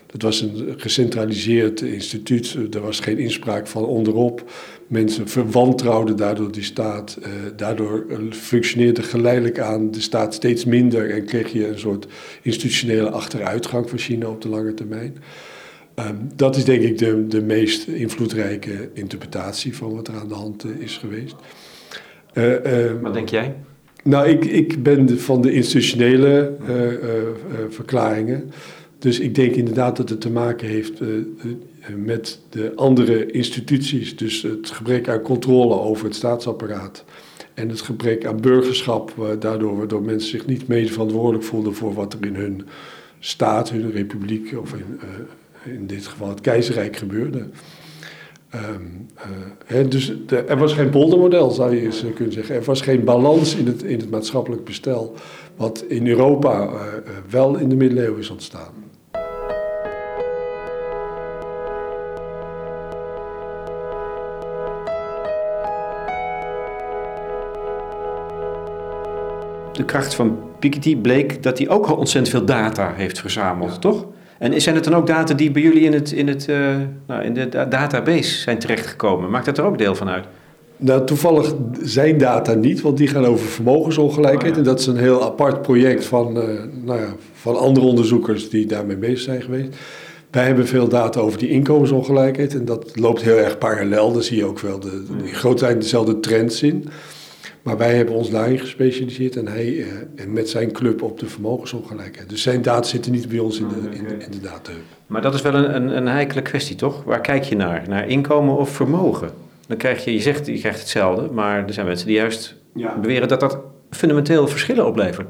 Dat 0.07 0.23
was 0.23 0.41
een 0.41 0.75
gecentraliseerd 0.77 1.81
instituut. 1.81 2.57
Er 2.75 2.81
was 2.81 3.01
geen 3.01 3.19
inspraak 3.19 3.67
van 3.67 3.85
onderop. 3.85 4.51
Mensen 4.87 5.29
verwantrouwden 5.29 6.17
daardoor 6.17 6.53
die 6.53 6.63
staat. 6.63 7.19
Uh, 7.21 7.27
daardoor 7.57 8.07
functioneerde 8.31 9.03
geleidelijk 9.03 9.59
aan 9.59 9.91
de 9.91 10.01
staat 10.01 10.35
steeds 10.35 10.65
minder 10.65 11.11
en 11.11 11.25
kreeg 11.25 11.53
je 11.53 11.69
een 11.69 11.79
soort 11.79 12.07
institutionele 12.43 13.11
achteruitgang 13.11 13.89
van 13.89 13.99
China 13.99 14.29
op 14.29 14.43
de 14.43 14.49
lange 14.49 14.75
termijn. 14.75 15.17
Um, 15.99 16.29
dat 16.37 16.57
is 16.57 16.65
denk 16.65 16.83
ik 16.83 16.99
de, 16.99 17.27
de 17.27 17.43
meest 17.43 17.89
invloedrijke 17.89 18.91
interpretatie 18.95 19.77
van 19.77 19.95
wat 19.95 20.09
er 20.09 20.15
aan 20.15 20.29
de 20.29 20.35
hand 20.35 20.65
uh, 20.65 20.77
is 20.79 20.97
geweest. 20.97 21.37
Uh, 22.35 22.65
uh, 22.65 23.01
wat 23.03 23.15
denk 23.15 23.29
jij? 23.29 23.55
Nou, 24.05 24.29
ik, 24.29 24.45
ik 24.45 24.83
ben 24.83 25.19
van 25.19 25.43
de 25.43 25.53
institutionele 25.53 26.57
verklaringen. 27.69 28.51
Dus 28.99 29.21
ik 29.21 29.35
denk 29.35 29.55
inderdaad 29.55 29.97
dat 29.97 30.09
het 30.09 30.21
te 30.21 30.31
maken 30.31 30.69
heeft 30.69 31.01
met 31.97 32.41
de 32.51 32.73
andere 32.75 33.31
instituties. 33.31 34.17
Dus 34.17 34.43
het 34.43 34.71
gebrek 34.71 35.09
aan 35.09 35.21
controle 35.21 35.75
over 35.75 36.05
het 36.05 36.15
staatsapparaat. 36.15 37.05
En 37.55 37.69
het 37.69 37.81
gebrek 37.81 38.27
aan 38.27 38.41
burgerschap, 38.41 39.37
daardoor 39.39 39.77
waardoor 39.77 40.03
mensen 40.03 40.31
zich 40.31 40.47
niet 40.47 40.69
mede 40.69 40.93
verantwoordelijk 40.93 41.45
voelden 41.45 41.75
voor 41.75 41.95
wat 41.95 42.13
er 42.13 42.27
in 42.27 42.35
hun 42.35 42.67
staat, 43.19 43.71
hun 43.71 43.91
republiek 43.91 44.55
of 44.59 44.73
in 44.73 44.99
in 45.65 45.87
dit 45.87 46.07
geval 46.07 46.29
het 46.29 46.41
keizerrijk 46.41 46.97
gebeurde. 46.97 47.49
Um, 48.55 49.07
uh, 49.69 49.91
dus 49.91 50.13
de, 50.27 50.37
er 50.37 50.59
was 50.59 50.73
geen 50.73 50.91
poldermodel, 50.91 51.51
zou 51.51 51.75
je 51.75 51.83
eens 51.83 52.05
kunnen 52.15 52.33
zeggen. 52.33 52.55
Er 52.55 52.65
was 52.65 52.81
geen 52.81 53.05
balans 53.05 53.55
in 53.55 53.67
het, 53.67 53.83
in 53.83 53.99
het 53.99 54.11
maatschappelijk 54.11 54.65
bestel, 54.65 55.15
wat 55.57 55.85
in 55.89 56.07
Europa 56.07 56.63
uh, 56.63 56.73
wel 57.29 57.57
in 57.57 57.69
de 57.69 57.77
middeleeuwen 57.77 58.19
is 58.19 58.31
ontstaan. 58.31 58.73
De 69.73 69.85
kracht 69.85 70.15
van 70.15 70.39
Piketty 70.59 70.97
bleek 70.97 71.43
dat 71.43 71.59
hij 71.59 71.69
ook 71.69 71.87
al 71.87 71.97
ontzettend 71.97 72.35
veel 72.37 72.45
data 72.45 72.93
heeft 72.93 73.21
verzameld, 73.21 73.73
ja. 73.73 73.79
toch? 73.79 74.07
En 74.41 74.61
zijn 74.61 74.75
het 74.75 74.85
dan 74.85 74.95
ook 74.95 75.07
data 75.07 75.35
die 75.35 75.51
bij 75.51 75.63
jullie 75.63 75.83
in, 75.83 75.93
het, 75.93 76.13
in, 76.13 76.29
het, 76.29 76.47
uh, 76.49 76.77
nou, 77.07 77.23
in 77.23 77.35
de 77.35 77.49
database 77.49 78.39
zijn 78.39 78.59
terechtgekomen? 78.59 79.31
Maakt 79.31 79.45
dat 79.45 79.59
er 79.59 79.65
ook 79.65 79.79
deel 79.79 79.95
van 79.95 80.09
uit? 80.09 80.25
Nou, 80.77 81.07
toevallig 81.07 81.55
zijn 81.83 82.19
data 82.19 82.55
niet, 82.55 82.81
want 82.81 82.97
die 82.97 83.09
gaan 83.09 83.25
over 83.25 83.47
vermogensongelijkheid. 83.47 84.53
Oh, 84.53 84.59
en 84.59 84.65
dat 84.65 84.81
is 84.81 84.87
een 84.87 84.97
heel 84.97 85.25
apart 85.25 85.63
project 85.63 86.05
van, 86.05 86.37
uh, 86.37 86.45
nou 86.85 87.01
ja, 87.01 87.15
van 87.33 87.59
andere 87.59 87.87
onderzoekers 87.87 88.51
die 88.51 88.67
daarmee 88.67 88.97
bezig 88.97 89.21
zijn 89.21 89.43
geweest. 89.43 89.77
Wij 90.31 90.45
hebben 90.45 90.67
veel 90.67 90.89
data 90.89 91.21
over 91.21 91.39
die 91.39 91.49
inkomensongelijkheid 91.49 92.55
en 92.55 92.65
dat 92.65 92.91
loopt 92.95 93.23
heel 93.23 93.37
erg 93.37 93.59
parallel. 93.59 94.13
Daar 94.13 94.23
zie 94.23 94.37
je 94.37 94.45
ook 94.45 94.61
wel 94.61 94.81
de, 94.81 95.05
in 95.25 95.35
grote 95.35 95.65
lijn 95.65 95.79
dezelfde 95.79 96.21
trends 96.21 96.63
in. 96.63 96.89
Maar 97.63 97.77
wij 97.77 97.97
hebben 97.97 98.15
ons 98.15 98.31
daarin 98.31 98.59
gespecialiseerd 98.59 99.37
en 99.37 99.47
hij 99.47 99.67
uh, 99.67 99.87
met 100.29 100.49
zijn 100.49 100.73
club 100.73 101.03
op 101.03 101.19
de 101.19 101.27
vermogensongelijkheid. 101.27 102.29
Dus 102.29 102.43
zijn 102.43 102.63
data 102.63 102.89
zitten 102.89 103.13
niet 103.13 103.29
bij 103.29 103.39
ons 103.39 103.59
in 103.59 103.69
de, 103.69 103.97
in, 103.97 104.07
in 104.07 104.31
de 104.31 104.41
data. 104.41 104.73
Maar 105.07 105.23
dat 105.23 105.35
is 105.35 105.43
wel 105.43 105.55
een, 105.55 105.75
een, 105.75 105.97
een 105.97 106.07
heikele 106.07 106.43
kwestie, 106.43 106.77
toch? 106.77 107.05
Waar 107.05 107.21
kijk 107.21 107.45
je 107.45 107.57
naar? 107.57 107.85
Naar 107.89 108.09
inkomen 108.09 108.57
of 108.57 108.71
vermogen? 108.71 109.31
Dan 109.67 109.77
krijg 109.77 110.05
je, 110.05 110.13
je 110.13 110.21
zegt, 110.21 110.47
je 110.47 110.59
krijgt 110.59 110.81
hetzelfde, 110.81 111.29
maar 111.33 111.67
er 111.67 111.73
zijn 111.73 111.87
mensen 111.87 112.07
die 112.07 112.17
juist 112.17 112.57
ja. 112.75 112.99
beweren 113.01 113.29
dat 113.29 113.41
dat 113.41 113.59
fundamenteel 113.91 114.49
verschillen 114.49 114.87
oplevert. 114.87 115.27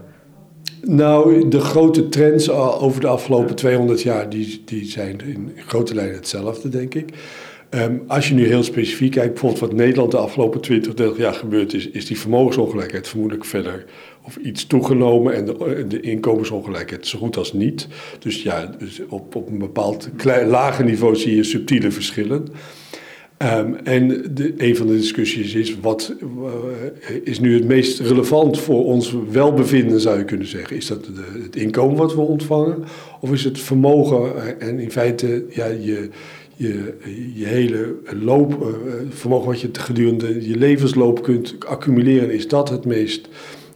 Nou, 0.82 1.48
de 1.48 1.60
grote 1.60 2.08
trends 2.08 2.50
over 2.50 3.00
de 3.00 3.06
afgelopen 3.06 3.54
200 3.54 4.02
jaar, 4.02 4.28
die, 4.28 4.62
die 4.64 4.84
zijn 4.84 5.20
in 5.20 5.52
grote 5.66 5.94
lijnen 5.94 6.14
hetzelfde, 6.14 6.68
denk 6.68 6.94
ik. 6.94 7.14
Um, 7.74 8.02
als 8.06 8.28
je 8.28 8.34
nu 8.34 8.46
heel 8.46 8.62
specifiek 8.62 9.10
kijkt, 9.10 9.30
bijvoorbeeld 9.32 9.60
wat 9.60 9.72
Nederland 9.72 10.10
de 10.10 10.16
afgelopen 10.16 10.60
20, 10.60 10.94
30 10.94 11.18
jaar 11.18 11.34
gebeurd 11.34 11.74
is, 11.74 11.88
is 11.88 12.06
die 12.06 12.18
vermogensongelijkheid 12.18 13.08
vermoedelijk 13.08 13.44
verder 13.44 13.84
of 14.22 14.36
iets 14.36 14.66
toegenomen 14.66 15.34
en 15.34 15.44
de, 15.44 15.84
de 15.88 16.00
inkomensongelijkheid 16.00 17.06
zo 17.06 17.18
goed 17.18 17.36
als 17.36 17.52
niet. 17.52 17.88
Dus 18.18 18.42
ja, 18.42 18.74
dus 18.78 19.00
op, 19.08 19.34
op 19.34 19.48
een 19.48 19.58
bepaald 19.58 20.10
lager 20.46 20.84
niveau 20.84 21.16
zie 21.16 21.36
je 21.36 21.44
subtiele 21.44 21.90
verschillen. 21.90 22.48
Um, 23.42 23.74
en 23.74 24.34
de, 24.34 24.54
een 24.56 24.76
van 24.76 24.86
de 24.86 24.96
discussies 24.96 25.54
is, 25.54 25.80
wat 25.80 26.14
uh, 26.22 27.16
is 27.24 27.40
nu 27.40 27.54
het 27.54 27.64
meest 27.64 28.00
relevant 28.00 28.60
voor 28.60 28.84
ons 28.84 29.14
welbevinden, 29.30 30.00
zou 30.00 30.18
je 30.18 30.24
kunnen 30.24 30.46
zeggen? 30.46 30.76
Is 30.76 30.86
dat 30.86 31.08
het 31.42 31.56
inkomen 31.56 31.96
wat 31.96 32.14
we 32.14 32.20
ontvangen? 32.20 32.84
Of 33.20 33.32
is 33.32 33.44
het 33.44 33.58
vermogen 33.58 34.60
en 34.60 34.78
in 34.78 34.90
feite 34.90 35.44
ja, 35.48 35.66
je, 35.66 36.08
je, 36.60 36.94
je 37.34 37.46
hele 37.46 37.94
loopvermogen 38.22 39.46
wat 39.46 39.60
je 39.60 39.68
gedurende 39.72 40.48
je 40.48 40.56
levensloop 40.56 41.22
kunt 41.22 41.66
accumuleren, 41.66 42.30
is 42.30 42.48
dat 42.48 42.68
het 42.68 42.84
meest 42.84 43.28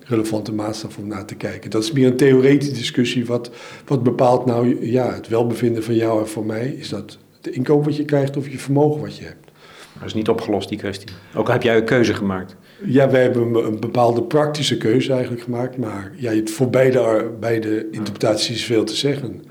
relevante 0.06 0.52
maatstaf 0.52 0.98
om 0.98 1.06
naar 1.06 1.24
te 1.24 1.34
kijken. 1.34 1.70
Dat 1.70 1.82
is 1.82 1.92
meer 1.92 2.06
een 2.06 2.16
theoretische 2.16 2.74
discussie. 2.74 3.26
Wat, 3.26 3.50
wat 3.86 4.02
bepaalt 4.02 4.46
nou 4.46 4.86
ja, 4.86 5.14
het 5.14 5.28
welbevinden 5.28 5.84
van 5.84 5.94
jou 5.94 6.20
en 6.20 6.28
van 6.28 6.46
mij? 6.46 6.68
Is 6.68 6.88
dat 6.88 7.18
het 7.40 7.54
inkomen 7.54 7.84
wat 7.84 7.96
je 7.96 8.04
krijgt 8.04 8.36
of 8.36 8.48
je 8.48 8.58
vermogen 8.58 9.00
wat 9.00 9.16
je 9.16 9.24
hebt? 9.24 9.50
Dat 9.98 10.06
is 10.06 10.14
niet 10.14 10.28
opgelost, 10.28 10.68
die 10.68 10.78
kwestie. 10.78 11.08
Ook 11.34 11.46
al 11.46 11.52
heb 11.52 11.62
jij 11.62 11.76
een 11.76 11.84
keuze 11.84 12.14
gemaakt. 12.14 12.56
Ja, 12.84 13.10
wij 13.10 13.22
hebben 13.22 13.66
een 13.66 13.80
bepaalde 13.80 14.22
praktische 14.22 14.76
keuze 14.76 15.12
eigenlijk 15.12 15.42
gemaakt. 15.42 15.76
Maar 15.76 16.12
ja, 16.16 16.40
voor 16.44 16.70
beide, 16.70 17.30
beide 17.40 17.90
interpretaties 17.90 18.56
is 18.56 18.64
veel 18.64 18.84
te 18.84 18.96
zeggen. 18.96 19.42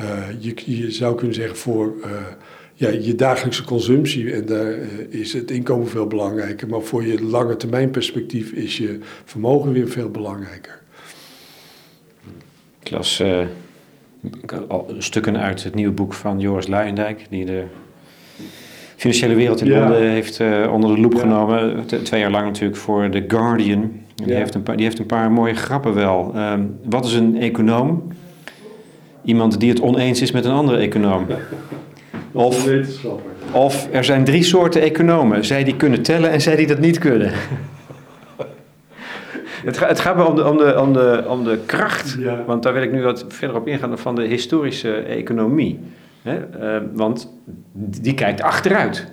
Uh, 0.00 0.06
je, 0.38 0.54
je, 0.64 0.90
zou 0.90 1.14
kunnen 1.14 1.34
zeggen 1.34 1.56
voor 1.56 1.94
uh, 1.98 2.10
ja, 2.74 2.88
je 2.88 3.14
dagelijkse 3.14 3.64
consumptie. 3.64 4.32
En 4.32 4.46
daar 4.46 4.78
uh, 4.78 4.86
is 5.08 5.32
het 5.32 5.50
inkomen 5.50 5.88
veel 5.88 6.06
belangrijker. 6.06 6.68
Maar 6.68 6.82
voor 6.82 7.06
je 7.06 7.22
lange 7.22 7.56
termijn 7.56 7.90
perspectief 7.90 8.52
is 8.52 8.76
je 8.76 8.98
vermogen 9.24 9.72
weer 9.72 9.88
veel 9.88 10.10
belangrijker. 10.10 10.82
Ik 12.82 12.90
las 12.90 13.22
stukken 14.98 15.38
uit 15.38 15.64
het 15.64 15.74
nieuwe 15.74 15.92
boek 15.92 16.12
van 16.12 16.40
Joris 16.40 16.66
Luijendijk. 16.66 17.26
Die 17.30 17.44
de 17.44 17.64
financiële 18.96 19.34
wereld 19.34 19.60
in 19.60 19.66
ja. 19.66 19.78
Londen 19.78 20.10
heeft 20.10 20.40
uh, 20.40 20.72
onder 20.72 20.94
de 20.94 21.00
loep 21.00 21.12
ja. 21.12 21.18
genomen. 21.18 21.86
Twee 22.02 22.20
jaar 22.20 22.30
lang 22.30 22.44
natuurlijk 22.44 22.76
voor 22.76 23.10
The 23.10 23.24
Guardian. 23.28 23.82
En 23.82 24.02
die, 24.14 24.26
ja. 24.26 24.34
heeft 24.34 24.54
een 24.54 24.62
paar, 24.62 24.76
die 24.76 24.84
heeft 24.84 24.98
een 24.98 25.06
paar 25.06 25.32
mooie 25.32 25.54
grappen 25.54 25.94
wel. 25.94 26.32
Um, 26.36 26.78
wat 26.84 27.04
is 27.04 27.14
een 27.14 27.40
econoom? 27.40 28.12
Iemand 29.24 29.60
die 29.60 29.68
het 29.68 29.80
oneens 29.80 30.22
is 30.22 30.30
met 30.30 30.44
een 30.44 30.52
andere 30.52 30.78
econoom. 30.78 31.26
Of, 32.34 32.68
of 33.52 33.88
er 33.92 34.04
zijn 34.04 34.24
drie 34.24 34.42
soorten 34.42 34.82
economen. 34.82 35.44
Zij 35.44 35.64
die 35.64 35.76
kunnen 35.76 36.02
tellen 36.02 36.30
en 36.30 36.40
zij 36.40 36.56
die 36.56 36.66
dat 36.66 36.78
niet 36.78 36.98
kunnen. 36.98 37.32
het, 39.64 39.78
gaat, 39.78 39.88
het 39.88 40.00
gaat 40.00 40.16
maar 40.16 40.26
om 40.26 40.36
de, 40.36 40.50
om 40.50 40.56
de, 40.56 40.80
om 40.80 40.92
de, 40.92 41.24
om 41.28 41.44
de 41.44 41.58
kracht. 41.66 42.16
Want 42.46 42.62
daar 42.62 42.72
wil 42.72 42.82
ik 42.82 42.92
nu 42.92 43.02
wat 43.02 43.24
verder 43.28 43.56
op 43.56 43.68
ingaan 43.68 43.98
van 43.98 44.14
de 44.14 44.22
historische 44.22 44.94
economie. 44.94 45.80
Hè? 46.22 46.38
Uh, 46.60 46.82
want 46.92 47.32
die 47.74 48.14
kijkt 48.14 48.42
achteruit. 48.42 49.12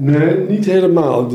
Nee, 0.00 0.36
niet 0.48 0.64
helemaal. 0.64 1.28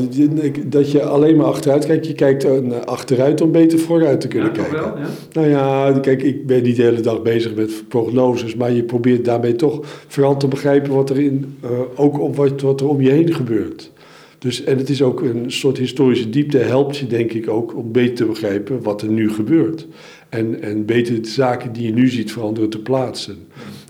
Dat 0.66 0.90
je 0.90 1.02
alleen 1.02 1.36
maar 1.36 1.46
achteruit 1.46 1.86
kijkt. 1.86 2.06
Je 2.06 2.14
kijkt 2.14 2.46
achteruit 2.86 3.40
om 3.40 3.52
beter 3.52 3.78
vooruit 3.78 4.20
te 4.20 4.28
kunnen 4.28 4.52
ja, 4.54 4.54
kijken. 4.54 4.76
Wel, 4.76 4.98
ja? 4.98 5.06
Nou 5.32 5.48
ja, 5.48 5.98
kijk, 6.00 6.22
ik 6.22 6.46
ben 6.46 6.62
niet 6.62 6.76
de 6.76 6.82
hele 6.82 7.00
dag 7.00 7.22
bezig 7.22 7.54
met 7.54 7.84
prognoses. 7.88 8.54
Maar 8.54 8.72
je 8.72 8.82
probeert 8.82 9.24
daarmee 9.24 9.56
toch 9.56 9.80
vooral 10.06 10.36
te 10.36 10.48
begrijpen 10.48 10.94
wat 10.94 11.10
er, 11.10 11.20
in, 11.20 11.56
uh, 11.64 11.70
ook 11.94 12.20
op 12.20 12.36
wat, 12.36 12.60
wat 12.60 12.80
er 12.80 12.88
om 12.88 13.00
je 13.00 13.10
heen 13.10 13.34
gebeurt. 13.34 13.92
Dus, 14.38 14.64
en 14.64 14.78
het 14.78 14.88
is 14.88 15.02
ook 15.02 15.20
een 15.20 15.52
soort 15.52 15.78
historische 15.78 16.30
diepte, 16.30 16.58
helpt 16.58 16.96
je 16.96 17.06
denk 17.06 17.32
ik 17.32 17.48
ook 17.48 17.76
om 17.76 17.92
beter 17.92 18.14
te 18.14 18.24
begrijpen 18.24 18.82
wat 18.82 19.02
er 19.02 19.08
nu 19.08 19.30
gebeurt. 19.30 19.86
En, 20.28 20.62
en 20.62 20.84
beter 20.84 21.22
de 21.22 21.28
zaken 21.28 21.72
die 21.72 21.86
je 21.86 21.92
nu 21.92 22.08
ziet 22.08 22.32
veranderen 22.32 22.70
te 22.70 22.78
plaatsen. 22.78 23.36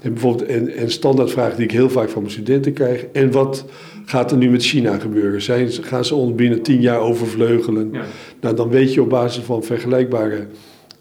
En 0.03 0.12
bijvoorbeeld, 0.12 0.49
en, 0.49 0.69
en 0.69 0.91
standaardvragen 0.91 1.57
die 1.57 1.65
ik 1.65 1.73
heel 1.73 1.91
vaak 1.91 2.09
van 2.09 2.23
mijn 2.23 2.35
studenten 2.35 2.73
krijg. 2.73 3.07
En 3.12 3.31
wat 3.31 3.65
gaat 4.07 4.31
er 4.31 4.37
nu 4.37 4.51
met 4.51 4.64
China 4.64 4.99
gebeuren? 4.99 5.42
Zijn, 5.42 5.71
gaan 5.71 6.05
ze 6.05 6.14
ons 6.14 6.35
binnen 6.35 6.62
tien 6.62 6.81
jaar 6.81 7.01
overvleugelen? 7.01 7.88
Ja. 7.92 8.05
Nou, 8.40 8.57
dan 8.57 8.69
weet 8.69 8.95
je 8.95 9.03
op 9.03 9.09
basis 9.09 9.45
van 9.45 9.62
vergelijkbare 9.62 10.47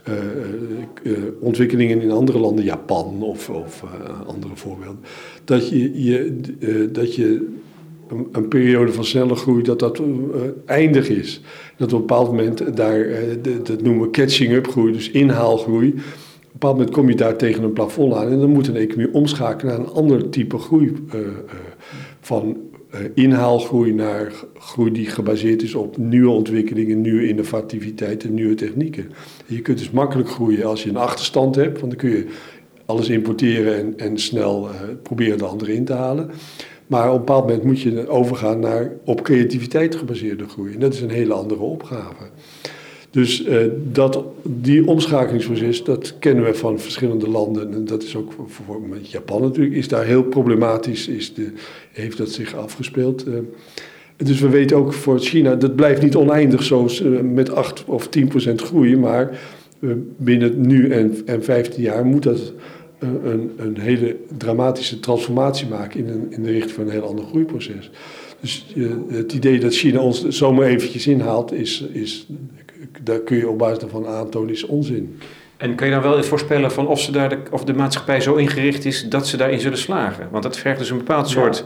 uh, 0.10 0.14
uh, 1.04 1.18
ontwikkelingen 1.40 2.02
in 2.02 2.12
andere 2.12 2.40
landen, 2.40 2.64
Japan 2.64 3.22
of, 3.22 3.50
of 3.50 3.84
uh, 3.84 4.28
andere 4.28 4.56
voorbeelden, 4.56 5.00
dat 5.44 5.70
je, 5.70 6.04
je, 6.04 6.42
dat 6.92 7.16
je 7.16 7.48
een, 8.08 8.28
een, 8.32 8.48
periode 8.48 8.94
van 8.94 9.06
snelle 9.06 9.36
groei, 9.36 9.64
dat 9.64 9.80
dat 9.80 10.02
eindig 10.66 11.10
is. 11.10 11.42
Dat 11.78 11.94
op 11.94 12.00
een 12.00 12.06
bepaald 12.06 12.28
moment 12.28 12.78
daar, 12.78 13.08
dat 13.64 13.82
noemen 13.82 14.02
we 14.02 14.10
catching-up 14.10 14.68
groei, 14.68 14.94
dus 14.94 15.12
inhaalgroei. 15.12 15.88
Op 15.90 15.96
een 15.96 16.52
bepaald 16.52 16.78
moment 16.78 16.96
kom 16.96 17.10
je 17.10 17.16
daar 17.16 17.38
tegen 17.38 17.64
een 17.64 17.74
plafond 17.74 18.14
aan 18.14 18.32
en 18.32 18.40
dan 18.40 18.50
moet 18.50 18.68
een 18.68 18.76
economie 18.76 19.14
omschakelen 19.14 19.78
naar 19.78 19.88
een 19.88 19.94
ander 19.94 20.30
type 20.30 20.58
groei. 20.58 20.94
van 22.20 22.58
inhaalgroei 23.14 23.94
naar 23.94 24.32
groei 24.58 24.92
die 24.92 25.06
gebaseerd 25.06 25.62
is 25.62 25.76
op 25.76 25.98
nieuwe 25.98 26.30
ontwikkelingen, 26.30 27.02
nieuwe 27.02 27.28
innovativiteit 27.28 28.24
en 28.24 28.34
nieuwe 28.34 28.56
technieken. 28.56 29.12
Je 29.46 29.62
kunt 29.62 29.78
dus 29.78 29.92
makkelijk 29.92 30.30
groeien 30.30 30.66
als 30.66 30.84
je 30.84 30.90
een 30.90 30.98
achterstand 30.98 31.56
hebt, 31.56 31.80
want 31.80 31.92
dan 31.92 32.02
kun 32.02 32.10
je 32.10 32.26
alles 32.86 33.10
importeren 33.10 33.76
en, 33.78 33.94
en 33.98 34.18
snel 34.18 34.70
uh, 34.70 34.76
proberen 35.04 35.38
de 35.38 35.46
andere 35.46 35.74
in 35.74 35.86
te 35.86 35.94
halen. 35.94 36.30
Maar 36.88 37.08
op 37.08 37.14
een 37.14 37.26
bepaald 37.26 37.48
moment 37.48 37.64
moet 37.64 37.82
je 37.82 38.08
overgaan 38.08 38.60
naar 38.60 38.92
op 39.06 39.22
creativiteit 39.22 39.96
gebaseerde 39.96 40.48
groei. 40.48 40.74
En 40.74 40.80
dat 40.80 40.94
is 40.94 41.02
een 41.02 41.10
hele 41.10 41.34
andere 41.34 41.62
opgave. 41.62 42.24
Dus 43.16 43.46
uh, 43.46 43.58
dat, 43.92 44.24
die 44.44 44.88
omschakelingsproces, 44.88 45.84
dat 45.84 46.16
kennen 46.20 46.44
we 46.44 46.54
van 46.54 46.80
verschillende 46.80 47.30
landen. 47.30 47.74
En 47.74 47.86
dat 47.86 48.04
is 48.04 48.16
ook 48.16 48.34
voor, 48.48 48.82
met 48.82 49.12
Japan 49.12 49.42
natuurlijk, 49.42 49.76
is 49.76 49.88
daar 49.88 50.06
heel 50.06 50.24
problematisch, 50.24 51.08
is 51.08 51.34
de, 51.34 51.52
heeft 51.92 52.18
dat 52.18 52.30
zich 52.30 52.56
afgespeeld. 52.56 53.28
Uh, 53.28 53.34
dus 54.18 54.40
we 54.40 54.50
weten 54.50 54.78
ook 54.78 54.94
voor 54.94 55.20
China, 55.20 55.56
dat 55.56 55.76
blijft 55.76 56.02
niet 56.02 56.16
oneindig 56.16 56.64
zo 56.64 56.88
uh, 57.02 57.20
met 57.22 57.52
8 57.52 57.84
of 57.86 58.08
10 58.08 58.28
procent 58.28 58.62
groei. 58.62 58.98
Maar 58.98 59.40
binnen 60.18 60.68
nu 60.68 60.90
en, 60.90 61.22
en 61.26 61.44
15 61.44 61.82
jaar 61.84 62.06
moet 62.06 62.24
dat 62.24 62.54
een, 63.00 63.52
een 63.58 63.78
hele 63.78 64.16
dramatische 64.38 65.00
transformatie 65.00 65.68
maken 65.68 66.00
in, 66.00 66.08
een, 66.08 66.28
in 66.30 66.44
de 66.44 66.52
richting 66.52 66.74
van 66.74 66.84
een 66.84 66.92
heel 66.92 67.08
ander 67.08 67.26
groeiproces. 67.26 67.92
Dus 68.42 68.66
het 69.08 69.34
idee 69.34 69.60
dat 69.60 69.74
China 69.74 70.00
ons 70.00 70.28
zomaar 70.28 70.68
eventjes 70.68 71.08
inhaalt, 71.08 71.54
is, 71.54 71.86
is 71.94 72.28
daar 73.02 73.20
kun 73.20 73.38
je 73.38 73.50
op 73.50 73.58
basis 73.58 73.80
daarvan 73.80 74.08
aantonen, 74.08 74.50
is 74.50 74.66
onzin. 74.66 75.20
En 75.58 75.76
kun 75.76 75.88
je 75.88 75.94
dan 75.94 76.02
wel 76.02 76.24
voorspellen 76.24 76.72
van 76.72 76.88
of, 76.88 77.00
ze 77.00 77.12
daar 77.12 77.30
de, 77.30 77.38
of 77.52 77.64
de 77.64 77.74
maatschappij 77.74 78.22
zo 78.22 78.36
ingericht 78.36 78.86
is 78.86 79.10
dat 79.10 79.28
ze 79.28 79.38
daarin 79.38 79.60
zullen 79.60 79.78
slagen? 79.78 80.28
Want 80.32 80.44
dat 80.44 80.58
vergt 80.58 80.80
dus 80.80 80.90
een 80.90 80.98
bepaald 80.98 81.30
soort 81.30 81.66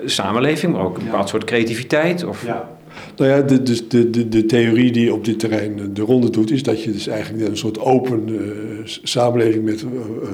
ja. 0.00 0.08
samenleving, 0.08 0.72
maar 0.72 0.84
ook 0.84 0.96
een 0.96 1.04
bepaald 1.04 1.22
ja. 1.22 1.28
soort 1.28 1.44
creativiteit. 1.44 2.24
Of... 2.24 2.46
Ja. 2.46 2.76
Nou 3.16 3.30
ja, 3.30 3.42
de, 3.42 3.62
dus 3.62 3.88
de, 3.88 4.10
de, 4.10 4.28
de 4.28 4.46
theorie 4.46 4.92
die 4.92 5.12
op 5.12 5.24
dit 5.24 5.38
terrein 5.38 5.94
de 5.94 6.02
ronde 6.02 6.30
doet, 6.30 6.50
is 6.50 6.62
dat 6.62 6.82
je 6.82 6.92
dus 6.92 7.06
eigenlijk 7.06 7.48
een 7.48 7.56
soort 7.56 7.78
open 7.78 8.28
uh, 8.28 8.50
samenleving 8.84 9.64
met 9.64 9.82
uh, 9.82 9.90
uh, 10.22 10.28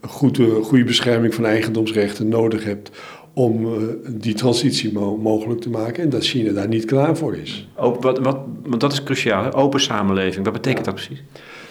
goed, 0.00 0.40
goede 0.62 0.84
bescherming 0.84 1.34
van 1.34 1.46
eigendomsrechten 1.46 2.28
nodig 2.28 2.64
hebt 2.64 2.90
om 3.38 3.64
uh, 3.64 3.82
die 4.06 4.34
transitie 4.34 4.92
mo 4.92 5.16
mogelijk 5.16 5.60
te 5.60 5.70
maken 5.70 6.02
en 6.02 6.10
dat 6.10 6.24
China 6.24 6.52
daar 6.52 6.68
niet 6.68 6.84
klaar 6.84 7.16
voor 7.16 7.36
is. 7.36 7.68
Open, 7.76 8.02
wat, 8.02 8.18
wat, 8.18 8.38
want 8.66 8.80
dat 8.80 8.92
is 8.92 9.02
cruciaal, 9.02 9.44
hè? 9.44 9.54
open 9.54 9.80
samenleving. 9.80 10.44
Wat 10.44 10.52
betekent 10.52 10.84
dat 10.84 10.94
precies? 10.94 11.22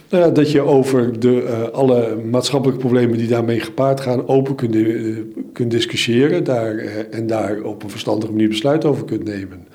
Nou 0.10 0.23
ja, 0.23 0.30
dat 0.30 0.51
je 0.51 0.62
over 0.62 1.19
de, 1.19 1.43
uh, 1.43 1.63
alle 1.63 2.15
maatschappelijke 2.15 2.82
problemen 2.82 3.17
die 3.17 3.27
daarmee 3.27 3.60
gepaard 3.60 4.01
gaan 4.01 4.27
open 4.27 4.56
kunt, 4.56 4.75
uh, 4.75 5.17
kunt 5.53 5.71
discussiëren 5.71 6.43
daar, 6.43 6.77
en 7.12 7.27
daar 7.27 7.62
op 7.62 7.84
een 7.84 7.89
verstandige 7.89 8.32
manier 8.32 8.49
besluit 8.49 8.86
over 8.86 9.06
kunt 9.06 9.23
nemen. 9.23 9.67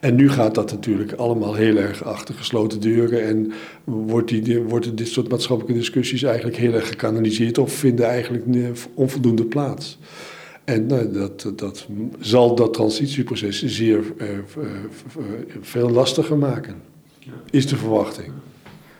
En 0.00 0.14
nu 0.14 0.30
gaat 0.30 0.54
dat 0.54 0.70
natuurlijk 0.70 1.12
allemaal 1.12 1.54
heel 1.54 1.76
erg 1.76 2.04
achter 2.04 2.34
gesloten 2.34 2.80
deuren 2.80 3.24
en 3.24 3.52
wordt 3.84 4.28
die, 4.28 4.60
worden 4.60 4.96
dit 4.96 5.08
soort 5.08 5.28
maatschappelijke 5.28 5.78
discussies 5.78 6.22
eigenlijk 6.22 6.56
heel 6.56 6.72
erg 6.72 6.88
gekanaliseerd 6.88 7.58
of 7.58 7.72
vinden 7.72 8.06
eigenlijk 8.06 8.44
onvoldoende 8.94 9.44
plaats. 9.44 9.98
En 10.64 10.86
nou, 10.86 11.12
dat, 11.12 11.52
dat 11.56 11.86
zal 12.20 12.54
dat 12.54 12.74
transitieproces 12.74 13.62
zeer 13.64 13.98
uh, 13.98 14.28
veel 15.60 15.90
lastiger 15.90 16.38
maken, 16.38 16.82
is 17.50 17.66
de 17.66 17.76
verwachting. 17.76 18.32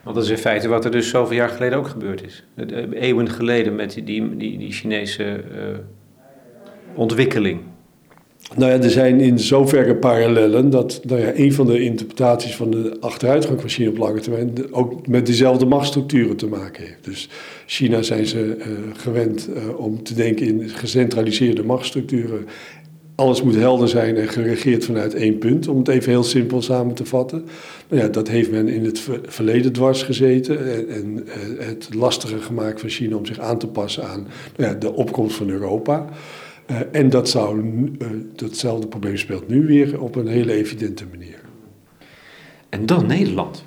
Want 0.02 0.16
dat 0.16 0.24
is 0.24 0.30
in 0.30 0.38
feite 0.38 0.68
wat 0.68 0.84
er 0.84 0.90
dus 0.90 1.08
zoveel 1.08 1.36
jaar 1.36 1.48
geleden 1.48 1.78
ook 1.78 1.88
gebeurd 1.88 2.22
is. 2.22 2.44
Eeuwen 2.92 3.30
geleden 3.30 3.74
met 3.74 3.92
die, 3.92 4.04
die, 4.04 4.36
die, 4.36 4.58
die 4.58 4.72
Chinese 4.72 5.44
uh, 5.54 5.78
ontwikkeling. 6.94 7.60
Nou 8.56 8.72
ja, 8.72 8.82
er 8.82 8.90
zijn 8.90 9.20
in 9.20 9.38
zoverre 9.38 9.96
parallellen 9.96 10.70
dat 10.70 11.00
nou 11.04 11.20
ja, 11.20 11.32
een 11.34 11.52
van 11.52 11.66
de 11.66 11.80
interpretaties 11.80 12.56
van 12.56 12.70
de 12.70 12.96
achteruitgang 13.00 13.60
van 13.60 13.70
China 13.70 13.88
op 13.88 13.98
lange 13.98 14.20
termijn 14.20 14.52
ook 14.70 15.06
met 15.06 15.26
dezelfde 15.26 15.66
machtsstructuren 15.66 16.36
te 16.36 16.46
maken 16.46 16.82
heeft. 16.82 17.04
Dus 17.04 17.28
China 17.66 18.02
zijn 18.02 18.26
ze 18.26 18.56
uh, 18.58 18.64
gewend 18.96 19.48
uh, 19.48 19.78
om 19.78 20.02
te 20.02 20.14
denken 20.14 20.46
in 20.46 20.68
gecentraliseerde 20.68 21.64
machtsstructuren. 21.64 22.46
Alles 23.14 23.42
moet 23.42 23.54
helder 23.54 23.88
zijn 23.88 24.16
en 24.16 24.28
geregeerd 24.28 24.84
vanuit 24.84 25.14
één 25.14 25.38
punt, 25.38 25.68
om 25.68 25.78
het 25.78 25.88
even 25.88 26.10
heel 26.10 26.24
simpel 26.24 26.62
samen 26.62 26.94
te 26.94 27.04
vatten. 27.04 27.44
Nou 27.88 28.02
ja, 28.02 28.08
dat 28.08 28.28
heeft 28.28 28.50
men 28.50 28.68
in 28.68 28.84
het 28.84 29.02
verleden 29.26 29.72
dwars 29.72 30.02
gezeten 30.02 30.74
en, 30.74 30.88
en 30.88 31.24
uh, 31.26 31.66
het 31.66 31.88
lastiger 31.94 32.40
gemaakt 32.40 32.80
van 32.80 32.88
China 32.88 33.16
om 33.16 33.26
zich 33.26 33.38
aan 33.38 33.58
te 33.58 33.66
passen 33.66 34.04
aan 34.08 34.26
nou 34.56 34.72
ja, 34.72 34.78
de 34.78 34.92
opkomst 34.92 35.36
van 35.36 35.48
Europa. 35.48 36.08
Uh, 36.70 36.76
en 36.92 37.10
dat 37.10 37.28
zou, 37.28 37.60
uh, 37.62 38.08
datzelfde 38.36 38.86
probleem 38.86 39.16
speelt 39.16 39.48
nu 39.48 39.66
weer 39.66 40.00
op 40.00 40.16
een 40.16 40.26
hele 40.26 40.52
evidente 40.52 41.04
manier. 41.10 41.40
En 42.68 42.86
dan 42.86 43.06
Nederland. 43.06 43.64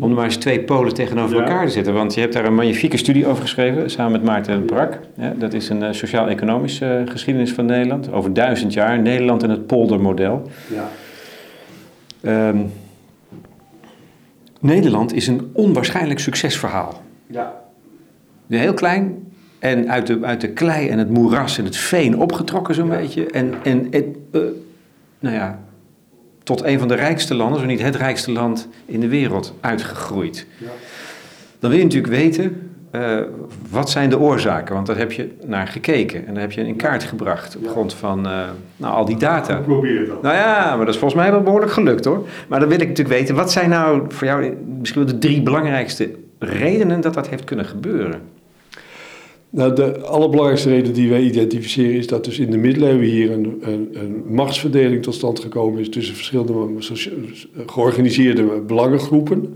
Om 0.00 0.08
er 0.08 0.14
maar 0.14 0.24
eens 0.24 0.36
twee 0.36 0.60
polen 0.60 0.94
tegenover 0.94 1.36
ja. 1.36 1.42
elkaar 1.42 1.66
te 1.66 1.72
zetten. 1.72 1.94
Want 1.94 2.14
je 2.14 2.20
hebt 2.20 2.32
daar 2.32 2.44
een 2.44 2.54
magnifieke 2.54 2.96
studie 2.96 3.26
over 3.26 3.42
geschreven, 3.42 3.90
samen 3.90 4.12
met 4.12 4.22
Maarten 4.22 4.64
Brak. 4.64 4.98
Ja, 5.16 5.34
dat 5.38 5.52
is 5.52 5.68
een 5.68 5.82
uh, 5.82 5.92
sociaal-economische 5.92 7.04
geschiedenis 7.08 7.52
van 7.52 7.66
Nederland. 7.66 8.12
Over 8.12 8.32
duizend 8.32 8.72
jaar, 8.72 8.98
Nederland 8.98 9.42
en 9.42 9.50
het 9.50 9.66
poldermodel. 9.66 10.50
Ja. 10.68 12.48
Um, 12.48 12.72
Nederland 14.60 15.12
is 15.12 15.26
een 15.26 15.50
onwaarschijnlijk 15.52 16.20
succesverhaal. 16.20 17.02
Ja. 17.26 17.62
Heel 18.48 18.74
klein, 18.74 19.31
En 19.62 19.90
uit 19.90 20.06
de, 20.06 20.18
uit 20.22 20.40
de 20.40 20.48
klei 20.48 20.88
en 20.88 20.98
het 20.98 21.10
moeras 21.10 21.58
en 21.58 21.64
het 21.64 21.76
veen 21.76 22.18
opgetrokken 22.18 22.74
zo'n 22.74 22.88
beetje. 22.88 23.26
En, 23.26 23.54
en 23.62 23.86
het, 23.90 24.06
uh, 24.32 24.42
nou 25.18 25.34
ja, 25.34 25.58
tot 26.42 26.64
een 26.64 26.78
van 26.78 26.88
de 26.88 26.94
rijkste 26.94 27.34
landen, 27.34 27.60
zo 27.60 27.66
niet 27.66 27.82
het 27.82 27.96
rijkste 27.96 28.32
land 28.32 28.68
in 28.86 29.00
de 29.00 29.08
wereld, 29.08 29.54
uitgegroeid. 29.60 30.46
Ja. 30.58 30.66
Dan 31.58 31.70
wil 31.70 31.78
je 31.78 31.84
natuurlijk 31.84 32.12
weten, 32.12 32.70
uh, 32.92 33.20
wat 33.70 33.90
zijn 33.90 34.10
de 34.10 34.18
oorzaken? 34.18 34.74
Want 34.74 34.86
daar 34.86 34.98
heb 34.98 35.12
je 35.12 35.30
naar 35.44 35.66
gekeken 35.66 36.26
en 36.26 36.32
daar 36.32 36.42
heb 36.42 36.52
je 36.52 36.66
in 36.66 36.76
kaart 36.76 37.02
gebracht 37.02 37.56
op 37.56 37.68
grond 37.68 37.94
van 37.94 38.26
uh, 38.26 38.44
nou, 38.76 38.94
al 38.94 39.04
die 39.04 39.16
data. 39.16 39.56
Ik 39.56 39.62
probeer 39.62 40.00
het 40.00 40.22
Nou 40.22 40.34
ja, 40.34 40.76
maar 40.76 40.84
dat 40.84 40.94
is 40.94 41.00
volgens 41.00 41.20
mij 41.22 41.30
wel 41.30 41.42
behoorlijk 41.42 41.72
gelukt 41.72 42.04
hoor. 42.04 42.26
Maar 42.48 42.60
dan 42.60 42.68
wil 42.68 42.80
ik 42.80 42.88
natuurlijk 42.88 43.18
weten, 43.18 43.34
wat 43.34 43.52
zijn 43.52 43.70
nou 43.70 44.02
voor 44.08 44.26
jou 44.26 44.56
misschien 44.78 45.04
wel 45.04 45.12
de 45.12 45.18
drie 45.18 45.42
belangrijkste 45.42 46.10
redenen 46.38 47.00
dat 47.00 47.14
dat 47.14 47.28
heeft 47.28 47.44
kunnen 47.44 47.64
gebeuren? 47.64 48.31
Nou, 49.52 49.74
de 49.74 50.00
allerbelangrijkste 50.00 50.68
reden 50.68 50.92
die 50.92 51.08
wij 51.08 51.20
identificeren 51.22 51.94
is 51.94 52.06
dat 52.06 52.24
dus 52.24 52.38
in 52.38 52.50
de 52.50 52.56
middeleeuwen 52.56 53.06
hier 53.06 53.30
een, 53.30 53.58
een, 53.60 53.88
een 53.92 54.22
machtsverdeling 54.26 55.02
tot 55.02 55.14
stand 55.14 55.40
gekomen 55.40 55.80
is 55.80 55.88
tussen 55.88 56.14
verschillende 56.14 56.68
georganiseerde 57.66 58.60
belangengroepen. 58.60 59.54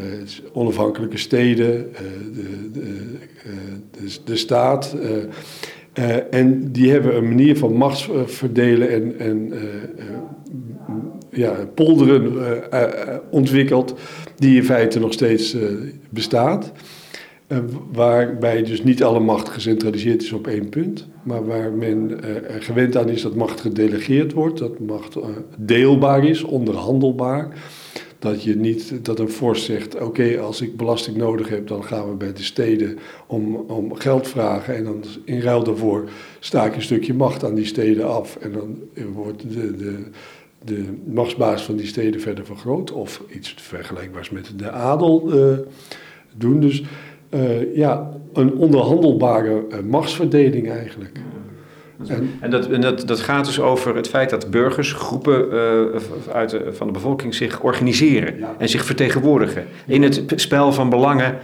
Uh, 0.00 0.06
onafhankelijke 0.52 1.18
steden, 1.18 1.92
de, 2.32 2.70
de, 2.72 2.80
uh, 2.80 3.52
de, 3.90 4.16
de, 4.24 4.36
staat. 4.36 4.96
en 6.30 6.72
die 6.72 6.90
hebben 6.90 7.16
een 7.16 7.28
manier 7.28 7.56
van 7.56 7.72
machtsverdelen 7.72 8.90
en, 8.90 9.18
en 9.18 9.52
ja, 11.30 11.54
polderen 11.74 12.32
ontwikkeld, 13.30 13.94
die 14.36 14.56
in 14.56 14.64
feite 14.64 15.00
nog 15.00 15.12
steeds 15.12 15.56
bestaat. 16.10 16.72
Uh, 17.52 17.58
waarbij 17.92 18.62
dus 18.62 18.82
niet 18.82 19.02
alle 19.02 19.20
macht 19.20 19.48
gecentraliseerd 19.48 20.22
is 20.22 20.32
op 20.32 20.46
één 20.46 20.68
punt, 20.68 21.08
maar 21.22 21.46
waar 21.46 21.72
men 21.72 22.10
uh, 22.10 22.36
gewend 22.58 22.96
aan 22.96 23.08
is 23.08 23.22
dat 23.22 23.34
macht 23.34 23.60
gedelegeerd 23.60 24.32
wordt, 24.32 24.58
dat 24.58 24.78
macht 24.78 25.16
uh, 25.16 25.24
deelbaar 25.56 26.24
is, 26.24 26.42
onderhandelbaar. 26.42 27.48
Dat 28.18 28.42
je 28.42 28.56
niet 28.56 29.04
dat 29.04 29.18
een 29.18 29.28
vorst 29.28 29.64
zegt: 29.64 30.00
Oké, 30.00 30.38
als 30.40 30.60
ik 30.60 30.76
belasting 30.76 31.16
nodig 31.16 31.48
heb, 31.48 31.66
dan 31.66 31.84
gaan 31.84 32.08
we 32.08 32.14
bij 32.14 32.32
de 32.32 32.42
steden 32.42 32.98
om, 33.26 33.54
om 33.56 33.94
geld 33.94 34.28
vragen. 34.28 34.76
En 34.76 34.84
dan 34.84 35.04
in 35.24 35.40
ruil 35.40 35.64
daarvoor 35.64 36.08
sta 36.40 36.64
ik 36.64 36.74
een 36.74 36.82
stukje 36.82 37.14
macht 37.14 37.44
aan 37.44 37.54
die 37.54 37.66
steden 37.66 38.08
af. 38.08 38.36
En 38.36 38.52
dan 38.52 38.78
wordt 39.12 39.42
de, 39.52 39.76
de, 39.76 40.04
de 40.64 40.84
machtsbaas 41.04 41.62
van 41.62 41.76
die 41.76 41.86
steden 41.86 42.20
verder 42.20 42.46
vergroot. 42.46 42.92
Of 42.92 43.22
iets 43.30 43.54
vergelijkbaars 43.58 44.30
met 44.30 44.52
de 44.56 44.70
adel 44.70 45.32
doen. 46.36 46.60
Dus 46.60 46.82
uh, 47.34 47.76
ja, 47.76 48.10
een 48.32 48.54
onderhandelbare 48.56 49.64
uh, 49.70 49.78
machtsverdeling 49.88 50.70
eigenlijk. 50.70 51.20
En, 52.06 52.30
en, 52.40 52.50
dat, 52.50 52.66
en 52.66 52.80
dat, 52.80 53.06
dat 53.06 53.20
gaat 53.20 53.44
dus 53.44 53.60
over 53.60 53.96
het 53.96 54.08
feit 54.08 54.30
dat 54.30 54.50
burgers, 54.50 54.92
groepen 54.92 55.46
uh, 55.52 56.00
uit 56.32 56.50
de, 56.50 56.72
van 56.72 56.86
de 56.86 56.92
bevolking 56.92 57.34
zich 57.34 57.60
organiseren 57.60 58.34
en 58.58 58.68
zich 58.68 58.84
vertegenwoordigen 58.84 59.66
in 59.86 60.02
het 60.02 60.22
spel 60.36 60.72
van 60.72 60.88
belangen 60.90 61.38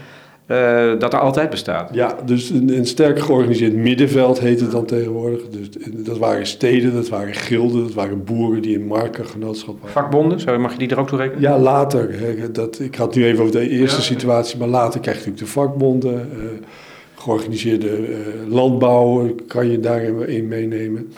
uh, 0.48 0.98
dat 0.98 1.12
er 1.12 1.18
altijd 1.18 1.50
bestaat. 1.50 1.94
Ja, 1.94 2.16
dus 2.24 2.50
een, 2.50 2.76
een, 2.76 2.86
sterk 2.86 3.20
georganiseerd 3.20 3.74
middenveld 3.74 4.40
heet 4.40 4.60
het 4.60 4.70
dan 4.70 4.84
tegenwoordig. 4.84 5.40
Dus, 5.48 5.68
dat 6.04 6.18
waren 6.18 6.46
steden, 6.46 6.94
dat 6.94 7.08
waren 7.08 7.34
gilden, 7.34 7.82
dat 7.82 7.94
waren 7.94 8.24
boeren 8.24 8.62
die 8.62 8.74
in 8.74 8.86
markengenootschap 8.86 9.74
waren. 9.80 9.92
Vakbonden, 9.92 10.40
Zo, 10.40 10.58
mag 10.58 10.72
je 10.72 10.78
die 10.78 10.88
er 10.88 10.98
ook 10.98 11.08
toe 11.08 11.18
rekenen? 11.18 11.40
Ja, 11.40 11.58
later. 11.58 12.14
dat, 12.52 12.80
ik 12.80 12.94
had 12.94 13.14
nu 13.14 13.24
even 13.24 13.40
over 13.40 13.52
de 13.52 13.68
eerste 13.68 14.02
situatie, 14.02 14.58
maar 14.58 14.68
later 14.68 15.00
krijg 15.00 15.24
je 15.24 15.30
natuurlijk 15.30 15.54
de 15.54 15.60
vakbonden. 15.60 16.14
Uh, 16.14 16.42
georganiseerde 17.14 18.08
uh, 18.08 18.16
landbouw 18.48 19.34
kan 19.46 19.70
je 19.70 19.80
daarin 19.80 20.48
meenemen. 20.48 21.12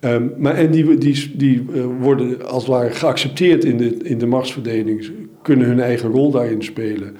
Um, 0.00 0.32
maar 0.36 0.54
en 0.54 0.70
die, 0.70 0.98
die, 0.98 1.36
die 1.36 1.66
worden 2.00 2.46
als 2.48 2.62
het 2.62 2.72
ware 2.72 2.90
geaccepteerd 2.90 3.64
in 3.64 3.76
de, 3.76 3.96
in 3.96 4.18
de 4.18 4.26
machtsverdeling, 4.26 5.10
kunnen 5.42 5.66
hun 5.66 5.80
eigen 5.80 6.10
rol 6.10 6.30
daarin 6.30 6.62
spelen. 6.62 7.16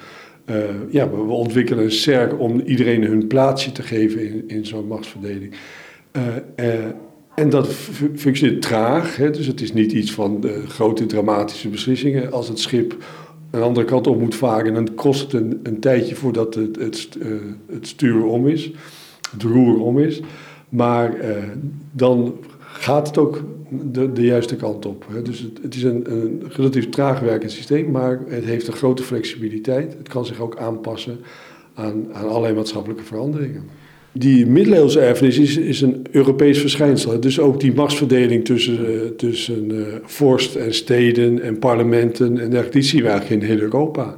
Uh, 0.49 0.55
ja, 0.91 1.09
we 1.09 1.17
ontwikkelen 1.17 1.83
een 1.83 1.91
CERC 1.91 2.39
om 2.39 2.59
iedereen 2.59 3.03
hun 3.03 3.27
plaatsje 3.27 3.71
te 3.71 3.81
geven 3.81 4.27
in, 4.27 4.43
in 4.47 4.65
zo'n 4.65 4.87
machtsverdeling. 4.87 5.53
Uh, 6.17 6.23
uh, 6.55 6.85
en 7.35 7.49
dat 7.49 7.67
functioneert 8.15 8.61
traag, 8.61 9.15
hè, 9.15 9.31
dus 9.31 9.47
het 9.47 9.61
is 9.61 9.73
niet 9.73 9.91
iets 9.91 10.11
van 10.11 10.45
grote 10.67 11.05
dramatische 11.05 11.69
beslissingen. 11.69 12.31
Als 12.31 12.47
het 12.47 12.59
schip 12.59 12.97
een 13.51 13.61
andere 13.61 13.85
kant 13.85 14.07
op 14.07 14.19
moet 14.19 14.35
varen, 14.35 14.73
dan 14.73 14.95
kost 14.95 15.21
het 15.21 15.33
een, 15.33 15.59
een 15.63 15.79
tijdje 15.79 16.15
voordat 16.15 16.55
het, 16.55 16.75
het, 16.75 17.17
het 17.71 17.87
stuur 17.87 18.25
om 18.25 18.47
is, 18.47 18.71
het 19.31 19.43
roer 19.43 19.81
om 19.81 19.99
is. 19.99 20.21
Maar 20.69 21.15
dan 21.91 22.33
gaat 22.79 23.07
het 23.07 23.17
ook 23.17 23.43
de, 23.69 24.11
de 24.11 24.25
juiste 24.25 24.55
kant 24.55 24.85
op. 24.85 25.05
Hè. 25.11 25.21
Dus 25.21 25.47
het, 25.61 25.75
is 25.75 25.83
een, 25.83 26.11
een, 26.11 26.43
relatief 26.49 26.89
traag 26.89 27.19
werkend 27.19 27.51
systeem, 27.51 27.91
maar 27.91 28.19
het 28.27 28.45
heeft 28.45 28.67
een 28.67 28.73
grote 28.73 29.03
flexibiliteit. 29.03 29.95
Het 29.97 30.07
kan 30.07 30.25
zich 30.25 30.39
ook 30.39 30.57
aanpassen 30.57 31.19
aan, 31.73 32.07
aan 32.11 32.27
allerlei 32.29 32.53
maatschappelijke 32.53 33.03
veranderingen. 33.03 33.63
Die 34.11 34.45
middeleeuwse 34.45 34.99
erfenis 34.99 35.37
is, 35.37 35.57
is 35.57 35.81
een 35.81 36.05
Europees 36.11 36.59
verschijnsel. 36.59 37.19
Dus 37.19 37.39
ook 37.39 37.59
die 37.59 37.73
machtsverdeling 37.73 38.45
tussen, 38.45 38.91
uh, 38.91 38.99
tussen 39.17 39.71
uh, 39.71 39.85
vorst 40.03 40.55
en 40.55 40.73
steden 40.73 41.41
en 41.41 41.59
parlementen 41.59 42.27
en 42.27 42.49
dergelijke, 42.49 42.71
die 42.71 42.81
zien 42.81 43.01
we 43.01 43.07
eigenlijk 43.07 43.41
in 43.41 43.47
heel 43.47 43.59
Europa. 43.59 44.17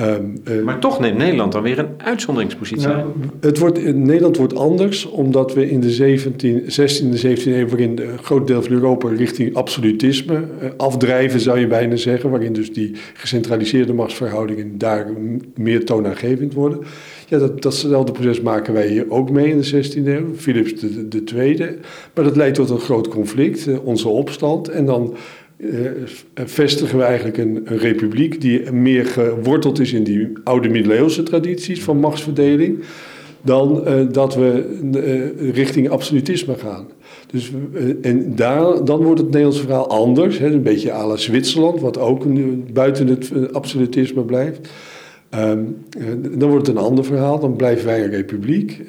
Um, 0.00 0.34
uh, 0.48 0.62
maar 0.62 0.78
toch 0.78 1.00
neemt 1.00 1.16
Nederland 1.16 1.52
dan 1.52 1.62
weer 1.62 1.78
een 1.78 1.88
uitzonderingspositie 1.96 2.88
nou, 2.88 3.12
het 3.40 3.58
wordt, 3.58 3.78
in 3.78 4.02
Nederland 4.02 4.36
wordt 4.36 4.54
anders, 4.54 5.06
omdat 5.06 5.54
we 5.54 5.70
in 5.70 5.80
de 5.80 5.90
17, 5.90 6.60
16e 6.60 7.22
en 7.22 7.36
17e 7.36 7.46
eeuw, 7.46 7.68
waarin 7.68 7.98
een 7.98 8.18
groot 8.18 8.46
deel 8.46 8.62
van 8.62 8.72
Europa 8.72 9.08
richting 9.08 9.54
absolutisme 9.54 10.34
uh, 10.34 10.68
afdrijven, 10.76 11.40
zou 11.40 11.58
je 11.58 11.66
bijna 11.66 11.96
zeggen, 11.96 12.30
waarin 12.30 12.52
dus 12.52 12.72
die 12.72 12.92
gecentraliseerde 13.14 13.92
machtsverhoudingen 13.92 14.78
daar 14.78 15.06
meer 15.54 15.84
toonaangevend 15.84 16.54
worden. 16.54 16.78
Ja, 17.28 17.38
dat, 17.38 17.62
datzelfde 17.62 18.12
proces 18.12 18.40
maken 18.40 18.72
wij 18.72 18.88
hier 18.88 19.10
ook 19.10 19.30
mee 19.30 19.48
in 19.48 19.60
de 19.60 19.84
16e 19.84 20.06
eeuw, 20.06 20.34
Philips 20.34 20.84
tweede. 21.24 21.76
Maar 22.14 22.24
dat 22.24 22.36
leidt 22.36 22.54
tot 22.54 22.70
een 22.70 22.78
groot 22.78 23.08
conflict, 23.08 23.66
uh, 23.66 23.86
onze 23.86 24.08
opstand, 24.08 24.68
en 24.68 24.86
dan 24.86 25.14
vestigen 26.34 26.98
we 26.98 27.04
eigenlijk 27.04 27.38
een, 27.38 27.62
een, 27.64 27.78
republiek 27.78 28.40
die 28.40 28.72
meer 28.72 29.06
geworteld 29.06 29.80
is 29.80 29.92
in 29.92 30.04
die 30.04 30.28
oude 30.44 30.68
middeleeuwse 30.68 31.22
tradities 31.22 31.82
van 31.82 31.98
machtsverdeling, 31.98 32.78
dan 33.42 33.82
uh, 33.86 33.94
dat 34.12 34.34
we 34.34 34.78
uh, 34.94 35.52
richting 35.52 35.88
absolutisme 35.88 36.54
gaan. 36.54 36.86
Dus, 37.30 37.50
en 38.02 38.36
daar, 38.36 38.84
dan 38.84 39.02
wordt 39.02 39.20
het 39.20 39.28
Nederlandse 39.28 39.62
verhaal 39.62 39.88
anders, 39.88 40.38
hè, 40.38 40.46
een 40.46 40.62
beetje 40.62 40.92
à 40.92 41.06
la 41.06 41.16
Zwitserland, 41.16 41.80
wat 41.80 41.98
ook 41.98 42.24
buiten 42.72 43.06
het 43.06 43.52
absolutisme 43.52 44.22
blijft. 44.22 44.68
Um, 45.34 45.84
dan 46.38 46.48
wordt 46.48 46.66
het 46.66 46.76
een 46.76 46.82
ander 46.82 47.04
verhaal, 47.04 47.38
dan 47.38 47.56
blijven 47.56 47.86
wij 47.86 48.04
een 48.04 48.10
republiek. 48.10 48.82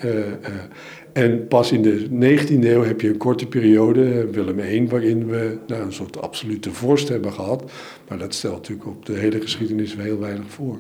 En 1.18 1.48
pas 1.48 1.72
in 1.72 1.82
de 1.82 2.08
19e 2.10 2.64
eeuw 2.64 2.84
heb 2.84 3.02
je 3.02 3.10
een 3.10 3.18
korte 3.18 3.48
periode, 3.48 4.28
Willem 4.32 4.60
I, 4.60 4.88
waarin 4.88 5.28
we 5.28 5.58
nou, 5.68 5.82
een 5.82 5.94
soort 5.94 6.22
absolute 6.22 6.72
vorst 6.72 7.10
hebben 7.10 7.34
gehad. 7.34 7.72
Maar 8.08 8.18
dat 8.18 8.34
stelt 8.34 8.56
natuurlijk 8.56 8.88
op 8.88 9.06
de 9.06 9.14
hele 9.14 9.42
geschiedenis 9.42 9.96
heel 9.96 10.20
weinig 10.20 10.46
voor. 10.48 10.78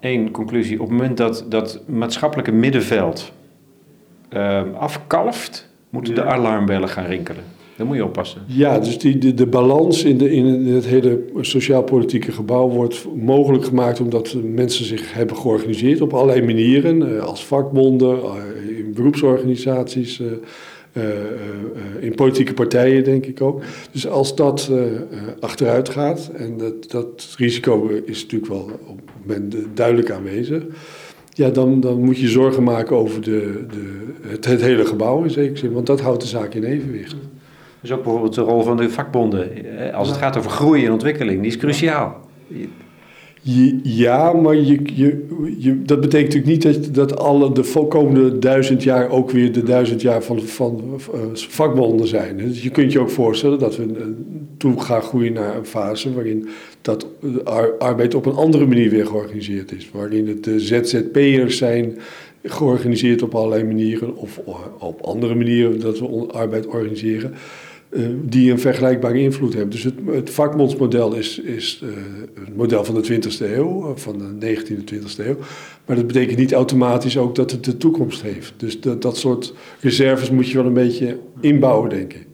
Eén 0.00 0.30
conclusie. 0.30 0.80
Op 0.80 0.88
het 0.88 0.96
moment 0.96 1.16
dat 1.16 1.44
dat 1.48 1.80
maatschappelijke 1.86 2.52
middenveld 2.52 3.32
uh, 4.30 4.62
afkalft, 4.74 5.68
moeten 5.90 6.14
de 6.14 6.24
alarmbellen 6.24 6.88
gaan 6.88 7.06
rinkelen. 7.06 7.44
Daar 7.76 7.86
moet 7.86 7.96
je 7.96 8.04
oppassen. 8.04 8.42
Ja, 8.46 8.78
dus 8.78 8.98
die, 8.98 9.18
de, 9.18 9.34
de 9.34 9.46
balans 9.46 10.04
in, 10.04 10.18
de, 10.18 10.30
in 10.30 10.66
het 10.66 10.86
hele 10.86 11.24
sociaal-politieke 11.40 12.32
gebouw 12.32 12.68
wordt 12.68 13.06
mogelijk 13.16 13.64
gemaakt 13.64 14.00
omdat 14.00 14.36
mensen 14.42 14.84
zich 14.84 15.14
hebben 15.14 15.36
georganiseerd 15.36 16.00
op 16.00 16.12
allerlei 16.12 16.42
manieren. 16.42 17.16
Eh, 17.16 17.24
als 17.24 17.44
vakbonden, 17.44 18.22
eh, 18.22 18.78
in 18.78 18.92
beroepsorganisaties, 18.94 20.20
eh, 20.20 21.02
in 22.00 22.14
politieke 22.14 22.54
partijen 22.54 23.04
denk 23.04 23.26
ik 23.26 23.40
ook. 23.40 23.62
Dus 23.92 24.08
als 24.08 24.36
dat 24.36 24.70
achteruit 25.40 25.88
gaat, 25.88 26.30
en 26.36 26.58
dat, 26.58 26.90
dat 26.90 27.34
risico 27.38 27.88
is 28.04 28.22
natuurlijk 28.22 28.52
wel 28.52 28.70
op 28.86 28.96
het 28.96 29.26
moment 29.26 29.56
duidelijk 29.74 30.10
aanwezig. 30.10 30.62
Ja, 31.34 31.50
dan, 31.50 31.80
dan 31.80 32.04
moet 32.04 32.18
je 32.18 32.28
zorgen 32.28 32.62
maken 32.62 32.96
over 32.96 33.22
de, 33.22 33.64
de, 33.70 34.06
het, 34.28 34.44
het 34.44 34.60
hele 34.60 34.84
gebouw 34.86 35.22
in 35.22 35.30
zekere 35.30 35.58
zin, 35.58 35.72
want 35.72 35.86
dat 35.86 36.00
houdt 36.00 36.22
de 36.22 36.28
zaak 36.28 36.54
in 36.54 36.64
evenwicht. 36.64 37.16
Dus 37.82 37.92
ook 37.92 38.02
bijvoorbeeld 38.02 38.34
de 38.34 38.40
rol 38.40 38.62
van 38.62 38.76
de 38.76 38.90
vakbonden. 38.90 39.50
Als 39.94 40.08
het 40.08 40.16
gaat 40.16 40.36
over 40.36 40.50
groei 40.50 40.86
en 40.86 40.92
ontwikkeling, 40.92 41.38
die 41.38 41.50
is 41.50 41.56
cruciaal. 41.56 42.20
Ja, 43.82 44.32
maar 44.32 44.54
je, 44.54 44.80
je, 44.94 45.26
je, 45.58 45.82
dat 45.82 46.00
betekent 46.00 46.34
natuurlijk 46.34 46.64
niet 46.64 46.84
dat, 46.84 46.94
dat 46.94 47.18
alle 47.18 47.52
de 47.52 47.64
volkomende 47.64 48.38
duizend 48.38 48.82
jaar 48.82 49.10
ook 49.10 49.30
weer 49.30 49.52
de 49.52 49.62
duizend 49.62 50.00
jaar 50.00 50.22
van, 50.22 50.40
van 50.40 51.00
uh, 51.14 51.20
vakbonden 51.32 52.06
zijn. 52.06 52.36
Dus 52.36 52.62
je 52.62 52.70
kunt 52.70 52.92
je 52.92 52.98
ook 52.98 53.10
voorstellen 53.10 53.58
dat 53.58 53.76
we 53.76 54.14
toe 54.56 54.80
gaan 54.80 55.02
groeien 55.02 55.32
naar 55.32 55.56
een 55.56 55.66
fase 55.66 56.12
waarin 56.12 56.48
dat 56.80 57.06
arbeid 57.78 58.14
op 58.14 58.26
een 58.26 58.34
andere 58.34 58.66
manier 58.66 58.90
weer 58.90 59.06
georganiseerd 59.06 59.72
is. 59.72 59.90
Waarin 59.92 60.28
het 60.28 60.44
de 60.44 60.60
ZZP'ers 60.60 61.56
zijn 61.56 61.98
georganiseerd 62.42 63.22
op 63.22 63.34
allerlei 63.34 63.64
manieren 63.64 64.16
of 64.16 64.40
op 64.78 65.00
andere 65.00 65.34
manieren 65.34 65.80
dat 65.80 65.98
we 65.98 66.26
arbeid 66.32 66.66
organiseren. 66.66 67.34
Uh, 67.90 68.06
die 68.22 68.50
een 68.50 68.58
vergelijkbare 68.58 69.20
invloed 69.20 69.52
hebben. 69.52 69.70
Dus 69.70 69.84
het, 69.84 69.94
het 70.06 70.30
vakbondsmodel 70.30 71.14
is, 71.14 71.38
is 71.38 71.82
uh, 71.84 71.90
het 72.44 72.56
model 72.56 72.84
van 72.84 72.94
de 72.94 73.20
20e 73.20 73.40
eeuw, 73.40 73.96
van 73.96 74.18
de 74.18 74.56
19e, 74.56 74.94
20e 74.94 75.26
eeuw. 75.26 75.36
Maar 75.86 75.96
dat 75.96 76.06
betekent 76.06 76.38
niet 76.38 76.52
automatisch 76.52 77.18
ook 77.18 77.34
dat 77.34 77.50
het 77.50 77.64
de 77.64 77.76
toekomst 77.76 78.22
heeft. 78.22 78.52
Dus 78.56 78.80
dat, 78.80 79.02
dat 79.02 79.16
soort 79.16 79.54
reserves 79.80 80.30
moet 80.30 80.48
je 80.48 80.56
wel 80.56 80.66
een 80.66 80.72
beetje 80.72 81.18
inbouwen, 81.40 81.90
denk 81.90 82.12
ik. 82.12 82.26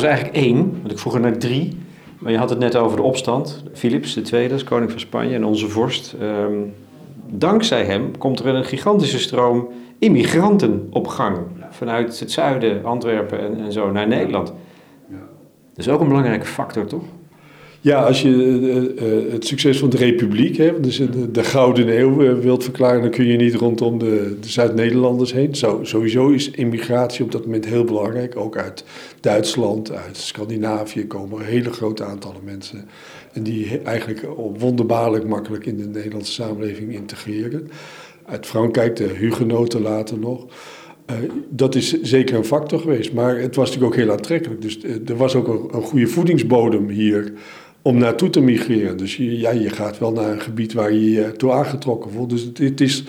Dat 0.00 0.10
is 0.10 0.16
eigenlijk 0.16 0.46
één, 0.46 0.78
want 0.80 0.90
ik 0.90 0.98
vroeg 0.98 1.14
er 1.14 1.20
naar 1.20 1.38
drie. 1.38 1.78
Maar 2.18 2.32
je 2.32 2.38
had 2.38 2.50
het 2.50 2.58
net 2.58 2.76
over 2.76 2.96
de 2.96 3.02
opstand. 3.02 3.62
Philips 3.72 4.16
II, 4.32 4.48
dat 4.48 4.58
is 4.58 4.64
koning 4.64 4.90
van 4.90 5.00
Spanje 5.00 5.34
en 5.34 5.44
onze 5.44 5.68
vorst. 5.68 6.16
Um, 6.22 6.74
dankzij 7.26 7.84
hem 7.84 8.18
komt 8.18 8.38
er 8.38 8.46
een 8.46 8.64
gigantische 8.64 9.18
stroom 9.18 9.68
immigranten 9.98 10.88
op 10.90 11.06
gang. 11.06 11.38
Vanuit 11.70 12.20
het 12.20 12.32
zuiden, 12.32 12.84
Antwerpen 12.84 13.40
en, 13.40 13.64
en 13.64 13.72
zo 13.72 13.90
naar 13.90 14.06
Nederland. 14.06 14.52
Dat 15.74 15.86
is 15.86 15.88
ook 15.88 16.00
een 16.00 16.08
belangrijke 16.08 16.46
factor, 16.46 16.86
toch? 16.86 17.04
Ja, 17.82 18.02
als 18.02 18.22
je 18.22 18.28
uh, 18.28 18.76
uh, 18.76 19.32
het 19.32 19.46
succes 19.46 19.78
van 19.78 19.90
de 19.90 19.96
Republiek, 19.96 20.82
dus 20.82 20.96
de, 20.96 21.30
de 21.30 21.44
Gouden 21.44 21.98
Eeuw, 21.98 22.22
uh, 22.22 22.38
wilt 22.38 22.64
verklaren, 22.64 23.00
dan 23.00 23.10
kun 23.10 23.26
je 23.26 23.36
niet 23.36 23.54
rondom 23.54 23.98
de, 23.98 24.36
de 24.40 24.48
Zuid-Nederlanders 24.48 25.32
heen. 25.32 25.54
Zo, 25.54 25.80
sowieso 25.82 26.28
is 26.28 26.50
immigratie 26.50 27.24
op 27.24 27.32
dat 27.32 27.44
moment 27.44 27.64
heel 27.64 27.84
belangrijk. 27.84 28.36
Ook 28.36 28.56
uit 28.56 28.84
Duitsland, 29.20 29.92
uit 29.92 30.16
Scandinavië 30.16 31.06
komen 31.06 31.44
hele 31.44 31.70
grote 31.70 32.04
aantallen 32.04 32.44
mensen. 32.44 32.88
En 33.32 33.42
die 33.42 33.78
eigenlijk 33.78 34.26
wonderbaarlijk 34.58 35.26
makkelijk 35.26 35.66
in 35.66 35.76
de 35.76 35.86
Nederlandse 35.86 36.32
samenleving 36.32 36.92
integreren. 36.92 37.70
Uit 38.26 38.46
Frankrijk, 38.46 38.96
de 38.96 39.08
Hugenoten 39.08 39.82
later 39.82 40.18
nog. 40.18 40.46
Dat 41.48 41.74
is 41.74 42.00
zeker 42.02 42.36
een 42.36 42.44
factor 42.44 42.80
geweest, 42.80 43.12
maar 43.12 43.38
het 43.38 43.56
was 43.56 43.66
natuurlijk 43.66 43.92
ook 43.92 44.00
heel 44.00 44.10
aantrekkelijk. 44.10 44.62
Dus 44.62 44.78
er 45.06 45.16
was 45.16 45.34
ook 45.34 45.72
een, 45.74 45.82
goede 45.82 46.06
voedingsbodem 46.06 46.88
hier 46.88 47.32
om 47.82 47.98
naartoe 47.98 48.30
te 48.30 48.40
migreren. 48.40 48.96
Dus 48.96 49.16
je, 49.16 49.38
ja, 49.38 49.50
je 49.50 49.70
gaat 49.70 49.98
wel 49.98 50.12
naar 50.12 50.30
een 50.30 50.40
gebied 50.40 50.72
waar 50.72 50.92
je 50.92 51.10
je 51.10 51.32
toe 51.32 51.52
aangetrokken 51.52 52.10
voelt. 52.10 52.30
Dus 52.30 52.42
het, 52.42 52.80
is 52.80 53.04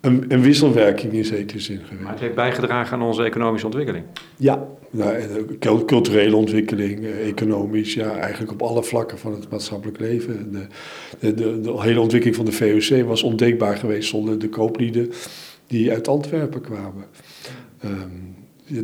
een, 0.00 0.24
een, 0.28 0.42
wisselwerking 0.42 1.12
in 1.12 1.24
zekere 1.24 1.60
zin 1.60 1.80
geweest. 1.84 2.02
Maar 2.02 2.12
het 2.12 2.20
heeft 2.20 2.34
bijgedragen 2.34 2.96
aan 2.96 3.06
onze 3.06 3.22
economische 3.22 3.66
ontwikkeling? 3.66 4.04
Ja, 4.36 4.66
nou, 4.90 5.84
culturele 5.86 6.36
ontwikkeling, 6.36 7.04
eh, 7.04 7.28
economisch, 7.28 7.94
ja, 7.94 8.16
eigenlijk 8.16 8.52
op 8.52 8.62
alle 8.62 8.82
vlakken 8.82 9.18
van 9.18 9.32
het 9.32 9.50
maatschappelijk 9.50 9.98
leven. 9.98 10.52
De, 10.52 11.34
de, 11.34 11.60
de, 11.60 11.80
hele 11.80 12.00
ontwikkeling 12.00 12.36
van 12.36 12.44
de 12.44 12.52
VOC 12.52 13.06
was 13.06 13.22
ondenkbaar 13.22 13.76
geweest 13.76 14.08
zonder 14.08 14.38
de 14.38 14.48
kooplieden 14.48 15.12
die 15.66 15.92
uit 15.92 16.08
Antwerpen 16.08 16.60
kwamen. 16.60 17.04
Um, 17.84 18.34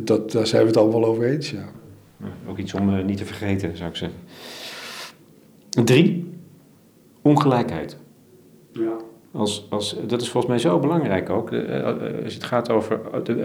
dat, 0.05 0.31
daar 0.31 0.47
zijn 0.47 0.61
we 0.61 0.67
het 0.67 0.77
allemaal 0.77 1.05
over 1.05 1.23
eens, 1.23 1.51
ja. 1.51 1.71
Ook 2.47 2.57
iets 2.57 2.73
om 2.73 2.89
uh, 2.89 3.05
niet 3.05 3.17
te 3.17 3.25
vergeten, 3.25 3.77
zou 3.77 3.89
ik 3.89 3.95
zeggen. 3.95 4.19
Drie, 5.71 6.33
ongelijkheid. 7.21 7.97
Ja. 8.71 8.95
Als, 9.31 9.67
als, 9.69 9.95
dat 10.07 10.21
is 10.21 10.29
volgens 10.29 10.51
mij 10.51 10.61
zo 10.61 10.79
belangrijk 10.79 11.29
ook. 11.29 11.51
Eh, 11.51 11.79
eh, 11.79 12.23
als 12.23 12.33
het 12.33 12.43
gaat 12.43 12.69
over 12.69 12.99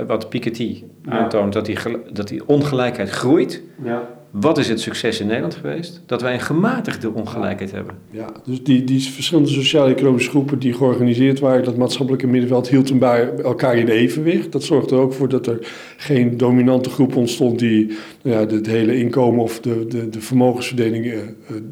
wat 0.07 0.29
Piketty 0.29 0.85
aantoont, 1.05 1.53
dat 1.53 1.67
die, 1.67 1.79
dat 2.13 2.29
die 2.29 2.49
ongelijkheid 2.49 3.11
groeit. 3.11 3.63
Ja. 3.83 4.09
Wat 4.41 4.59
is 4.59 4.69
het 4.69 4.81
succes 4.81 5.21
in 5.21 5.27
Nederland 5.27 5.55
geweest? 5.55 6.03
Dat 6.07 6.23
wij 6.23 6.35
een 6.35 6.41
gematigde 6.41 7.13
ongelijkheid 7.13 7.73
hebben. 7.73 7.95
Ja, 8.11 8.33
dus 8.45 8.63
die, 8.63 8.85
die 8.85 9.03
verschillende 9.03 9.51
sociaal-economische 9.51 10.31
groepen 10.31 10.59
die 10.59 10.73
georganiseerd 10.73 11.41
waren, 11.41 11.65
dat 11.65 11.77
maatschappelijke 11.77 12.27
middenveld 12.27 12.69
hield 12.69 12.89
hem 12.89 12.99
bij 12.99 13.31
elkaar 13.43 13.77
in 13.77 13.89
evenwicht. 13.89 14.53
Dat 14.53 14.63
zorgde 14.63 14.95
er 14.95 15.01
ook 15.01 15.13
voor 15.13 15.29
dat 15.29 15.47
er 15.47 15.59
geen 15.97 16.37
dominante 16.37 16.91
groep 16.91 17.17
ontstond 17.17 17.59
die 17.59 17.87
nou 18.23 18.37
ja, 18.37 18.55
het 18.55 18.67
hele 18.67 18.99
inkomen 18.99 19.43
of 19.43 19.61
de, 19.61 19.87
de, 19.89 20.09
de 20.09 20.21
vermogensverdeling 20.21 21.05
uh, 21.05 21.15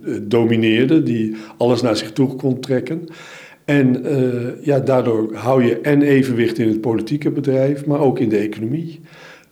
uh, 0.05 0.18
domineerde, 0.22 1.03
die 1.03 1.37
alles 1.57 1.83
naar 1.83 1.96
zich 1.96 2.12
toe 2.12 2.37
kon 2.37 2.61
trekken. 2.61 3.09
En 3.64 4.07
uh, 4.07 4.64
ja, 4.66 4.81
daardoor 4.81 5.35
hou 5.35 5.64
je 5.64 5.81
en 5.81 6.03
evenwicht 6.03 6.59
in 6.59 6.68
het 6.68 6.81
politieke 6.81 7.31
bedrijf, 7.31 7.87
maar 7.87 8.00
ook 8.00 8.18
in 8.18 8.29
de 8.29 8.38
economie. 8.38 9.00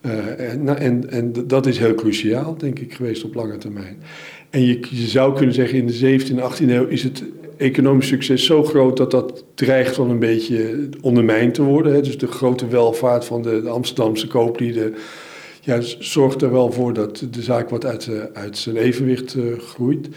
En, 0.02 0.64
nou, 0.64 0.78
en, 0.78 1.10
en, 1.10 1.32
dat 1.46 1.66
is 1.66 1.78
heel 1.78 1.94
cruciaal, 1.94 2.56
denk 2.58 2.78
ik, 2.78 2.94
geweest 2.94 3.24
op 3.24 3.34
lange 3.34 3.58
termijn. 3.58 3.96
En 4.50 4.66
je, 4.66 4.78
zou 4.90 5.36
kunnen 5.36 5.54
zeggen, 5.54 5.78
in 5.78 5.86
de 5.86 6.20
17e 6.20 6.28
en 6.28 6.52
18e 6.52 6.70
eeuw 6.70 6.86
is 6.86 7.02
het 7.02 7.24
economisch 7.56 8.08
succes 8.08 8.44
zo 8.44 8.64
groot 8.64 8.96
dat 8.96 9.10
dat 9.10 9.44
dreigt 9.54 9.94
van 9.94 10.10
een 10.10 10.18
beetje 10.18 10.88
ondermijnd 11.00 11.54
te 11.54 11.62
worden. 11.62 11.94
Hè. 11.94 12.00
Dus 12.00 12.18
de 12.18 12.26
grote 12.26 12.68
welvaart 12.68 13.24
van 13.24 13.42
de, 13.42 13.62
de 13.62 13.68
Amsterdamse 13.68 14.26
kooplieden 14.26 14.94
ja, 15.60 15.80
zorgt 15.98 16.42
er 16.42 16.52
wel 16.52 16.72
voor 16.72 16.92
dat 16.92 17.26
de 17.30 17.42
zaak 17.42 17.70
wat 17.70 17.84
uit, 17.84 18.08
uit 18.32 18.58
zijn 18.58 18.76
evenwicht 18.76 19.34
uh, 19.34 19.58
groeit. 19.58 20.08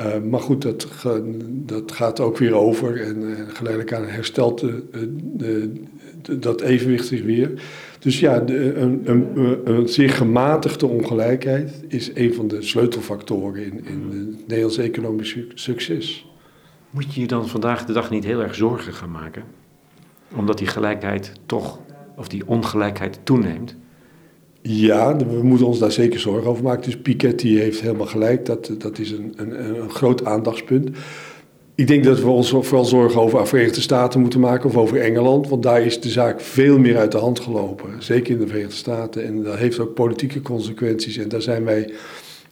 Uh, 0.00 0.22
maar 0.30 0.40
goed, 0.40 0.62
dat, 0.62 0.86
dat 1.48 1.92
gaat 1.92 2.20
ook 2.20 2.38
weer 2.38 2.54
over 2.54 3.00
en, 3.00 3.46
geleidelijk 3.48 3.92
aan 3.92 4.06
herstelt 4.06 4.60
de, 4.60 4.82
de, 5.34 5.72
de, 6.22 6.38
dat 6.38 6.60
evenwicht 6.60 7.06
zich 7.06 7.22
weer. 7.22 7.62
Dus 7.98 8.20
ja, 8.20 8.42
een, 8.46 9.02
een, 9.04 9.38
een, 9.64 9.88
zeer 9.88 10.10
gematigde 10.10 10.86
ongelijkheid 10.86 11.84
is 11.88 12.10
een 12.14 12.34
van 12.34 12.48
de 12.48 12.62
sleutelfactoren 12.62 13.64
in, 13.64 13.84
in 13.84 14.10
het 14.10 14.46
Nederlands 14.46 14.78
economisch 14.78 15.36
succes. 15.54 16.26
Moet 16.90 17.14
je 17.14 17.20
je 17.20 17.26
dan 17.26 17.48
vandaag 17.48 17.84
de 17.84 17.92
dag 17.92 18.10
niet 18.10 18.24
heel 18.24 18.42
erg 18.42 18.54
zorgen 18.54 18.92
gaan 18.92 19.10
maken? 19.10 19.42
Omdat 20.36 20.58
die 20.58 20.66
gelijkheid 20.66 21.32
toch, 21.46 21.78
of 22.16 22.28
die 22.28 22.46
ongelijkheid 22.46 23.18
toeneemt? 23.22 23.76
Ja, 24.66 25.16
we 25.16 25.42
moeten 25.42 25.66
ons 25.66 25.78
daar 25.78 25.92
zeker 25.92 26.20
zorgen 26.20 26.50
over 26.50 26.62
maken. 26.62 26.82
Dus 26.82 26.96
Piketty 26.96 27.56
heeft 27.56 27.80
helemaal 27.80 28.06
gelijk, 28.06 28.46
dat, 28.46 28.70
dat 28.78 28.98
is 28.98 29.10
een, 29.10 29.32
een, 29.36 29.80
een 29.80 29.90
groot 29.90 30.24
aandachtspunt. 30.24 30.90
Ik 31.74 31.86
denk 31.86 32.04
dat 32.04 32.20
we 32.20 32.28
ons 32.28 32.50
vooral 32.50 32.84
zorgen 32.84 33.20
over 33.20 33.38
de 33.38 33.46
Verenigde 33.46 33.80
Staten 33.80 34.20
moeten 34.20 34.40
maken 34.40 34.68
of 34.68 34.76
over 34.76 35.00
Engeland. 35.00 35.48
Want 35.48 35.62
daar 35.62 35.82
is 35.82 36.00
de 36.00 36.08
zaak 36.08 36.40
veel 36.40 36.78
meer 36.78 36.98
uit 36.98 37.12
de 37.12 37.18
hand 37.18 37.40
gelopen. 37.40 37.90
Zeker 37.98 38.32
in 38.32 38.38
de 38.38 38.46
Verenigde 38.46 38.76
Staten. 38.76 39.24
En 39.24 39.42
dat 39.42 39.56
heeft 39.56 39.78
ook 39.78 39.94
politieke 39.94 40.42
consequenties. 40.42 41.16
En 41.16 41.28
daar 41.28 41.42
zijn 41.42 41.64
wij 41.64 41.92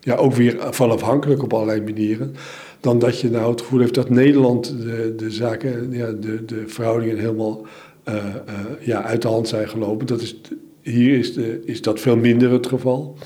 ja, 0.01 0.15
ook 0.15 0.35
weer 0.35 0.57
van 0.71 0.91
afhankelijk 0.91 1.43
op 1.43 1.53
allerlei 1.53 1.81
manieren. 1.81 2.35
Dan 2.81 2.99
dat 2.99 3.21
je 3.21 3.31
nou 3.31 3.51
het 3.51 3.61
gevoel 3.61 3.81
heeft 3.81 3.95
dat 3.95 4.11
Nederland 4.11 4.75
de, 4.83 5.15
de 5.17 5.31
zaken, 5.31 5.89
ja, 5.91 6.13
de, 6.13 6.45
de 6.45 6.65
verhoudingen 6.67 7.19
helemaal 7.19 7.67
uh, 8.09 8.15
uh, 8.15 8.87
ja, 8.87 9.03
uit 9.03 9.23
de 9.23 9.29
hand 9.29 9.49
zijn 9.49 9.69
gelopen. 9.69 10.07
Dat 10.07 10.21
is, 10.21 10.41
hier 10.83 11.19
is, 11.19 11.37
is 11.65 11.83
dat 11.83 12.01
veel 12.01 12.17
minder 12.17 12.53
het 12.53 12.67
geval. 12.67 13.17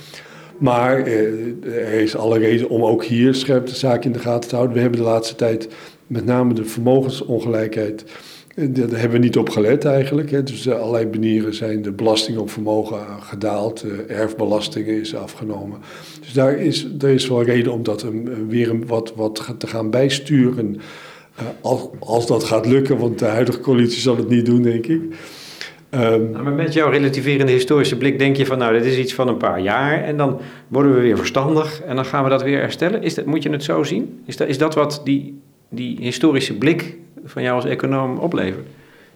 Maar 0.58 1.00
eh, 1.00 1.64
er 1.64 1.92
is 1.92 2.16
alle 2.16 2.38
reden 2.38 2.68
om 2.68 2.84
ook 2.84 3.04
hier 3.04 3.34
scherp 3.34 3.66
de 3.66 3.74
zaak 3.74 4.04
in 4.04 4.12
de 4.12 4.18
gaten 4.18 4.48
te 4.48 4.54
houden. 4.54 4.76
We 4.76 4.82
hebben 4.82 5.00
de 5.00 5.06
laatste 5.06 5.34
tijd 5.34 5.68
met 6.06 6.24
name 6.24 6.54
de 6.54 6.64
vermogensongelijkheid. 6.64 8.04
Eh, 8.54 8.66
daar 8.70 9.00
hebben 9.00 9.10
we 9.10 9.24
niet 9.24 9.36
op 9.36 9.48
gelet 9.48 9.84
eigenlijk. 9.84 10.46
Dus 10.46 10.68
allerlei 10.68 11.06
manieren 11.06 11.54
zijn 11.54 11.82
de 11.82 11.92
belasting 11.92 12.38
op 12.38 12.50
vermogen 12.50 12.98
gedaald. 13.20 13.84
erfbelasting 14.08 14.86
is 14.86 15.14
afgenomen. 15.14 15.78
Dus 16.20 16.32
daar 16.32 16.56
is, 16.58 16.88
er 16.98 17.08
is 17.08 17.28
wel 17.28 17.42
reden 17.42 17.72
om 17.72 17.82
dat 17.82 18.06
weer 18.48 18.86
wat, 18.86 19.12
wat 19.16 19.54
te 19.58 19.66
gaan 19.66 19.90
bijsturen. 19.90 20.80
Als, 21.60 21.88
als 21.98 22.26
dat 22.26 22.44
gaat 22.44 22.66
lukken, 22.66 22.98
want 22.98 23.18
de 23.18 23.24
huidige 23.24 23.60
coalitie 23.60 24.00
zal 24.00 24.16
het 24.16 24.28
niet 24.28 24.46
doen, 24.46 24.62
denk 24.62 24.86
ik. 24.86 25.02
Um, 25.96 26.30
maar 26.42 26.52
met 26.52 26.72
jouw 26.72 26.90
relativerende 26.90 27.52
historische 27.52 27.96
blik 27.96 28.18
denk 28.18 28.36
je 28.36 28.46
van 28.46 28.58
nou, 28.58 28.72
dit 28.72 28.84
is 28.84 28.98
iets 28.98 29.14
van 29.14 29.28
een 29.28 29.36
paar 29.36 29.60
jaar 29.60 30.02
en 30.02 30.16
dan 30.16 30.40
worden 30.68 30.94
we 30.94 31.00
weer 31.00 31.16
verstandig 31.16 31.82
en 31.82 31.96
dan 31.96 32.04
gaan 32.04 32.24
we 32.24 32.30
dat 32.30 32.42
weer 32.42 32.58
herstellen. 32.58 33.02
Is 33.02 33.14
dat, 33.14 33.24
moet 33.24 33.42
je 33.42 33.50
het 33.50 33.64
zo 33.64 33.82
zien? 33.82 34.20
Is 34.26 34.36
dat, 34.36 34.48
is 34.48 34.58
dat 34.58 34.74
wat 34.74 35.00
die, 35.04 35.40
die 35.68 35.96
historische 36.00 36.54
blik 36.54 36.96
van 37.24 37.42
jou 37.42 37.54
als 37.54 37.64
econoom 37.64 38.18
oplevert? 38.18 38.66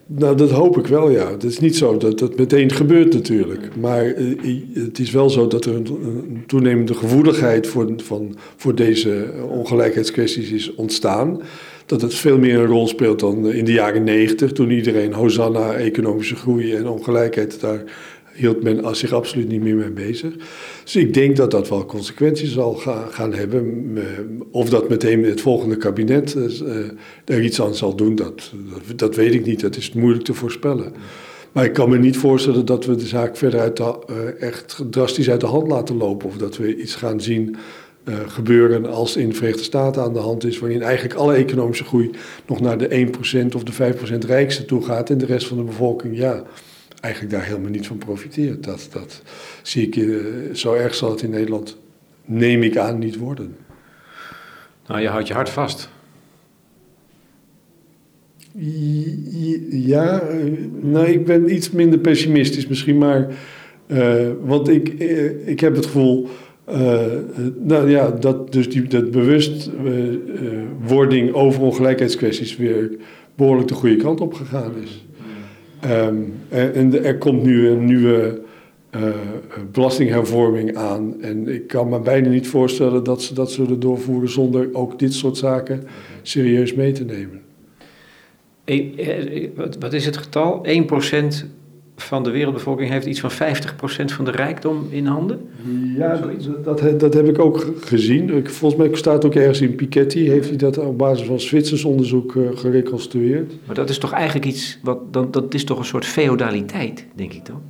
Nou, 0.07 0.37
dat 0.37 0.51
hoop 0.51 0.79
ik 0.79 0.87
wel, 0.87 1.11
ja. 1.11 1.31
Het 1.31 1.45
is 1.45 1.59
niet 1.59 1.77
zo 1.77 1.97
dat 1.97 2.19
dat 2.19 2.37
meteen 2.37 2.71
gebeurt 2.71 3.15
natuurlijk. 3.15 3.77
Maar 3.77 4.19
uh, 4.19 4.61
het 4.75 4.99
is 4.99 5.11
wel 5.11 5.31
zo 5.31 5.47
dat 5.47 5.65
er 5.65 5.75
een, 5.75 5.87
een 5.87 6.43
toenemende 6.47 6.95
gevoeligheid 6.95 7.67
voor, 7.67 7.93
van, 7.97 8.37
voor 8.57 8.75
deze 8.75 9.33
ongelijkheidskwesties 9.49 10.51
is 10.51 10.75
ontstaan 10.75 11.41
dat 11.91 12.01
het 12.01 12.15
veel 12.15 12.39
meer 12.39 12.59
een 12.59 12.67
rol 12.67 12.89
speelt 12.89 13.21
dan 13.21 13.53
in 13.53 13.65
de 13.65 13.73
jaren 13.73 14.05
negentig, 14.05 14.53
toen 14.53 14.71
iedereen 14.71 15.13
Hosanna, 15.13 15.73
economische 15.73 16.37
groei 16.37 16.75
en 16.75 16.89
ongelijkheid, 16.89 17.61
daar 17.61 17.83
hield 18.33 18.63
men 18.63 18.97
zich 18.97 19.13
absoluut 19.13 19.49
niet 19.49 19.63
meer 19.63 19.77
mee 19.77 19.91
bezig. 19.91 20.35
Dus 20.85 20.97
ik 20.97 21.15
denk 21.15 21.37
dat 21.37 21.51
dat 21.51 21.69
wel 21.69 21.87
consequenties 21.87 22.53
zal 22.53 22.75
gaan 23.11 23.35
hebben. 23.35 23.97
Of 24.51 24.69
dat 24.69 24.89
meteen 24.89 25.25
het 25.25 25.41
volgende 25.41 25.77
kabinet 25.77 26.35
uh, 26.35 26.47
er 27.25 27.43
iets 27.43 27.61
aan 27.61 27.75
zal 27.75 27.97
doen, 27.97 28.15
dat, 28.15 28.53
dat, 28.97 29.17
weet 29.17 29.35
ik 29.35 29.47
niet. 29.47 29.61
Dat 29.61 29.77
is 29.77 29.93
moeilijk 29.93 30.25
te 30.25 30.35
voorspellen. 30.35 30.93
Maar 31.53 31.65
ik 31.65 31.73
kan 31.73 31.91
me 31.91 31.99
niet 31.99 32.17
voorstellen 32.17 32.65
dat 32.65 32.85
we 32.85 32.95
de 32.95 33.07
zaak 33.07 33.37
verder 33.37 33.61
uit 33.61 33.81
echt 34.39 34.85
drastisch 34.91 35.31
uit 35.31 35.41
de 35.41 35.47
hand 35.47 35.69
laten 35.69 35.97
lopen. 35.97 36.29
Of 36.29 36.37
dat 36.37 36.57
we 36.57 36.77
iets 36.77 36.95
gaan 36.95 37.21
zien 37.21 37.57
uh, 38.11 38.17
gebeuren 38.27 38.87
als 38.87 39.17
in 39.17 39.29
de 39.29 39.35
Verenigde 39.35 39.63
Staten 39.63 40.03
aan 40.03 40.13
de 40.13 40.19
hand 40.19 40.45
is, 40.45 40.59
waarin 40.59 40.83
eigenlijk 40.83 41.15
alle 41.15 41.35
economische 41.35 41.85
groei 41.85 42.11
nog 42.47 42.61
naar 42.61 42.79
de 42.79 43.07
1% 43.51 43.55
of 43.55 43.65
de 43.65 43.95
5% 43.95 44.27
rijkste 44.27 44.65
toe 44.65 44.85
gaat 44.85 45.11
en 45.11 45.19
de 45.19 45.27
rest 45.27 45.47
van 45.47 45.57
de 45.57 45.63
bevolking, 45.63 46.17
ja, 46.17 46.43
eigenlijk 47.01 47.35
daar 47.35 47.45
helemaal 47.45 47.71
niet 47.71 47.87
van 47.87 47.99
profiteert. 47.99 48.65
Dat, 48.65 48.89
dat 48.93 49.23
zie 49.63 49.87
ik, 49.87 49.97
uh, 49.97 50.55
zo 50.55 50.75
erg 50.75 50.95
zal 50.95 51.11
het 51.11 51.23
in 51.23 51.31
Nederland, 51.31 51.77
neem 52.25 52.63
ik 52.63 52.77
aan, 52.77 52.99
niet 52.99 53.17
worden. 53.17 53.57
Nou, 54.87 55.01
je 55.01 55.09
houdt 55.09 55.29
je 55.29 55.35
hart 55.35 55.51
vast. 55.51 55.91
Ja, 59.71 60.23
nou, 60.81 61.07
ik 61.07 61.25
ben 61.25 61.55
iets 61.55 61.71
minder 61.71 61.99
pessimistisch 61.99 62.67
misschien, 62.67 62.99
maar. 62.99 63.35
Uh, 63.87 64.29
want 64.41 64.69
ik, 64.69 64.89
ik 65.45 65.61
heb 65.61 65.75
het 65.75 65.87
gevoel. 65.87 66.29
Uh, 66.73 67.05
nou 67.59 67.91
ja, 67.91 68.11
dat 68.11 68.53
dus 68.53 68.71
die, 68.71 68.83
dat 68.83 69.11
bewustwording 69.11 71.33
over 71.33 71.63
ongelijkheidskwesties 71.63 72.57
weer 72.57 72.91
behoorlijk 73.35 73.69
de 73.69 73.75
goede 73.75 73.97
kant 73.97 74.21
op 74.21 74.35
gegaan 74.35 74.73
is. 74.83 75.05
Um, 75.91 76.35
en, 76.49 77.05
er 77.05 77.19
komt 77.19 77.43
nu 77.43 77.69
een 77.69 77.85
nieuwe 77.85 78.41
belastinghervorming 79.73 80.77
aan. 80.77 81.23
En 81.23 81.49
ik 81.49 81.67
kan 81.67 81.89
me 81.89 82.01
bijna 82.01 82.29
niet 82.29 82.49
voorstellen 82.49 83.05
dat 83.05 83.23
ze 83.23 83.35
dat 83.35 83.53
zullen 83.53 83.81
doorvoeren 83.81 84.31
zonder 84.31 84.69
ook 84.73 84.99
dit 84.99 85.15
soort 85.15 85.37
zaken 85.37 85.83
serieus 86.23 86.75
mee 86.75 86.93
te 86.93 87.05
nemen. 87.05 87.41
Wat 89.79 89.93
is 89.93 90.05
het 90.05 90.17
getal? 90.17 90.67
1% 90.67 90.71
van 92.03 92.23
de 92.23 92.31
wereldbevolking 92.31 92.91
heeft 92.91 93.07
iets 93.07 93.21
van 93.21 93.31
50% 93.31 93.35
van 94.05 94.25
de 94.25 94.31
rijkdom 94.31 94.87
in 94.91 95.07
handen? 95.07 95.49
Ja, 95.97 96.21
dat, 96.65 97.01
dat, 97.01 97.15
heb 97.15 97.29
ik 97.29 97.39
ook 97.39 97.67
gezien. 97.81 98.47
Volgens 98.49 98.81
mij 98.81 98.97
staat 98.97 99.25
ook 99.25 99.35
ergens 99.35 99.61
in 99.61 99.75
Piketty, 99.75 100.19
heeft 100.19 100.49
hij 100.49 100.57
dat 100.57 100.79
op 100.79 100.99
basis 100.99 101.27
van 101.27 101.41
Zwitsers 101.41 101.85
onderzoek 101.85 102.35
uh, 102.35 102.49
gereconstrueerd. 102.55 103.53
Maar 103.67 103.75
dat 103.75 103.91
is 103.91 103.99
toch 103.99 104.13
eigenlijk 104.13 104.47
iets, 104.47 104.79
wat, 104.83 105.13
dan, 105.13 105.31
dat 105.31 105.55
is 105.55 105.65
toch 105.65 105.79
een 105.79 105.85
soort 105.85 106.07
feodaliteit, 106.07 107.07
denk 107.15 107.33
ik 107.33 107.47
dan? 107.47 107.63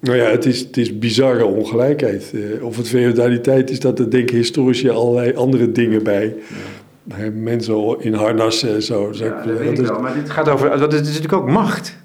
Nou 0.00 0.16
ja, 0.16 0.24
het 0.24 0.46
is, 0.46 0.60
het 0.60 0.76
is 0.76 0.98
bizarre 0.98 1.44
ongelijkheid. 1.44 2.32
Uh, 2.34 2.64
of 2.64 2.76
het 2.76 2.88
feodaliteit 2.88 3.70
is, 3.70 3.80
dat 3.80 3.98
er 3.98 4.10
denken 4.10 4.36
historici 4.36 4.88
allerlei 4.88 5.34
andere 5.34 5.72
dingen 5.72 6.02
bij. 6.02 6.34
Ja. 6.48 7.30
Mensen 7.34 7.96
in 7.98 8.14
harnassen 8.14 8.74
en 8.74 8.82
zo. 8.82 9.10
Ja, 9.12 9.42
dat 9.46 9.58
weet 9.58 9.78
ik 9.78 9.86
wel, 9.86 10.00
maar 10.00 10.14
dit 10.14 10.30
gaat 10.30 10.48
over, 10.48 10.78
dat 10.78 10.92
is 10.92 11.00
natuurlijk 11.00 11.32
ook 11.32 11.50
macht. 11.50 11.96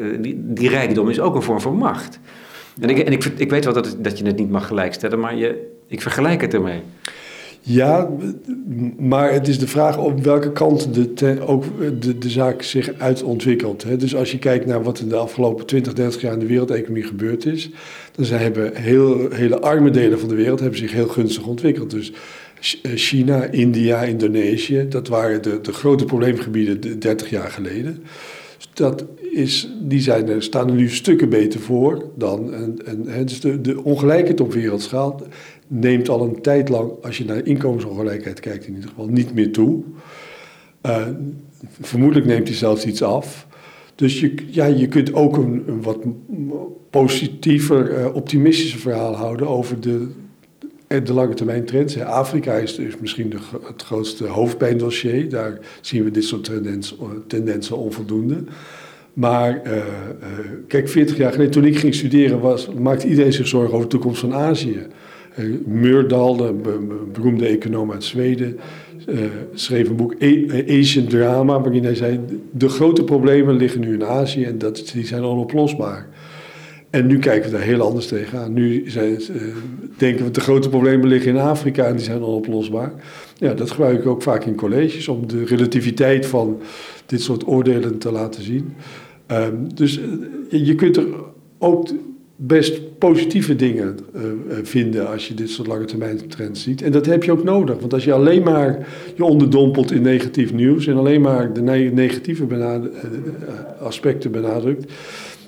Eh, 0.00 0.22
die, 0.22 0.42
die 0.44 0.68
rijkdom 0.68 1.08
is 1.08 1.20
ook 1.20 1.34
een 1.34 1.42
vorm 1.42 1.60
van 1.60 1.76
macht. 1.76 2.18
En, 2.80 2.88
ik, 2.88 2.98
en 2.98 3.12
ik, 3.12 3.24
ik 3.24 3.50
weet 3.50 3.64
wel 3.64 3.74
dat, 3.74 3.96
dat 3.98 4.18
je 4.18 4.26
het 4.26 4.38
niet 4.38 4.50
mag 4.50 4.66
gelijkstellen, 4.66 5.20
maar 5.20 5.36
je, 5.36 5.70
ik 5.86 6.02
vergelijk 6.02 6.40
het 6.40 6.54
ermee. 6.54 6.80
Ja, 7.64 8.08
maar 8.98 9.32
het 9.32 9.48
is 9.48 9.58
de 9.58 9.66
vraag 9.66 9.98
op 9.98 10.20
welke 10.20 10.52
kant 10.52 10.94
de, 10.94 11.40
ook 11.46 11.64
de, 12.00 12.18
de 12.18 12.30
zaak 12.30 12.62
zich 12.62 12.92
uitontwikkelt. 12.98 13.82
Hè. 13.82 13.96
Dus 13.96 14.14
als 14.16 14.30
je 14.32 14.38
kijkt 14.38 14.66
naar 14.66 14.82
wat 14.82 15.00
in 15.00 15.08
de 15.08 15.16
afgelopen 15.16 15.66
20, 15.66 15.92
30 15.92 16.20
jaar 16.20 16.32
in 16.32 16.38
de 16.38 16.46
wereldeconomie 16.46 17.02
gebeurd 17.02 17.46
is, 17.46 17.70
dan 18.12 18.24
zijn, 18.24 18.40
hebben 18.40 18.76
heel, 18.76 19.30
hele 19.30 19.60
arme 19.60 19.90
delen 19.90 20.18
van 20.18 20.28
de 20.28 20.34
wereld 20.34 20.60
hebben 20.60 20.78
zich 20.78 20.92
heel 20.92 21.08
gunstig 21.08 21.46
ontwikkeld. 21.46 21.90
Dus 21.90 22.12
eh, 22.82 22.92
China, 22.94 23.44
India, 23.44 24.02
Indonesië, 24.02 24.86
dat 24.88 25.08
waren 25.08 25.42
de, 25.42 25.60
de 25.60 25.72
grote 25.72 26.04
probleemgebieden 26.04 27.00
30 27.00 27.30
jaar 27.30 27.50
geleden 27.50 28.02
dat 28.74 29.04
is, 29.32 29.72
die 29.80 30.00
zijn 30.00 30.42
staan 30.42 30.68
er 30.68 30.74
nu 30.74 30.88
stukken 30.88 31.28
beter 31.28 31.60
voor 31.60 32.10
dan. 32.16 32.52
En, 32.52 32.78
en, 33.06 33.26
dus 33.26 33.40
de, 33.40 33.60
de 33.60 33.84
ongelijkheid 33.84 34.40
op 34.40 34.52
wereldschaal 34.52 35.20
neemt 35.66 36.08
al 36.08 36.22
een 36.22 36.40
tijd 36.40 36.68
lang, 36.68 36.90
als 37.02 37.18
je 37.18 37.24
naar 37.24 37.46
inkomensongelijkheid 37.46 38.40
kijkt 38.40 38.66
in 38.66 38.74
ieder 38.74 38.88
geval, 38.88 39.06
niet 39.06 39.34
meer 39.34 39.52
toe. 39.52 39.82
Uh, 40.86 41.06
vermoedelijk 41.80 42.26
neemt 42.26 42.48
hij 42.48 42.56
zelfs 42.56 42.86
iets 42.86 43.02
af. 43.02 43.46
Dus 43.94 44.20
je, 44.20 44.34
ja, 44.46 44.64
je 44.64 44.88
kunt 44.88 45.14
ook 45.14 45.36
een, 45.36 45.82
wat 45.82 45.98
positiever, 46.90 47.98
uh, 47.98 48.14
optimistischer 48.14 48.80
verhaal 48.80 49.14
houden 49.14 49.48
over 49.48 49.80
de, 49.80 50.08
de 50.86 51.12
lange 51.12 51.34
termijn 51.34 51.64
trends. 51.64 52.00
Afrika 52.00 52.54
is 52.54 52.80
misschien 53.00 53.30
de, 53.30 53.38
het 53.66 53.82
grootste 53.82 54.26
hoofdpijndossier. 54.26 55.28
Daar 55.28 55.58
zien 55.80 56.04
we 56.04 56.10
dit 56.10 56.24
soort 56.24 56.44
tendens, 56.44 56.96
tendensen 57.26 57.76
onvoldoende. 57.76 58.44
Maar 59.12 59.60
uh, 59.66 59.72
uh, 59.72 59.82
kijk, 60.66 60.88
40 60.88 61.16
jaar 61.16 61.32
geleden 61.32 61.52
toen 61.52 61.64
ik 61.64 61.78
ging 61.78 61.94
studeren, 61.94 62.40
was, 62.40 62.68
maakte 62.78 63.08
iedereen 63.08 63.32
zich 63.32 63.46
zorgen 63.46 63.74
over 63.74 63.88
de 63.88 63.92
toekomst 63.96 64.20
van 64.20 64.34
Azië. 64.34 64.86
Uh, 65.38 65.56
Murdal, 65.66 66.36
de 66.36 66.54
beroemde 67.12 67.46
econoom 67.46 67.92
uit 67.92 68.04
Zweden, 68.04 68.58
schreef 69.54 69.88
een 69.88 69.96
boek 69.96 70.14
Asian 70.68 71.06
Drama, 71.06 71.60
waarin 71.60 71.84
hij 71.84 71.94
zei: 71.94 72.20
de 72.50 72.68
grote 72.68 73.04
problemen 73.04 73.54
liggen 73.56 73.80
nu 73.80 73.94
in 73.94 74.04
Azië 74.04 74.44
en 74.44 74.58
dat, 74.58 74.90
die 74.94 75.06
zijn 75.06 75.22
onoplosbaar. 75.22 76.08
En 76.92 77.06
nu 77.06 77.18
kijken 77.18 77.50
we 77.50 77.56
daar 77.56 77.66
heel 77.66 77.80
anders 77.80 78.06
tegenaan. 78.06 78.52
Nu 78.52 78.90
zijn, 78.90 79.18
denken 79.96 80.24
we 80.24 80.30
de 80.30 80.40
grote 80.40 80.68
problemen 80.68 81.08
liggen 81.08 81.30
in 81.30 81.40
Afrika 81.40 81.84
en 81.84 81.96
die 81.96 82.04
zijn 82.04 82.22
onoplosbaar. 82.22 82.92
Ja, 83.36 83.54
dat 83.54 83.70
gebruik 83.70 83.98
ik 83.98 84.06
ook 84.06 84.22
vaak 84.22 84.44
in 84.44 84.54
colleges 84.54 85.08
om 85.08 85.26
de 85.26 85.44
relativiteit 85.44 86.26
van 86.26 86.60
dit 87.06 87.22
soort 87.22 87.46
oordelen 87.46 87.98
te 87.98 88.12
laten 88.12 88.42
zien. 88.42 88.74
Um, 89.32 89.74
dus 89.74 89.98
uh, 89.98 90.66
je 90.66 90.74
kunt 90.74 90.96
er 90.96 91.06
ook 91.58 91.88
best 92.36 92.98
positieve 92.98 93.56
dingen 93.56 93.98
uh, 94.14 94.22
vinden 94.62 95.08
als 95.08 95.28
je 95.28 95.34
dit 95.34 95.50
soort 95.50 95.68
lange 95.68 95.84
termijn 95.84 96.28
trends 96.28 96.62
ziet. 96.62 96.82
En 96.82 96.92
dat 96.92 97.06
heb 97.06 97.24
je 97.24 97.32
ook 97.32 97.44
nodig, 97.44 97.78
want 97.78 97.92
als 97.92 98.04
je 98.04 98.12
alleen 98.12 98.42
maar 98.42 98.88
je 99.14 99.24
onderdompelt 99.24 99.92
in 99.92 100.02
negatief 100.02 100.52
nieuws 100.52 100.86
en 100.86 100.96
alleen 100.96 101.20
maar 101.20 101.52
de 101.52 101.62
negatieve 101.92 102.46
aspecten 103.80 104.30
benadrukt 104.30 104.92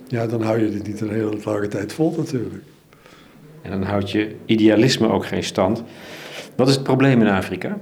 ja, 0.09 0.27
dan 0.27 0.43
hou 0.43 0.61
je 0.61 0.71
dit 0.71 0.87
niet 0.87 1.01
een 1.01 1.11
hele 1.11 1.37
lange 1.37 1.69
tijd 1.69 1.93
vol 1.93 2.15
natuurlijk. 2.17 2.63
En 3.63 3.71
dan 3.71 3.83
houdt 3.83 4.11
je 4.11 4.37
idealisme 4.45 5.09
ook 5.09 5.27
geen 5.27 5.45
stand. 5.45 5.83
Wat 6.57 6.69
is 6.69 6.75
het 6.75 6.83
probleem 6.83 7.21
in 7.21 7.29
Afrika? 7.29 7.79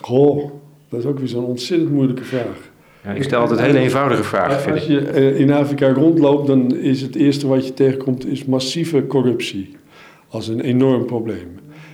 Goh, 0.00 0.52
dat 0.94 1.04
is 1.04 1.10
ook 1.10 1.18
weer 1.18 1.28
zo'n 1.28 1.44
ontzettend 1.44 1.90
moeilijke 1.90 2.24
vraag. 2.24 2.72
Ja, 3.04 3.10
ik 3.10 3.22
stel 3.22 3.40
altijd 3.40 3.60
hele 3.60 3.78
eenvoudige 3.78 4.24
vragen. 4.24 4.72
Als 4.72 4.86
je 4.86 5.00
eh, 5.00 5.40
in 5.40 5.52
Afrika 5.52 5.92
rondloopt, 5.92 6.46
dan 6.46 6.76
is 6.76 7.00
het 7.00 7.14
eerste 7.14 7.46
wat 7.46 7.66
je 7.66 7.74
tegenkomt 7.74 8.26
is 8.26 8.44
massieve 8.44 9.06
corruptie. 9.06 9.76
Als 10.28 10.48
een 10.48 10.60
enorm 10.60 11.06
probleem. 11.06 11.48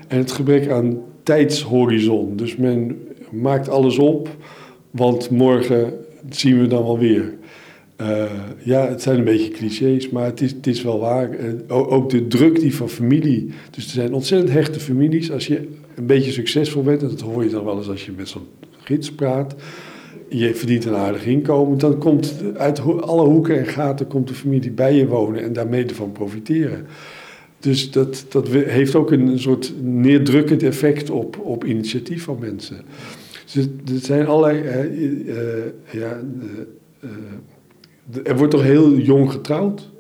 En 0.09 0.19
het 0.19 0.33
gebrek 0.33 0.71
aan 0.71 0.99
tijdshorizon. 1.23 2.37
Dus 2.37 2.57
men 2.57 3.07
maakt 3.31 3.69
alles 3.69 3.99
op, 3.99 4.29
want 4.91 5.31
morgen 5.31 5.93
zien 6.29 6.61
we 6.61 6.67
dan 6.67 6.83
wel 6.83 6.99
weer. 6.99 7.35
Uh, 8.01 8.25
ja, 8.63 8.89
het 8.89 9.03
zijn 9.03 9.19
een 9.19 9.25
beetje 9.25 9.51
clichés, 9.51 10.11
maar 10.11 10.25
het 10.25 10.41
is, 10.41 10.51
het 10.51 10.67
is 10.67 10.83
wel 10.83 10.99
waar. 10.99 11.31
Uh, 11.41 11.93
ook 11.93 12.11
de 12.11 12.27
druk 12.27 12.61
die 12.61 12.75
van 12.75 12.89
familie. 12.89 13.51
Dus 13.71 13.85
er 13.85 13.91
zijn 13.91 14.15
ontzettend 14.15 14.53
hechte 14.53 14.81
families. 14.81 15.33
Als 15.33 15.47
je 15.47 15.69
een 15.95 16.07
beetje 16.07 16.33
succesvol 16.33 16.83
bent, 16.83 17.03
en 17.03 17.09
dat 17.09 17.21
hoor 17.21 17.45
je 17.45 17.51
dan 17.51 17.65
wel 17.65 17.77
eens 17.77 17.89
als 17.89 18.05
je 18.05 18.13
met 18.17 18.29
zo'n 18.29 18.47
Je 20.29 20.55
verdient 20.55 20.85
een 20.85 20.95
aardig 20.95 21.27
inkomen, 21.27 21.79
dan 21.79 21.99
komt 21.99 22.35
uit 22.57 22.81
alle 23.01 23.25
hoeken 23.25 23.59
en 23.59 23.67
gaten 23.67 24.07
komt 24.07 24.29
de 24.29 24.35
familie 24.35 24.71
bij 24.71 24.95
je 24.95 25.07
wonen 25.07 25.43
en 25.43 25.53
daarmee 25.53 25.87
ervan 25.87 26.13
profiteren. 26.13 26.87
Dus 27.61 27.91
dat, 27.91 28.27
dat 28.29 28.49
heeft 28.49 28.95
ook 28.95 29.11
een, 29.11 29.39
soort 29.39 29.73
neerdrukkend 29.83 30.63
effect 30.63 31.11
op, 31.11 31.39
op 31.39 31.65
initiatief 31.65 32.25
van 32.25 32.39
mensen. 32.41 32.77
Dus 33.53 33.69
zijn 34.03 34.27
allerlei. 34.27 34.63
Uh, 35.27 35.37
ja, 35.91 36.21
er 38.25 38.37
wordt 38.37 38.53
toch 38.53 38.63
heel 38.63 38.97
jong 38.97 39.31
getrouwd. 39.31 39.91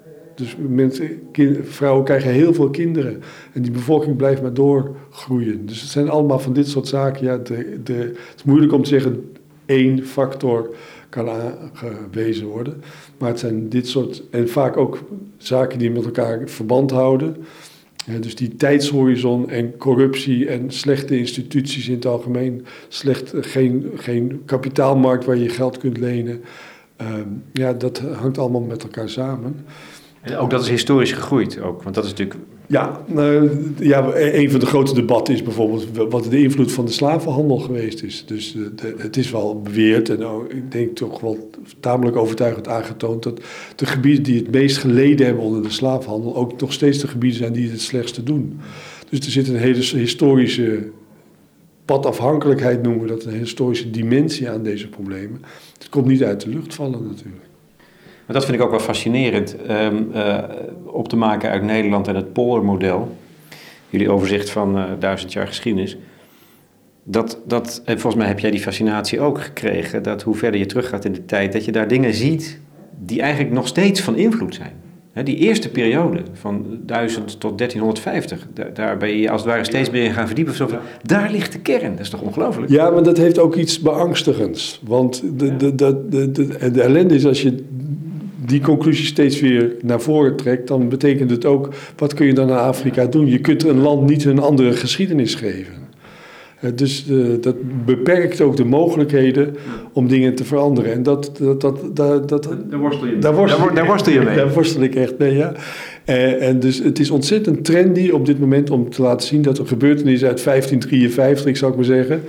Dus 0.40 0.56
mensen, 0.68 1.20
vrouwen 1.62 2.04
krijgen 2.04 2.30
heel 2.30 2.54
veel 2.54 2.70
kinderen. 2.70 3.22
En 3.52 3.62
die 3.62 3.70
bevolking 3.70 4.16
blijft 4.16 4.42
maar 4.42 4.54
doorgroeien. 4.54 5.66
Dus 5.66 5.80
het 5.80 5.90
zijn 5.90 6.08
allemaal 6.08 6.38
van 6.38 6.52
dit 6.52 6.68
soort 6.68 6.88
zaken. 6.88 7.24
Ja, 7.24 7.36
de, 7.36 7.80
de, 7.84 7.92
het 7.92 8.34
is 8.36 8.44
moeilijk 8.44 8.72
om 8.72 8.82
te 8.82 8.88
zeggen 8.88 9.32
één 9.66 10.06
factor 10.06 10.74
kan 11.08 11.28
aangewezen 11.28 12.46
worden. 12.46 12.82
Maar 13.18 13.28
het 13.28 13.38
zijn 13.38 13.68
dit 13.68 13.88
soort. 13.88 14.22
En 14.30 14.48
vaak 14.48 14.76
ook 14.76 14.98
zaken 15.36 15.78
die 15.78 15.90
met 15.90 16.04
elkaar 16.04 16.42
verband 16.48 16.90
houden 16.90 17.36
dus 18.18 18.34
die 18.34 18.56
tijdshorizon 18.56 19.50
en 19.50 19.76
corruptie 19.76 20.48
en 20.48 20.70
slechte 20.70 21.18
instituties 21.18 21.88
in 21.88 21.94
het 21.94 22.06
algemeen, 22.06 22.64
slecht, 22.88 23.32
geen, 23.34 23.90
geen 23.94 24.42
kapitaalmarkt 24.44 25.24
waar 25.24 25.36
je 25.36 25.48
geld 25.48 25.78
kunt 25.78 25.98
lenen, 25.98 26.40
ehm, 26.96 27.28
ja, 27.52 27.72
dat 27.72 27.98
hangt 27.98 28.38
allemaal 28.38 28.60
met 28.60 28.82
elkaar 28.82 29.08
samen. 29.08 29.64
En 30.20 30.36
ook 30.36 30.50
dat 30.50 30.62
is 30.62 30.68
historisch 30.68 31.12
gegroeid, 31.12 31.60
ook, 31.60 31.82
want 31.82 31.94
dat 31.94 32.04
is 32.04 32.10
natuurlijk... 32.10 32.40
Ja, 32.66 33.00
nou, 33.06 33.50
ja, 33.78 34.14
een 34.14 34.50
van 34.50 34.60
de 34.60 34.66
grote 34.66 34.94
debatten 34.94 35.34
is 35.34 35.42
bijvoorbeeld 35.42 35.86
wat 36.10 36.24
de 36.24 36.42
invloed 36.42 36.72
van 36.72 36.84
de 36.84 36.92
slavenhandel 36.92 37.58
geweest 37.58 38.02
is. 38.02 38.24
Dus 38.26 38.56
eh, 38.56 38.90
het 38.98 39.16
is 39.16 39.30
wel 39.30 39.60
beweerd 39.60 40.08
en 40.08 40.22
ik 40.48 40.72
denk 40.72 40.96
toch 40.96 41.20
wel 41.20 41.50
tamelijk 41.80 42.16
overtuigend 42.16 42.68
aangetoond 42.68 43.22
dat 43.22 43.40
de 43.76 43.86
gebieden 43.86 44.22
die 44.22 44.36
het 44.36 44.50
meest 44.50 44.78
geleden 44.78 45.26
hebben 45.26 45.44
onder 45.44 45.62
de 45.62 45.70
slavenhandel 45.70 46.36
ook 46.36 46.60
nog 46.60 46.72
steeds 46.72 46.98
de 46.98 47.08
gebieden 47.08 47.38
zijn 47.38 47.52
die 47.52 47.70
het 47.70 47.80
slechtste 47.80 48.22
doen. 48.22 48.60
Dus 49.08 49.18
er 49.18 49.30
zit 49.30 49.48
een 49.48 49.56
hele 49.56 49.80
historische 49.80 50.90
padafhankelijkheid, 51.84 52.82
noemen 52.82 53.02
we 53.02 53.08
dat, 53.08 53.24
een 53.24 53.38
historische 53.38 53.90
dimensie 53.90 54.50
aan 54.50 54.62
deze 54.62 54.88
problemen. 54.88 55.42
Het 55.78 55.88
komt 55.88 56.06
niet 56.06 56.22
uit 56.22 56.40
de 56.40 56.50
lucht 56.50 56.74
vallen 56.74 57.06
natuurlijk. 57.06 57.49
Maar 58.30 58.38
dat 58.38 58.48
vind 58.48 58.60
ik 58.60 58.64
ook 58.64 58.72
wel 58.72 58.80
fascinerend 58.80 59.56
um, 59.70 60.10
uh, 60.14 60.38
op 60.84 61.08
te 61.08 61.16
maken 61.16 61.50
uit 61.50 61.62
Nederland 61.62 62.08
en 62.08 62.14
het 62.14 62.32
poldermodel. 62.32 63.16
Jullie 63.88 64.10
overzicht 64.10 64.50
van 64.50 64.78
uh, 64.78 64.84
duizend 64.98 65.32
jaar 65.32 65.46
geschiedenis. 65.46 65.96
Dat, 67.04 67.38
dat, 67.46 67.82
en 67.84 68.00
volgens 68.00 68.22
mij 68.22 68.26
heb 68.26 68.38
jij 68.38 68.50
die 68.50 68.60
fascinatie 68.60 69.20
ook 69.20 69.40
gekregen, 69.40 70.02
dat 70.02 70.22
hoe 70.22 70.34
verder 70.34 70.60
je 70.60 70.66
teruggaat 70.66 71.04
in 71.04 71.12
de 71.12 71.24
tijd, 71.24 71.52
dat 71.52 71.64
je 71.64 71.72
daar 71.72 71.88
dingen 71.88 72.14
ziet 72.14 72.60
die 73.04 73.20
eigenlijk 73.20 73.52
nog 73.52 73.66
steeds 73.66 74.00
van 74.00 74.16
invloed 74.16 74.54
zijn. 74.54 74.72
die 75.24 75.36
eerste 75.36 75.70
periode 75.70 76.22
van 76.32 76.66
1000 76.86 77.40
tot 77.40 77.58
1350, 77.58 78.46
daar, 78.54 78.74
daar 78.74 78.96
ben 78.96 79.16
je 79.16 79.30
als 79.30 79.40
het 79.40 79.50
ware 79.50 79.64
steeds 79.64 79.90
meer 79.90 80.04
in 80.04 80.12
gaan 80.12 80.26
verdiepen. 80.26 80.54
Zo 80.54 80.68
daar 81.02 81.30
ligt 81.30 81.52
de 81.52 81.60
kern, 81.60 81.90
dat 81.90 82.00
is 82.00 82.10
toch 82.10 82.22
ongelooflijk? 82.22 82.72
Ja, 82.72 82.90
maar 82.90 83.02
dat 83.02 83.16
heeft 83.16 83.38
ook 83.38 83.54
iets 83.54 83.80
beangstigends. 83.80 84.80
Want 84.84 85.22
de, 85.38 85.56
de, 85.56 85.74
de, 85.74 86.08
de, 86.08 86.30
de, 86.30 86.70
de 86.70 86.82
ellende 86.82 87.14
is 87.14 87.26
als 87.26 87.42
je 87.42 87.64
die 88.50 88.60
conclusie 88.60 89.06
steeds 89.06 89.40
weer 89.40 89.72
naar 89.82 90.00
voren 90.00 90.36
trekt, 90.36 90.68
dan 90.68 90.88
betekent 90.88 91.30
het 91.30 91.44
ook, 91.44 91.68
wat 91.96 92.14
kun 92.14 92.26
je 92.26 92.34
dan 92.34 92.50
aan 92.50 92.66
Afrika 92.66 93.06
doen? 93.06 93.26
Je 93.26 93.38
kunt 93.38 93.64
een 93.64 93.80
land 93.80 94.08
niet 94.08 94.24
een 94.24 94.38
andere 94.38 94.72
geschiedenis 94.72 95.34
geven. 95.34 95.88
Eh, 96.60 96.70
dus 96.74 97.06
uh, 97.10 97.26
dat 97.40 97.56
beperkt 97.84 98.40
ook 98.40 98.56
de 98.56 98.64
mogelijkheden 98.64 99.56
om 99.92 100.08
dingen 100.08 100.34
te 100.34 100.44
veranderen. 100.44 100.92
En 100.92 101.02
dat, 101.02 101.30
dat, 101.38 101.60
dat, 101.60 101.96
dat, 101.96 102.28
dat 102.28 102.48
daar 102.70 102.78
worstel 102.78 103.06
je 103.06 103.12
mee. 103.12 103.20
Daar 103.20 103.34
worstel, 103.34 103.64
daar, 103.64 103.74
daar 103.74 103.86
worstel 103.86 104.12
je 104.12 104.20
mee. 104.20 104.36
Daar 104.40 104.52
worstel 104.52 104.82
ik 104.82 104.94
echt 104.94 105.18
mee, 105.18 105.36
ja. 105.36 105.52
Uh, 106.06 106.48
en 106.48 106.60
dus 106.60 106.78
het 106.78 106.98
is 106.98 107.10
ontzettend 107.10 107.64
trendy 107.64 108.10
op 108.10 108.26
dit 108.26 108.40
moment 108.40 108.70
om 108.70 108.90
te 108.90 109.02
laten 109.02 109.26
zien 109.26 109.42
dat 109.42 109.58
er 109.58 109.66
gebeurtenis 109.66 110.24
uit 110.24 110.44
1553, 110.44 111.56
zou 111.56 111.70
ik 111.70 111.76
maar 111.76 111.86
zeggen, 111.86 112.22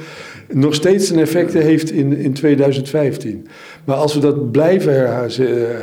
nog 0.52 0.74
steeds 0.74 1.10
een 1.10 1.20
effect 1.20 1.54
heeft 1.54 1.92
in, 1.92 2.18
in 2.18 2.34
2015. 2.34 3.48
Maar 3.84 3.96
als 3.96 4.14
we 4.14 4.20
dat 4.20 4.52
blijven 4.52 4.94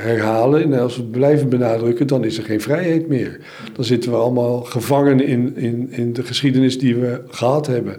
herhalen 0.01 0.63
en 0.63 0.81
als 0.81 0.97
we 0.97 1.03
het 1.03 1.11
blijven 1.11 1.49
benadrukken, 1.49 2.07
dan 2.07 2.25
is 2.25 2.39
er 2.39 2.45
geen 2.45 2.61
vrijheid 2.61 3.09
meer. 3.09 3.41
Dan 3.73 3.85
zitten 3.85 4.11
we 4.11 4.17
allemaal 4.17 4.61
gevangen 4.61 5.21
in, 5.21 5.57
in, 5.57 5.89
in 5.91 6.13
de 6.13 6.23
geschiedenis 6.23 6.79
die 6.79 6.97
we 6.97 7.21
gehad 7.29 7.67
hebben. 7.67 7.97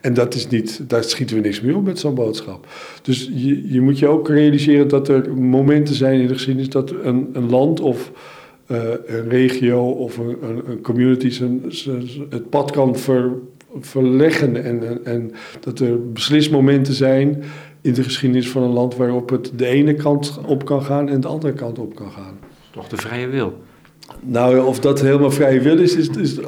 En 0.00 0.14
dat 0.14 0.34
is 0.34 0.48
niet, 0.48 0.80
daar 0.86 1.04
schieten 1.04 1.36
we 1.36 1.42
niks 1.42 1.60
meer 1.60 1.76
op 1.76 1.84
met 1.84 1.98
zo'n 1.98 2.14
boodschap. 2.14 2.66
Dus 3.02 3.30
je, 3.34 3.72
je 3.72 3.80
moet 3.80 3.98
je 3.98 4.08
ook 4.08 4.28
realiseren 4.28 4.88
dat 4.88 5.08
er 5.08 5.34
momenten 5.36 5.94
zijn 5.94 6.20
in 6.20 6.26
de 6.26 6.32
geschiedenis 6.32 6.68
dat 6.68 6.90
een, 7.02 7.30
een 7.32 7.50
land 7.50 7.80
of 7.80 8.12
uh, 8.68 8.78
een 9.06 9.28
regio 9.28 9.90
of 9.90 10.18
een, 10.18 10.36
een, 10.42 10.62
een 10.66 10.80
community 10.80 11.30
zijn, 11.30 11.62
het 12.30 12.50
pad 12.50 12.70
kan 12.70 12.96
ver, 12.96 13.32
verleggen. 13.80 14.64
En, 14.64 15.04
en 15.04 15.32
dat 15.60 15.78
er 15.78 16.12
beslismomenten 16.12 16.94
zijn 16.94 17.42
in 17.80 17.92
de 17.92 18.02
geschiedenis 18.02 18.50
van 18.50 18.62
een 18.62 18.72
land 18.72 18.96
waarop 18.96 19.30
het 19.30 19.52
de 19.56 19.66
ene 19.66 19.94
kant 19.94 20.40
op 20.46 20.64
kan 20.64 20.82
gaan 20.82 21.08
en 21.08 21.20
de 21.20 21.28
andere 21.28 21.52
kant 21.52 21.78
op 21.78 21.94
kan 21.94 22.10
gaan. 22.10 22.38
Toch 22.70 22.88
de 22.88 22.96
vrije 22.96 23.28
wil? 23.28 23.54
Nou, 24.20 24.66
of 24.66 24.80
dat 24.80 25.00
helemaal 25.00 25.30
vrije 25.30 25.60
wil 25.60 25.78
is, 25.78 25.96
is, 25.96 26.08
is, 26.08 26.38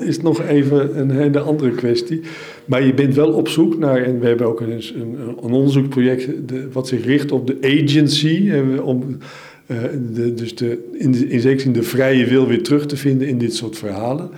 is 0.00 0.20
nog 0.20 0.42
even 0.42 0.98
een 0.98 1.10
hele 1.10 1.40
andere 1.40 1.70
kwestie. 1.70 2.20
Maar 2.64 2.82
je 2.82 2.94
bent 2.94 3.14
wel 3.14 3.32
op 3.32 3.48
zoek 3.48 3.78
naar, 3.78 4.02
en 4.02 4.20
we 4.20 4.26
hebben 4.26 4.46
ook 4.46 4.60
een, 4.60 4.70
een, 4.70 5.16
een 5.20 5.52
onderzoekproject 5.52 6.48
de, 6.48 6.68
wat 6.72 6.88
zich 6.88 7.04
richt 7.04 7.32
op 7.32 7.46
de 7.46 7.58
agency. 7.62 8.50
En 8.50 8.82
om, 8.82 9.18
uh, 9.66 9.78
de, 10.12 10.34
dus 10.34 10.54
de, 10.54 10.88
in, 10.92 11.12
de, 11.12 11.28
in 11.28 11.40
zekere 11.40 11.60
zin 11.60 11.72
de 11.72 11.82
vrije 11.82 12.26
wil 12.26 12.46
weer 12.46 12.62
terug 12.62 12.86
te 12.86 12.96
vinden 12.96 13.28
in 13.28 13.38
dit 13.38 13.54
soort 13.54 13.78
verhalen. 13.78 14.30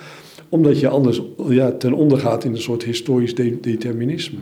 Omdat 0.51 0.81
je 0.81 0.89
anders 0.89 1.21
ja, 1.49 1.73
ten 1.73 1.93
onder 1.93 2.19
gaat 2.19 2.45
in 2.45 2.53
een 2.53 2.61
soort 2.61 2.83
historisch 2.83 3.35
de, 3.35 3.61
determinisme. 3.61 4.39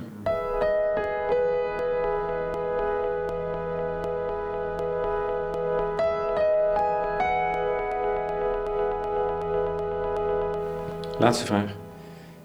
Laatste 11.18 11.46
vraag. 11.46 11.76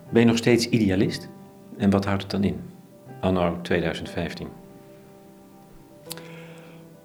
Ben 0.09 0.21
je 0.21 0.27
nog 0.27 0.37
steeds 0.37 0.69
idealist? 0.69 1.29
En 1.77 1.89
wat 1.89 2.05
houdt 2.05 2.21
het 2.21 2.31
dan 2.31 2.43
in, 2.43 2.55
anno 3.19 3.57
2015? 3.61 4.47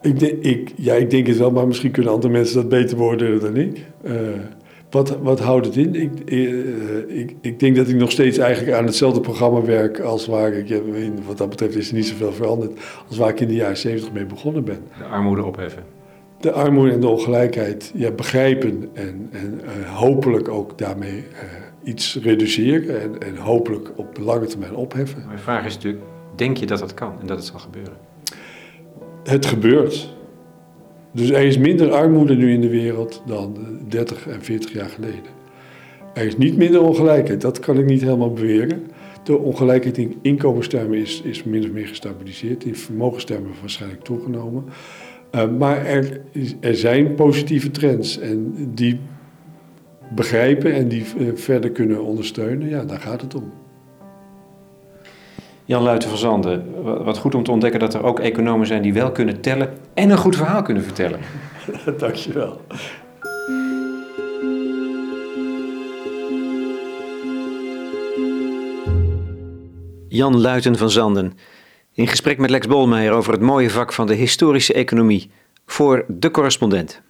Ik, 0.01 0.19
denk, 0.19 0.43
ik, 0.43 0.73
ja, 0.77 0.95
ik 0.95 1.11
denk 1.11 1.27
het 1.27 1.37
wel, 1.37 1.51
maar 1.51 1.67
misschien 1.67 1.91
kunnen 1.91 2.13
andere 2.13 2.33
mensen 2.33 2.55
dat 2.57 2.69
beter 2.69 2.97
beoordelen 2.97 3.41
dan 3.41 3.57
ik. 3.57 3.87
Uh, 4.05 4.13
wat, 4.91 5.19
wat 5.23 5.41
houdt 5.41 5.67
het 5.67 5.77
in? 5.77 5.95
Ik, 5.95 6.11
uh, 6.33 7.19
ik, 7.19 7.35
ik 7.41 7.61
denk 7.61 7.77
dat 7.77 7.89
ik 7.89 7.97
nog 7.97 8.11
steeds 8.11 8.39
eigenlijk 8.39 8.77
aan 8.77 8.85
hetzelfde 8.85 9.21
programma 9.21 9.63
werk 9.63 10.01
als 10.01 10.27
waar 10.27 10.53
ik, 10.53 10.83
wat 11.27 11.39
dat 11.39 11.49
betreft 11.49 11.77
is 11.77 11.89
er 11.89 11.95
niet 11.95 12.07
zoveel 12.07 12.33
veranderd, 12.33 12.81
als 13.09 13.17
waar 13.17 13.29
ik 13.29 13.41
in 13.41 13.49
de 13.49 13.55
jaren 13.55 13.77
70 13.77 14.13
mee 14.13 14.27
begonnen 14.27 14.65
ben. 14.65 14.79
De 14.99 15.05
armoede 15.05 15.45
opheffen. 15.45 15.83
De 16.41 16.53
armoede 16.53 16.93
en 16.93 17.01
de 17.01 17.09
ongelijkheid 17.09 17.93
ja, 17.95 18.11
begrijpen 18.11 18.89
en, 18.93 19.29
en 19.33 19.61
uh, 19.65 19.97
hopelijk 19.97 20.49
ook 20.49 20.79
daarmee 20.79 21.25
iets 21.83 22.19
reduceren 22.23 23.01
en, 23.01 23.21
en 23.21 23.37
hopelijk 23.37 23.91
op 23.97 24.15
de 24.15 24.23
lange 24.23 24.47
termijn 24.47 24.75
opheffen. 24.75 25.25
Mijn 25.27 25.39
vraag 25.39 25.67
is 25.67 25.75
natuurlijk, 25.75 26.05
denk 26.37 26.57
je 26.57 26.67
dat 26.67 26.79
dat 26.79 26.95
kan 26.95 27.13
en 27.21 27.27
dat 27.27 27.37
het 27.37 27.47
zal 27.47 27.59
gebeuren? 27.59 27.93
Het 29.25 29.47
gebeurt. 29.47 30.17
Dus 31.19 31.31
er 31.31 31.43
is 31.43 31.59
minder 31.59 31.93
armoede 31.93 32.35
nu 32.35 32.53
in 32.53 32.61
de 32.61 32.69
wereld 32.69 33.23
dan 33.27 33.57
30 33.89 34.29
en 34.29 34.43
40 34.43 34.73
jaar 34.73 34.89
geleden. 34.89 35.31
Er 36.15 36.27
is 36.27 36.37
niet 36.37 36.57
minder 36.57 36.83
ongelijkheid, 36.83 37.41
dat 37.41 37.59
kan 37.59 37.79
ik 37.79 37.85
niet 37.85 38.01
helemaal 38.01 38.33
beweren. 38.33 38.87
De 39.25 39.39
ongelijkheid 39.39 39.99
in 39.99 40.19
inkomenstermen 40.23 40.99
is, 40.99 41.23
is 41.25 41.45
min 41.45 41.65
of 41.65 41.71
meer 41.71 41.87
gestabiliseerd. 41.87 42.65
In 42.65 42.77
vermogenstermen 42.77 43.51
waarschijnlijk 43.61 44.05
toegenomen. 44.05 44.65
Uh, 45.35 45.51
maar 45.59 45.87
er, 45.87 46.21
er 46.61 46.77
zijn 46.77 47.15
positieve 47.15 47.71
trends 47.71 48.19
en 48.19 48.55
die 48.75 49.01
begrijpen 50.15 50.73
en 50.73 50.89
die 50.89 51.05
uh, 51.19 51.29
verder 51.35 51.71
kunnen 51.71 52.05
ondersteunen, 52.05 52.69
ja, 52.69 52.85
daar 52.85 53.01
gaat 53.01 53.21
het 53.21 53.35
om. 53.35 53.53
Jan 55.69 55.83
Luiten 55.83 56.09
van 56.09 56.19
Zanden, 56.19 56.83
wat 57.05 57.19
goed 57.19 57.35
om 57.35 57.43
te 57.43 57.51
ontdekken 57.51 57.81
dat 57.81 57.95
er 57.95 58.03
ook 58.03 58.21
economen 58.21 58.67
zijn 58.67 58.83
die 58.83 58.93
wel 58.93 59.13
kunnen 59.13 59.41
tellen 59.41 59.73
en 59.95 60.11
een 60.11 60.19
goed 60.19 60.37
verhaal 60.37 60.63
kunnen 60.63 60.83
vertellen. 60.83 61.21
Dankjewel. 61.99 62.61
Jan 70.09 70.41
Luiten 70.41 70.77
van 70.77 70.91
Zanden, 70.91 71.33
in 71.93 72.07
gesprek 72.07 72.39
met 72.39 72.51
Lex 72.51 72.67
Bolmeijer 72.67 73.13
over 73.13 73.33
het 73.33 73.43
mooie 73.43 73.71
vak 73.71 73.93
van 73.93 74.07
de 74.07 74.15
historische 74.15 74.73
economie 74.73 75.31
voor 75.67 76.05
de 76.09 76.31
correspondent. 76.31 77.03